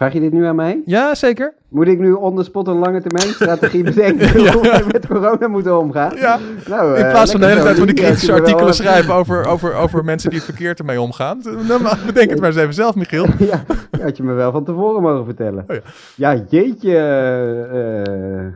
Vraag 0.02 0.14
je 0.14 0.20
dit 0.20 0.32
nu 0.32 0.46
aan 0.46 0.56
mij? 0.56 0.82
Ja, 0.86 1.16
zeker. 1.16 1.54
Moet 1.70 1.88
ik 1.88 2.00
nu 2.00 2.12
on 2.12 2.36
the 2.36 2.44
spot 2.44 2.68
een 2.68 2.78
lange 2.78 3.02
termijn 3.02 3.28
strategie 3.40 3.84
bedenken 3.84 4.42
Ja. 4.42 4.52
hoe 4.54 4.62
we 4.62 4.84
met 4.92 5.08
corona 5.08 5.48
moeten 5.48 5.80
omgaan? 5.80 6.16
Ja. 6.16 6.40
Nou, 6.68 6.98
In 6.98 7.04
eh, 7.04 7.10
plaats 7.12 7.32
van 7.32 7.40
de 7.40 7.48
hele 7.48 7.62
tijd 7.62 7.78
van 7.78 7.86
die 7.88 7.96
kritische 7.96 8.32
artikelen 8.34 8.64
wel- 8.64 8.74
schrijven 8.74 9.14
over, 9.14 9.46
over, 9.46 9.74
over 9.76 10.04
mensen 10.04 10.30
die 10.30 10.42
verkeerd 10.42 10.80
ermee 10.80 11.02
omgaan. 11.02 11.42
Dan 11.68 11.82
ma- 11.82 11.98
bedenk 12.06 12.30
het 12.30 12.40
maar 12.40 12.50
eens 12.50 12.58
even 12.60 12.74
zelf, 12.74 12.96
Michiel. 12.96 13.26
Ja, 13.52 13.64
had 14.02 14.18
je 14.18 14.24
me 14.24 14.34
wel 14.34 14.52
van 14.52 14.64
tevoren 14.64 15.02
mogen 15.02 15.26
vertellen. 15.26 15.66
Oh 15.68 15.76
ja. 16.16 16.32
ja. 16.32 16.44
jeetje, 16.50 16.98
eh, 16.98 18.42
eh, 18.46 18.54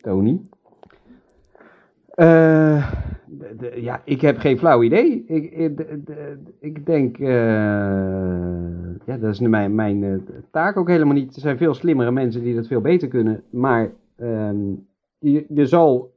Tony. 0.00 0.40
Eh, 2.14 2.86
de- 3.58 3.82
ja, 3.82 4.02
ik 4.04 4.20
heb 4.20 4.38
geen 4.38 4.58
flauw 4.58 4.82
idee. 4.82 5.24
Ik, 5.26 5.52
ik, 5.52 5.76
de- 5.76 6.00
de- 6.04 6.36
ik 6.60 6.86
denk, 6.86 7.18
eh, 7.18 7.26
ja, 9.06 9.16
dat 9.20 9.30
is 9.32 9.40
mijn, 9.40 9.74
mijn 9.74 10.04
eh, 10.04 10.12
taak 10.50 10.76
ook 10.76 10.88
helemaal 10.88 11.14
niet. 11.14 11.34
Er 11.34 11.40
zijn 11.40 11.56
veel 11.56 11.74
slimmere 11.74 12.10
mensen 12.10 12.42
die 12.42 12.54
dat 12.54 12.66
veel 12.66 12.80
beter 12.80 13.08
kunnen. 13.08 13.42
Maar 13.50 13.90
ehm, 14.16 14.56
je, 15.18 15.44
je 15.48 15.66
zal, 15.66 16.14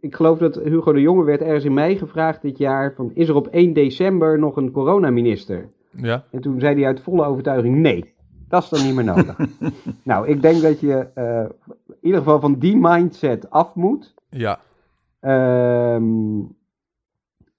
ik 0.00 0.14
geloof 0.14 0.38
dat 0.38 0.54
Hugo 0.54 0.92
de 0.92 1.00
Jonge 1.00 1.24
werd 1.24 1.40
ergens 1.40 1.64
in 1.64 1.74
mei 1.74 1.96
gevraagd 1.98 2.42
dit 2.42 2.58
jaar, 2.58 2.92
van, 2.96 3.10
is 3.14 3.28
er 3.28 3.34
op 3.34 3.46
1 3.46 3.72
december 3.72 4.38
nog 4.38 4.56
een 4.56 4.70
coronaminister? 4.70 5.68
Ja, 5.90 6.24
En 6.30 6.40
toen 6.40 6.60
zei 6.60 6.74
hij 6.74 6.84
uit 6.86 7.00
volle 7.00 7.24
overtuiging: 7.24 7.76
nee, 7.76 8.14
dat 8.48 8.62
is 8.62 8.68
dan 8.68 8.86
niet 8.86 8.94
meer 8.94 9.04
nodig. 9.04 9.36
nou, 10.02 10.28
ik 10.28 10.42
denk 10.42 10.62
dat 10.62 10.80
je 10.80 11.06
eh, 11.14 11.44
in 11.88 11.96
ieder 12.00 12.18
geval 12.18 12.40
van 12.40 12.54
die 12.58 12.76
mindset 12.76 13.50
af 13.50 13.74
moet. 13.74 14.14
ja, 14.30 14.58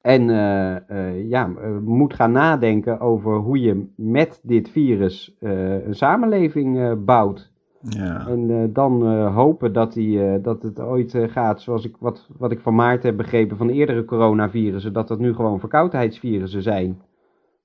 en 0.07 0.29
eh, 0.29 0.75
eh, 0.89 1.29
ja, 1.29 1.49
eh, 1.61 1.77
moet 1.77 2.13
gaan 2.13 2.31
nadenken 2.31 2.99
over 2.99 3.35
hoe 3.35 3.59
je 3.59 3.85
met 3.95 4.39
dit 4.43 4.69
virus 4.69 5.35
een 5.39 5.95
samenleving 5.95 7.03
bouwt. 7.05 7.51
ja. 7.81 8.27
En 8.27 8.73
dan 8.73 9.23
hopen 9.25 9.73
dat, 9.73 9.93
die, 9.93 10.41
dat 10.41 10.63
het 10.63 10.79
ooit 10.79 11.17
gaat 11.27 11.61
zoals 11.61 11.85
ik, 11.85 11.95
wat, 11.99 12.29
wat 12.37 12.51
ik 12.51 12.59
van 12.59 12.75
Maarten 12.75 13.07
heb 13.07 13.17
begrepen 13.17 13.57
van 13.57 13.69
eerdere 13.69 14.05
coronavirussen, 14.05 14.93
dat 14.93 15.07
dat 15.07 15.19
nu 15.19 15.33
gewoon 15.33 15.59
verkoudheidsvirussen 15.59 16.61
zijn. 16.61 17.01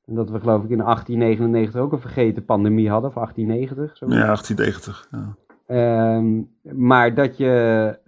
En 0.07 0.14
dat 0.14 0.31
we 0.31 0.40
geloof 0.40 0.64
ik 0.64 0.70
in 0.70 0.78
1899 0.78 1.81
ook 1.81 1.92
een 1.92 2.00
vergeten 2.00 2.44
pandemie 2.44 2.90
hadden, 2.90 3.09
of 3.09 3.14
1890. 3.14 3.96
Zo. 3.96 4.07
ja, 4.07 4.26
1890. 4.26 5.09
Ja. 5.11 5.37
Ehm, 5.66 6.42
maar 6.78 7.14
dat 7.14 7.37
je, 7.37 7.98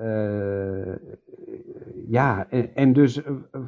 ja, 2.09 2.47
en, 2.51 2.75
en 2.75 2.93
dus 2.93 3.23
eh, 3.23 3.33
eh, 3.53 3.61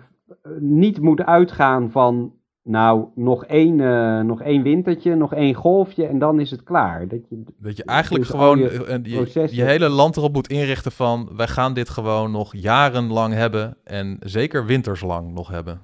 niet 0.58 1.00
moet 1.00 1.22
uitgaan 1.22 1.90
van, 1.90 2.34
nou, 2.62 3.06
nog 3.14 3.44
één, 3.44 3.80
eh, 3.80 4.20
nog 4.20 4.42
één 4.42 4.62
wintertje, 4.62 5.14
nog 5.14 5.34
één 5.34 5.54
golfje 5.54 6.06
en 6.06 6.18
dan 6.18 6.40
is 6.40 6.50
het 6.50 6.62
klaar. 6.62 7.08
Dat 7.08 7.28
je, 7.28 7.42
dat 7.58 7.76
je 7.76 7.84
eigenlijk 7.84 8.24
Dus 8.24 8.32
gewoon 8.32 8.58
je, 8.58 9.48
je 9.50 9.62
hele 9.62 9.88
land 9.88 10.16
erop 10.16 10.32
moet 10.32 10.48
inrichten 10.48 10.92
van... 10.92 11.28
wij 11.36 11.48
gaan 11.48 11.74
dit 11.74 11.88
gewoon 11.88 12.30
nog 12.30 12.54
jarenlang 12.54 13.34
hebben 13.34 13.76
en 13.84 14.16
zeker 14.20 14.66
winterslang 14.66 15.32
nog 15.32 15.48
hebben. 15.48 15.80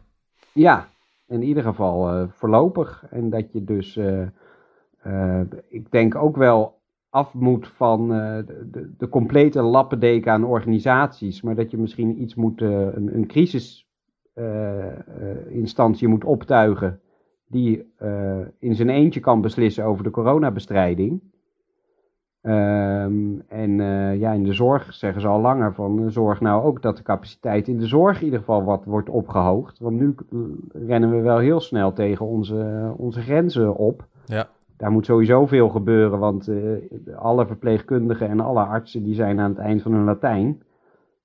Ja, 0.53 0.89
in 1.29 1.43
ieder 1.43 1.63
geval 1.63 2.29
voorlopig. 2.29 3.05
En 3.11 3.31
dat 3.31 3.53
je 3.53 3.65
dus, 3.65 3.99
ik 5.69 5.91
denk 5.91 6.15
ook 6.15 6.37
wel 6.37 6.82
af 7.13 7.35
moet 7.35 7.69
van 7.69 8.13
eh, 8.13 8.37
de, 8.47 8.69
de, 8.71 8.95
de 8.97 9.09
complete 9.09 9.63
lappendeken 9.63 10.33
aan 10.33 10.45
organisaties. 10.45 11.43
Maar 11.43 11.55
dat 11.55 11.71
je 11.71 11.79
misschien 11.79 12.23
iets 12.23 12.35
moet, 12.35 12.63
eh, 12.63 12.71
een, 12.71 13.15
een 13.15 13.27
crisisinstantie 13.27 16.09
moet 16.09 16.25
optuigen. 16.25 17.01
Die 17.47 17.93
eh, 17.97 18.41
in 18.59 18.75
zijn 18.75 18.89
eentje 18.89 19.21
kan 19.21 19.41
beslissen 19.41 19.85
over 19.85 20.05
de 20.05 20.11
coronabestrijding. 20.11 21.21
Ehm, 22.43 23.39
en 23.49 23.81
eh, 23.81 24.21
ja, 24.21 24.33
in 24.33 24.43
de 24.43 24.53
zorg 24.53 24.95
zeggen 24.95 25.21
ze 25.21 25.29
al 25.29 25.41
langer 25.41 25.75
van 25.75 26.05
eh, 26.05 26.09
zorg 26.09 26.41
nou 26.41 26.65
ook 26.65 26.83
dat 26.83 26.97
de 26.97 27.03
capaciteit 27.03 27.69
in 27.69 27.79
de 27.79 27.87
zorg 27.87 28.19
in 28.19 28.25
ieder 28.25 28.39
geval 28.39 28.65
wat 28.65 28.85
wordt 28.85 29.09
opgehoogd. 29.09 29.79
Want 29.79 30.01
nu 30.01 30.15
eh, 30.31 30.39
rennen 30.87 31.11
we 31.11 31.21
wel 31.21 31.39
heel 31.39 31.61
snel 31.61 31.93
tegen 31.93 32.27
onze, 32.27 32.93
onze 32.97 33.21
grenzen 33.21 33.77
op. 33.77 34.07
Ja. 34.25 34.49
Daar 34.83 34.91
moet 34.91 35.07
sowieso 35.07 35.47
veel 35.47 35.69
gebeuren, 35.69 36.19
want 36.19 36.49
eh, 36.49 36.57
alle 37.17 37.47
verpleegkundigen 37.47 38.29
en 38.29 38.41
alle 38.41 38.61
artsen 38.61 39.03
die 39.03 39.15
zijn 39.15 39.41
aan 39.41 39.51
het 39.51 39.59
eind 39.59 39.83
van 39.83 39.93
hun 39.93 40.05
Latijn. 40.05 40.63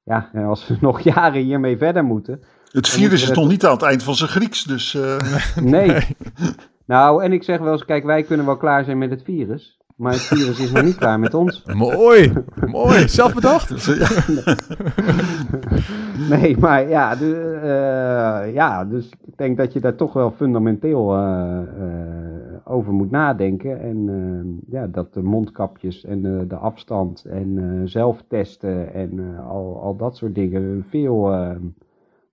Ja, 0.04 0.30
en 0.34 0.44
als 0.44 0.68
we 0.68 0.78
nog 0.82 1.00
jaren 1.00 1.42
hiermee 1.42 1.78
verder 1.78 2.04
moeten. 2.04 2.42
Het 2.72 2.90
virus 2.90 3.24
is 3.24 3.38
nog 3.38 3.48
niet 3.48 3.66
aan 3.66 3.72
het 3.72 3.82
eind 3.82 4.04
van 4.04 4.16
zijn 4.16 4.30
Grieks, 4.30 4.64
dus 4.64 4.96
eh, 4.96 5.18
Nee. 5.76 6.02
Nou, 6.86 7.24
en 7.24 7.34
ik 7.34 7.44
zeg 7.44 7.60
wel 7.60 7.72
eens, 7.72 7.86
kijk, 7.86 8.04
wij 8.04 8.24
kunnen 8.24 8.46
wel 8.46 8.58
klaar 8.58 8.84
zijn 8.84 8.98
met 8.98 9.10
het 9.10 9.24
virus. 9.24 9.80
Maar 9.96 10.12
het 10.12 10.22
virus 10.22 10.60
is 10.60 10.72
nog 10.72 10.84
niet 10.84 10.96
klaar 10.96 11.20
met 11.20 11.34
ons. 11.34 11.64
Mooi, 11.74 12.34
mooi. 12.66 13.08
Zelf 13.08 13.34
bedacht. 13.34 13.88
Nee, 16.30 16.58
maar 16.58 16.90
ja, 16.90 17.16
de, 17.16 17.60
eh, 17.62 18.54
ja, 18.54 18.86
dus 18.86 19.10
ik 19.26 19.38
denk 19.38 19.58
dat 19.58 19.74
je 19.74 19.80
daar 19.80 19.96
toch 19.96 20.14
wel 20.14 20.32
fundamenteel 20.32 21.16
over 22.88 23.00
moet 23.00 23.12
nadenken. 23.12 23.82
En 23.82 24.10
eh, 24.10 24.74
ja, 24.74 24.88
dat 24.88 25.14
de 25.14 25.22
mondkapjes 25.22 26.06
en 26.06 26.48
de 26.48 26.56
afstand 26.56 27.26
en 27.26 27.58
eh, 27.58 27.82
zelftesten 27.86 28.94
en 28.94 29.20
eh, 29.20 29.50
al, 29.50 29.82
al 29.82 29.96
dat 29.96 30.18
soort 30.18 30.36
dingen 30.36 30.62
een 30.64 30.86
veel 30.90 31.34
eh, 31.34 31.56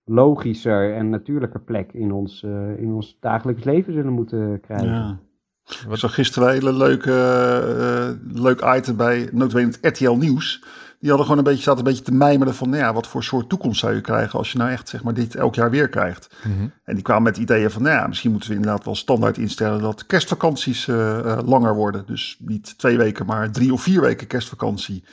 logischer 0.05 0.95
en 0.95 1.11
natuurlijker 1.11 1.61
plek 1.61 1.93
in 1.93 2.13
ons, 2.13 2.43
eh, 2.43 2.79
in 2.79 2.93
ons 2.93 3.17
dagelijks 3.21 3.65
leven 3.65 3.93
zullen 3.93 4.13
moeten 4.13 4.61
krijgen. 4.61 4.89
ja. 4.89 5.19
Ik 5.91 5.97
zag 5.97 6.15
gisteren 6.15 6.49
een 6.49 6.55
hele 6.55 6.73
leuke, 6.73 8.19
leuk 8.33 8.65
item 8.77 8.97
bij 8.97 9.29
het 9.33 9.79
RTL 9.83 10.13
Nieuws. 10.17 10.65
Die 11.05 11.13
hadden 11.13 11.31
gewoon 11.31 11.45
een 11.45 11.53
beetje, 11.53 11.67
zaten 11.67 11.85
een 11.85 11.91
beetje 11.93 12.11
te 12.11 12.15
mijmeren 12.15 12.55
van, 12.55 12.69
nou 12.69 12.83
ja, 12.83 12.93
wat 12.93 13.07
voor 13.07 13.25
soort 13.25 13.49
toekomst 13.49 13.81
zou 13.81 13.95
je 13.95 14.01
krijgen 14.01 14.39
als 14.39 14.53
je 14.53 14.59
nou 14.59 14.71
echt, 14.71 14.89
zeg 14.89 15.03
maar, 15.03 15.15
dit 15.15 15.35
elk 15.35 15.55
jaar 15.55 15.71
weer 15.71 15.89
krijgt. 15.89 16.35
Mhm. 16.45 16.69
En 16.85 16.95
die 16.95 17.03
kwamen 17.03 17.23
met 17.23 17.37
ideeën 17.37 17.71
van, 17.71 17.83
nou 17.83 17.95
ja, 17.95 18.07
misschien 18.07 18.31
moeten 18.31 18.51
we 18.51 18.57
inderdaad 18.57 18.85
wel 18.85 18.95
standaard 18.95 19.39
instellen 19.39 19.81
dat 19.81 20.07
kerstvakanties 20.07 20.89
eh, 20.89 21.19
eh, 21.19 21.39
langer 21.47 21.75
worden. 21.75 22.05
Dus 22.07 22.37
niet 22.39 22.79
twee 22.79 22.97
weken, 22.97 23.27
maar 23.27 23.51
drie 23.51 23.73
of 23.73 23.83
vier 23.83 24.01
weken 24.01 24.27
kerstvakantie. 24.27 25.05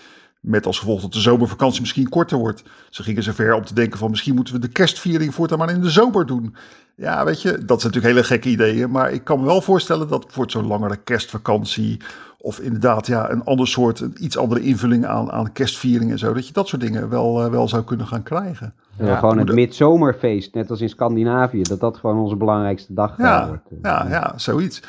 Met 0.41 0.65
als 0.65 0.79
gevolg 0.79 1.01
dat 1.01 1.13
de 1.13 1.19
zomervakantie 1.19 1.81
misschien 1.81 2.09
korter 2.09 2.37
wordt. 2.37 2.63
Ze 2.89 3.03
gingen 3.03 3.23
zover 3.23 3.53
om 3.53 3.65
te 3.65 3.73
denken 3.73 3.99
van 3.99 4.09
misschien 4.09 4.35
moeten 4.35 4.53
we 4.53 4.59
de 4.59 4.67
kerstviering 4.67 5.33
voortaan 5.33 5.57
maar 5.57 5.71
in 5.71 5.81
de 5.81 5.89
zomer 5.89 6.25
doen. 6.25 6.55
Ja, 6.95 7.25
weet 7.25 7.41
je, 7.41 7.49
dat 7.51 7.81
zijn 7.81 7.93
natuurlijk 7.93 8.05
hele 8.05 8.23
gekke 8.23 8.49
ideeën. 8.49 8.91
Maar 8.91 9.11
ik 9.11 9.23
kan 9.23 9.39
me 9.39 9.45
wel 9.45 9.61
voorstellen 9.61 10.07
dat 10.07 10.25
voor 10.27 10.51
zo'n 10.51 10.67
langere 10.67 10.97
kerstvakantie 10.97 11.99
of 12.37 12.59
inderdaad 12.59 13.07
ja, 13.07 13.31
een 13.31 13.43
ander 13.43 13.67
soort, 13.67 13.99
een 13.99 14.15
iets 14.19 14.37
andere 14.37 14.61
invulling 14.61 15.05
aan, 15.05 15.31
aan 15.31 15.51
kerstviering 15.51 16.11
en 16.11 16.19
zo. 16.19 16.33
Dat 16.33 16.47
je 16.47 16.53
dat 16.53 16.67
soort 16.67 16.81
dingen 16.81 17.09
wel, 17.09 17.45
uh, 17.45 17.51
wel 17.51 17.67
zou 17.67 17.83
kunnen 17.83 18.07
gaan 18.07 18.23
krijgen. 18.23 18.73
Ja, 18.97 19.15
gewoon 19.15 19.37
het 19.37 19.53
midzomerfeest, 19.53 20.53
net 20.53 20.69
als 20.69 20.81
in 20.81 20.89
Scandinavië. 20.89 21.61
Dat 21.61 21.79
dat 21.79 21.97
gewoon 21.97 22.17
onze 22.17 22.35
belangrijkste 22.35 22.93
dag 22.93 23.17
ja, 23.17 23.47
wordt. 23.47 23.67
Ja, 23.81 24.05
ja, 24.09 24.33
zoiets. 24.35 24.81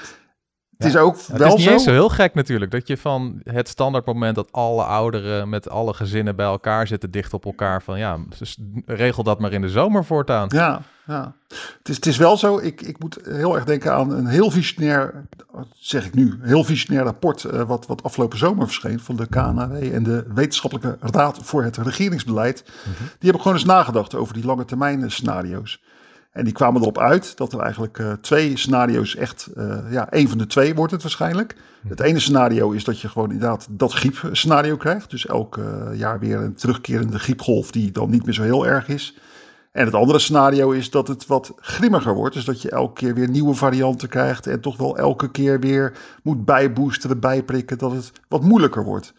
Het 0.82 0.94
is 0.94 1.00
ook 1.00 1.16
het 1.16 1.38
wel 1.38 1.56
is 1.56 1.66
niet 1.66 1.80
zo. 1.80 1.90
heel 1.90 2.08
gek 2.08 2.34
natuurlijk. 2.34 2.70
Dat 2.70 2.88
je 2.88 2.96
van 2.96 3.40
het 3.44 3.68
standaard 3.68 4.06
moment 4.06 4.34
dat 4.34 4.52
alle 4.52 4.82
ouderen 4.82 5.48
met 5.48 5.68
alle 5.68 5.94
gezinnen 5.94 6.36
bij 6.36 6.46
elkaar 6.46 6.86
zitten 6.86 7.10
dicht 7.10 7.34
op 7.34 7.44
elkaar. 7.44 7.82
Van 7.82 7.98
ja, 7.98 8.18
dus 8.38 8.58
regel 8.86 9.22
dat 9.22 9.38
maar 9.38 9.52
in 9.52 9.60
de 9.60 9.68
zomer 9.68 10.04
voortaan. 10.04 10.48
Ja, 10.52 10.82
ja. 11.06 11.34
Het, 11.48 11.88
is, 11.88 11.96
het 11.96 12.06
is 12.06 12.16
wel 12.16 12.36
zo. 12.36 12.58
Ik, 12.58 12.80
ik 12.80 12.98
moet 12.98 13.18
heel 13.24 13.54
erg 13.54 13.64
denken 13.64 13.94
aan 13.94 14.12
een 14.12 14.26
heel 14.26 14.50
visionair, 14.50 15.24
zeg 15.78 16.06
ik 16.06 16.14
nu, 16.14 16.38
heel 16.42 16.64
visionair 16.64 17.04
rapport. 17.04 17.44
Uh, 17.44 17.62
wat, 17.62 17.86
wat 17.86 18.02
afgelopen 18.02 18.38
zomer 18.38 18.66
verscheen 18.66 19.00
van 19.00 19.16
de 19.16 19.26
KNW 19.26 19.94
en 19.94 20.02
de 20.02 20.24
Wetenschappelijke 20.34 20.98
Raad 21.00 21.38
voor 21.42 21.64
het 21.64 21.76
Regeringsbeleid. 21.76 22.62
Mm 22.66 22.72
-hmm. 22.82 23.06
Die 23.06 23.16
hebben 23.20 23.40
gewoon 23.40 23.56
eens 23.56 23.66
nagedacht 23.66 24.14
over 24.14 24.34
die 24.34 24.44
lange 24.44 24.64
termijn 24.64 25.10
scenario's. 25.10 25.80
En 26.32 26.44
die 26.44 26.52
kwamen 26.52 26.80
erop 26.80 26.98
uit 26.98 27.36
dat 27.36 27.52
er 27.52 27.60
eigenlijk 27.60 27.98
uh, 27.98 28.12
twee 28.12 28.56
scenario's 28.56 29.16
echt, 29.16 29.50
uh, 29.56 29.78
ja, 29.90 30.10
één 30.10 30.28
van 30.28 30.38
de 30.38 30.46
twee 30.46 30.74
wordt 30.74 30.92
het 30.92 31.02
waarschijnlijk. 31.02 31.56
Het 31.88 32.00
ene 32.00 32.20
scenario 32.20 32.70
is 32.70 32.84
dat 32.84 33.00
je 33.00 33.08
gewoon 33.08 33.30
inderdaad 33.30 33.66
dat 33.70 33.92
griepscenario 33.92 34.76
krijgt. 34.76 35.10
Dus 35.10 35.26
elk 35.26 35.56
uh, 35.56 35.88
jaar 35.94 36.18
weer 36.18 36.38
een 36.38 36.54
terugkerende 36.54 37.18
griepgolf 37.18 37.70
die 37.70 37.90
dan 37.90 38.10
niet 38.10 38.24
meer 38.24 38.34
zo 38.34 38.42
heel 38.42 38.66
erg 38.66 38.88
is. 38.88 39.18
En 39.72 39.84
het 39.84 39.94
andere 39.94 40.18
scenario 40.18 40.70
is 40.70 40.90
dat 40.90 41.08
het 41.08 41.26
wat 41.26 41.52
grimmiger 41.56 42.14
wordt. 42.14 42.34
Dus 42.34 42.44
dat 42.44 42.62
je 42.62 42.70
elke 42.70 42.92
keer 42.92 43.14
weer 43.14 43.28
nieuwe 43.28 43.54
varianten 43.54 44.08
krijgt 44.08 44.46
en 44.46 44.60
toch 44.60 44.76
wel 44.76 44.96
elke 44.96 45.30
keer 45.30 45.60
weer 45.60 45.92
moet 46.22 46.44
bijboosteren, 46.44 47.20
bijprikken, 47.20 47.78
dat 47.78 47.92
het 47.92 48.12
wat 48.28 48.42
moeilijker 48.42 48.84
wordt. 48.84 49.12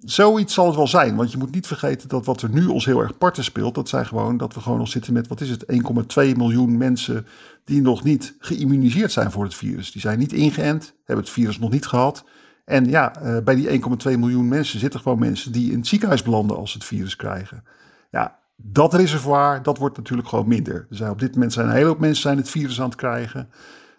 Zoiets 0.00 0.54
zal 0.54 0.66
het 0.66 0.76
wel 0.76 0.86
zijn, 0.86 1.16
want 1.16 1.32
je 1.32 1.38
moet 1.38 1.54
niet 1.54 1.66
vergeten 1.66 2.08
dat 2.08 2.24
wat 2.24 2.42
er 2.42 2.50
nu 2.50 2.66
ons 2.66 2.84
heel 2.84 3.00
erg 3.00 3.18
parten 3.18 3.44
speelt, 3.44 3.74
dat 3.74 3.88
zijn 3.88 4.06
gewoon 4.06 4.36
dat 4.36 4.54
we 4.54 4.60
gewoon 4.60 4.78
nog 4.78 4.88
zitten 4.88 5.12
met, 5.12 5.28
wat 5.28 5.40
is 5.40 5.50
het, 5.50 5.64
1,2 5.72 6.36
miljoen 6.36 6.76
mensen 6.76 7.26
die 7.64 7.82
nog 7.82 8.02
niet 8.02 8.34
geïmmuniseerd 8.38 9.12
zijn 9.12 9.30
voor 9.30 9.44
het 9.44 9.54
virus. 9.54 9.92
Die 9.92 10.00
zijn 10.00 10.18
niet 10.18 10.32
ingeënt, 10.32 10.94
hebben 11.04 11.24
het 11.24 11.34
virus 11.34 11.58
nog 11.58 11.70
niet 11.70 11.86
gehad. 11.86 12.24
En 12.64 12.84
ja, 12.88 13.22
uh, 13.22 13.38
bij 13.44 13.54
die 13.54 13.80
1,2 13.80 14.18
miljoen 14.18 14.48
mensen 14.48 14.78
zitten 14.78 15.00
gewoon 15.00 15.18
mensen 15.18 15.52
die 15.52 15.70
in 15.70 15.78
het 15.78 15.86
ziekenhuis 15.86 16.22
belanden 16.22 16.56
als 16.56 16.70
ze 16.70 16.78
het 16.78 16.86
virus 16.86 17.16
krijgen. 17.16 17.64
Ja, 18.10 18.38
dat 18.56 18.94
reservoir, 18.94 19.62
dat 19.62 19.78
wordt 19.78 19.96
natuurlijk 19.96 20.28
gewoon 20.28 20.48
minder. 20.48 20.74
Er 20.74 20.96
zijn 20.96 21.10
op 21.10 21.18
dit 21.18 21.34
moment 21.34 21.52
zijn 21.52 21.66
een 21.66 21.72
hele 21.72 21.86
hoop 21.86 21.98
mensen 21.98 22.22
zijn 22.22 22.36
het 22.36 22.50
virus 22.50 22.80
aan 22.80 22.88
het 22.88 22.96
krijgen. 22.96 23.48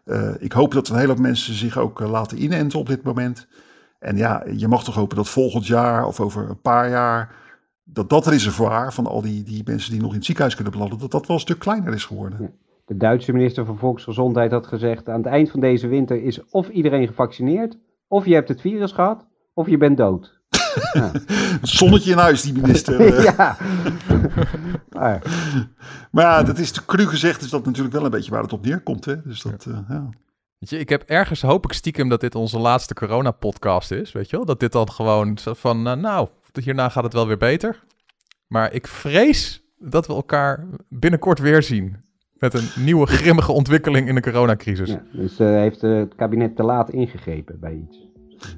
Uh, 0.06 0.30
ik 0.39 0.52
hoop 0.52 0.74
dat 0.74 0.89
een 0.89 0.95
hele 0.95 1.08
hoop 1.08 1.20
mensen 1.20 1.54
zich 1.54 1.78
ook 1.78 2.02
uh, 2.02 2.10
laten 2.10 2.43
inenten 2.43 2.80
op 2.80 2.88
dit 2.88 3.04
moment. 3.04 3.48
En 4.00 4.18
ja, 4.18 4.43
je 4.56 4.68
mag 4.68 4.84
toch 4.84 4.95
hopen 4.95 5.18
dat 5.18 5.30
volgend 5.30 5.68
jaar 5.68 6.06
of 6.06 6.20
over 6.20 6.50
een 6.50 6.62
paar 6.62 6.89
jaar, 6.89 7.36
dat 7.84 8.10
dat 8.10 8.28
reservoir 8.28 8.93
van 8.93 9.08
al 9.08 9.22
die, 9.22 9.43
die 9.43 9.62
mensen 9.66 9.91
die 9.91 10.02
nog 10.02 10.10
in 10.10 10.16
het 10.16 10.26
ziekenhuis 10.26 10.56
kunnen 10.56 10.74
belanden, 10.74 11.00
dat 11.00 11.12
dat 11.12 11.28
wel 11.28 11.36
een 11.36 11.41
stuk 11.41 11.60
kleiner 11.60 11.93
is 11.93 12.06
geworden. 12.06 12.54
De 12.86 12.98
Duitse 12.98 13.34
minister 13.34 13.66
van 13.66 13.78
Volksgezondheid 13.78 14.52
had 14.52 14.68
gezegd, 14.68 15.10
aan 15.10 15.18
het 15.18 15.26
eind 15.26 15.52
van 15.52 15.60
deze 15.60 15.88
winter 15.88 16.24
is 16.24 16.45
of 16.50 16.70
iedereen 16.70 17.08
gevaccineerd, 17.08 17.78
of 18.08 18.26
je 18.26 18.34
hebt 18.34 18.48
het 18.48 18.62
virus 18.62 18.91
gehad, 18.91 19.26
of 19.54 19.68
je 19.70 19.78
bent 19.78 19.98
dood. 19.98 20.36
Ja. 20.93 21.12
Zonnetje 21.62 22.12
in 22.12 22.18
huis, 22.18 22.41
die 22.41 22.54
minister. 22.54 23.22
ja. 23.38 23.58
maar. 24.89 25.22
ja, 26.12 26.43
dat 26.43 26.58
is 26.58 26.72
te 26.72 26.86
cru 26.86 27.06
gezegd, 27.06 27.41
is 27.41 27.50
dat 27.50 27.66
natuurlijk 27.66 27.95
wel 27.95 28.06
een 28.06 28.12
beetje 28.12 28.32
waar 28.32 28.41
het 28.41 28.54
op 28.54 28.66
neerkomt. 28.66 29.06
Hè? 29.06 29.22
Dus 29.22 29.41
dat, 29.41 29.64
ja. 29.64 29.72
Uh, 29.72 29.80
ja. 29.89 30.10
Weet 30.60 30.70
je, 30.70 30.80
ik 30.80 30.89
heb 30.89 31.03
ergens 31.05 31.41
hoop 31.41 31.66
ik 31.66 31.74
stiekem 31.74 32.10
dat 32.10 32.22
dit 32.22 32.36
onze 32.36 32.60
laatste 32.60 32.93
corona-podcast 32.93 33.91
is, 33.91 34.12
weet 34.12 34.30
je 34.30 34.36
wel? 34.36 34.45
Dat 34.45 34.60
dit 34.60 34.72
dan 34.72 34.91
gewoon 34.91 35.38
van, 35.38 35.88
uh, 35.88 35.93
nou, 35.93 36.28
hierna 36.62 36.89
gaat 36.89 37.03
het 37.03 37.14
wel 37.14 37.28
weer 37.28 37.38
beter. 37.38 37.84
Maar 38.47 38.74
ik 38.74 38.88
vrees 38.88 39.64
dat 39.78 40.08
we 40.08 40.14
elkaar 40.14 40.68
binnenkort 40.89 41.39
weer 41.39 41.64
zien 41.64 41.97
met 42.34 42.53
een 42.53 42.84
nieuwe 42.84 43.05
grimmige 43.18 43.51
ontwikkeling 43.51 44.08
in 44.08 44.16
de 44.16 44.22
coronacrisis. 44.22 44.89
Ja, 44.89 45.03
dus 45.12 45.39
uh, 45.39 45.47
heeft 45.47 45.84
uh, 45.84 45.97
het 45.97 46.16
kabinet 46.16 46.55
te 46.55 46.64
laat 46.64 46.89
ingegrepen 46.89 47.60
bij 47.60 47.74
iets? 47.74 48.05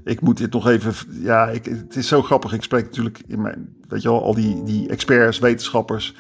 Ik 0.04 0.22
moet 0.22 0.38
dit 0.38 0.54
nog 0.54 0.68
even, 0.68 0.94
ja, 1.24 1.50
ik, 1.50 1.66
het 1.66 1.96
is 1.96 2.08
zo 2.08 2.22
grappig. 2.22 2.54
Ik 2.54 2.64
spreek 2.64 2.84
natuurlijk 2.84 3.20
in 3.28 3.42
mijn, 3.42 3.76
weet 3.88 4.02
je 4.02 4.10
wel, 4.10 4.24
al 4.24 4.34
die, 4.34 4.64
die 4.64 4.90
experts, 4.90 5.40
wetenschappers. 5.40 6.16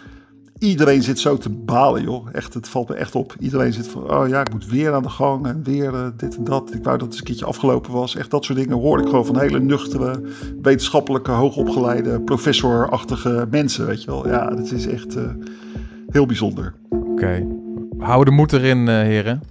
Iedereen 0.60 1.04
zit 1.04 1.20
zo 1.20 1.38
te 1.38 1.50
balen, 1.50 2.02
joh. 2.02 2.28
Echt, 2.32 2.54
het 2.54 2.68
valt 2.68 2.90
me 2.90 2.96
echt 2.96 3.16
op. 3.16 3.36
Iedereen 3.40 3.74
zit 3.74 3.88
van, 3.88 4.14
oh 4.14 4.28
ja, 4.28 4.42
ik 4.42 4.52
moet 4.52 4.68
weer 4.68 4.94
aan 4.94 5.04
de 5.04 5.10
gang 5.10 5.48
en 5.48 5.64
weer 5.64 5.94
uh, 5.94 6.08
dit 6.18 6.38
en 6.38 6.44
dat. 6.44 6.74
Ik 6.74 6.84
wou 6.84 6.98
dat 6.98 7.02
het 7.02 7.02
eens 7.02 7.18
een 7.18 7.24
keertje 7.24 7.46
afgelopen 7.46 7.92
was. 7.92 8.16
Echt 8.16 8.32
dat 8.32 8.46
soort 8.46 8.58
dingen 8.58 8.78
hoor 8.78 9.00
ik 9.00 9.06
gewoon 9.06 9.26
van 9.26 9.40
hele 9.40 9.60
nuchtere, 9.60 10.22
wetenschappelijke, 10.62 11.32
hoogopgeleide, 11.32 12.22
professorachtige 12.22 13.48
mensen, 13.52 13.86
weet 13.86 14.04
je 14.04 14.12
wel. 14.12 14.28
Ja, 14.28 14.50
dat 14.50 14.72
is 14.72 14.88
echt 14.88 15.16
uh, 15.18 15.24
heel 16.10 16.26
bijzonder. 16.26 16.74
Oké, 16.90 17.12
okay. 17.12 17.48
hou 17.98 18.26
de 18.26 18.32
moed 18.32 18.54
erin, 18.54 18.78
uh, 18.78 18.86
heren. 18.88 19.42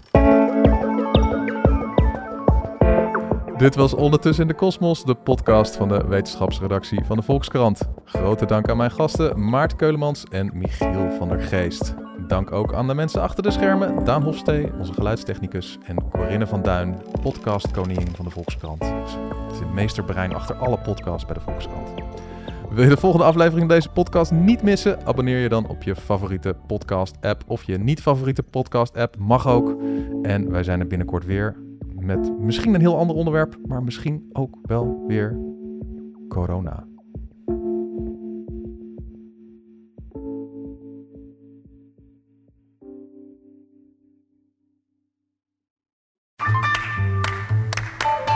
Dit 3.59 3.75
was 3.75 3.95
Ondertussen 3.95 4.43
in 4.43 4.49
de 4.49 4.55
Kosmos, 4.55 5.05
de 5.05 5.15
podcast 5.15 5.77
van 5.77 5.89
de 5.89 6.05
wetenschapsredactie 6.09 7.05
van 7.05 7.17
de 7.17 7.23
Volkskrant. 7.23 7.81
Grote 8.05 8.47
dank 8.47 8.69
aan 8.69 8.77
mijn 8.77 8.91
gasten 8.91 9.49
Maart 9.49 9.77
Keulemans 9.77 10.25
en 10.25 10.51
Michiel 10.55 11.11
van 11.11 11.29
der 11.29 11.41
Geest. 11.41 11.95
Dank 12.27 12.53
ook 12.53 12.75
aan 12.75 12.87
de 12.87 12.95
mensen 12.95 13.23
achter 13.23 13.43
de 13.43 13.51
schermen, 13.51 14.05
Daan 14.05 14.23
Hofstee, 14.23 14.73
onze 14.79 14.93
geluidstechnicus, 14.93 15.79
en 15.85 16.11
Corinne 16.11 16.47
van 16.47 16.63
Duin, 16.63 17.03
podcastkoningin 17.23 18.15
van 18.15 18.25
de 18.25 18.31
Volkskrant. 18.31 18.85
Ze 18.85 19.19
is 19.53 19.59
het 19.59 19.73
meesterbrein 19.73 20.35
achter 20.35 20.57
alle 20.57 20.79
podcasts 20.79 21.27
bij 21.27 21.35
de 21.35 21.41
Volkskrant. 21.41 21.89
Wil 22.71 22.83
je 22.85 22.91
de 22.91 22.97
volgende 22.97 23.27
aflevering 23.27 23.67
van 23.67 23.77
deze 23.77 23.91
podcast 23.91 24.33
niet 24.33 24.63
missen? 24.63 25.07
Abonneer 25.07 25.39
je 25.39 25.49
dan 25.49 25.69
op 25.69 25.83
je 25.83 25.97
favoriete 25.97 26.57
podcast-app 26.67 27.43
of 27.47 27.63
je 27.63 27.79
niet-favoriete 27.79 28.43
podcast-app, 28.43 29.17
mag 29.19 29.49
ook. 29.49 29.77
En 30.23 30.51
wij 30.51 30.63
zijn 30.63 30.81
er 30.81 30.87
binnenkort 30.87 31.25
weer 31.25 31.67
met 32.01 32.38
misschien 32.38 32.74
een 32.74 32.80
heel 32.80 32.99
ander 32.99 33.16
onderwerp, 33.16 33.59
maar 33.66 33.82
misschien 33.82 34.30
ook 34.32 34.57
wel 34.62 35.05
weer 35.07 35.38
corona. 36.28 36.86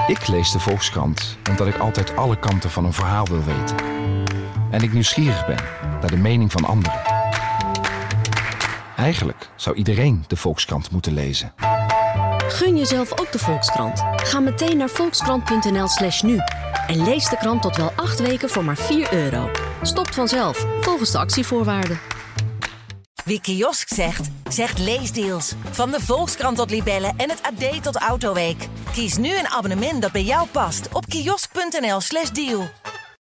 Ik 0.06 0.28
lees 0.28 0.52
de 0.52 0.58
Volkskrant 0.58 1.38
omdat 1.50 1.66
ik 1.66 1.78
altijd 1.78 2.16
alle 2.16 2.38
kanten 2.38 2.70
van 2.70 2.84
een 2.84 2.92
verhaal 2.92 3.26
wil 3.26 3.44
weten. 3.44 3.76
En 4.70 4.82
ik 4.82 4.92
nieuwsgierig 4.92 5.46
ben 5.46 5.64
naar 6.00 6.10
de 6.10 6.16
mening 6.16 6.52
van 6.52 6.64
anderen. 6.64 7.00
Eigenlijk 8.96 9.50
zou 9.56 9.76
iedereen 9.76 10.24
de 10.26 10.36
Volkskrant 10.36 10.90
moeten 10.90 11.12
lezen. 11.12 11.52
Gun 12.52 12.76
jezelf 12.76 13.20
ook 13.20 13.32
de 13.32 13.38
Volkskrant. 13.38 14.02
Ga 14.16 14.40
meteen 14.40 14.76
naar 14.76 14.88
volkskrant.nl 14.88 15.88
slash 15.88 16.22
nu. 16.22 16.38
En 16.86 17.04
lees 17.04 17.28
de 17.28 17.36
krant 17.36 17.62
tot 17.62 17.76
wel 17.76 17.92
acht 17.96 18.20
weken 18.20 18.48
voor 18.48 18.64
maar 18.64 18.76
4 18.76 19.14
euro. 19.14 19.50
Stopt 19.82 20.14
vanzelf, 20.14 20.66
volgens 20.80 21.10
de 21.10 21.18
actievoorwaarden. 21.18 22.00
Wie 23.24 23.40
kiosk 23.40 23.88
zegt, 23.88 24.30
zegt 24.48 24.78
leesdeals. 24.78 25.54
Van 25.70 25.90
de 25.90 26.00
Volkskrant 26.00 26.56
tot 26.56 26.70
Libellen 26.70 27.14
en 27.16 27.30
het 27.30 27.42
AD 27.42 27.82
tot 27.82 27.96
Autoweek. 27.96 28.68
Kies 28.92 29.16
nu 29.16 29.38
een 29.38 29.48
abonnement 29.48 30.02
dat 30.02 30.12
bij 30.12 30.24
jou 30.24 30.48
past 30.48 30.88
op 30.92 31.06
kiosk.nl 31.06 32.00
slash 32.00 32.30
deal. 32.30 32.68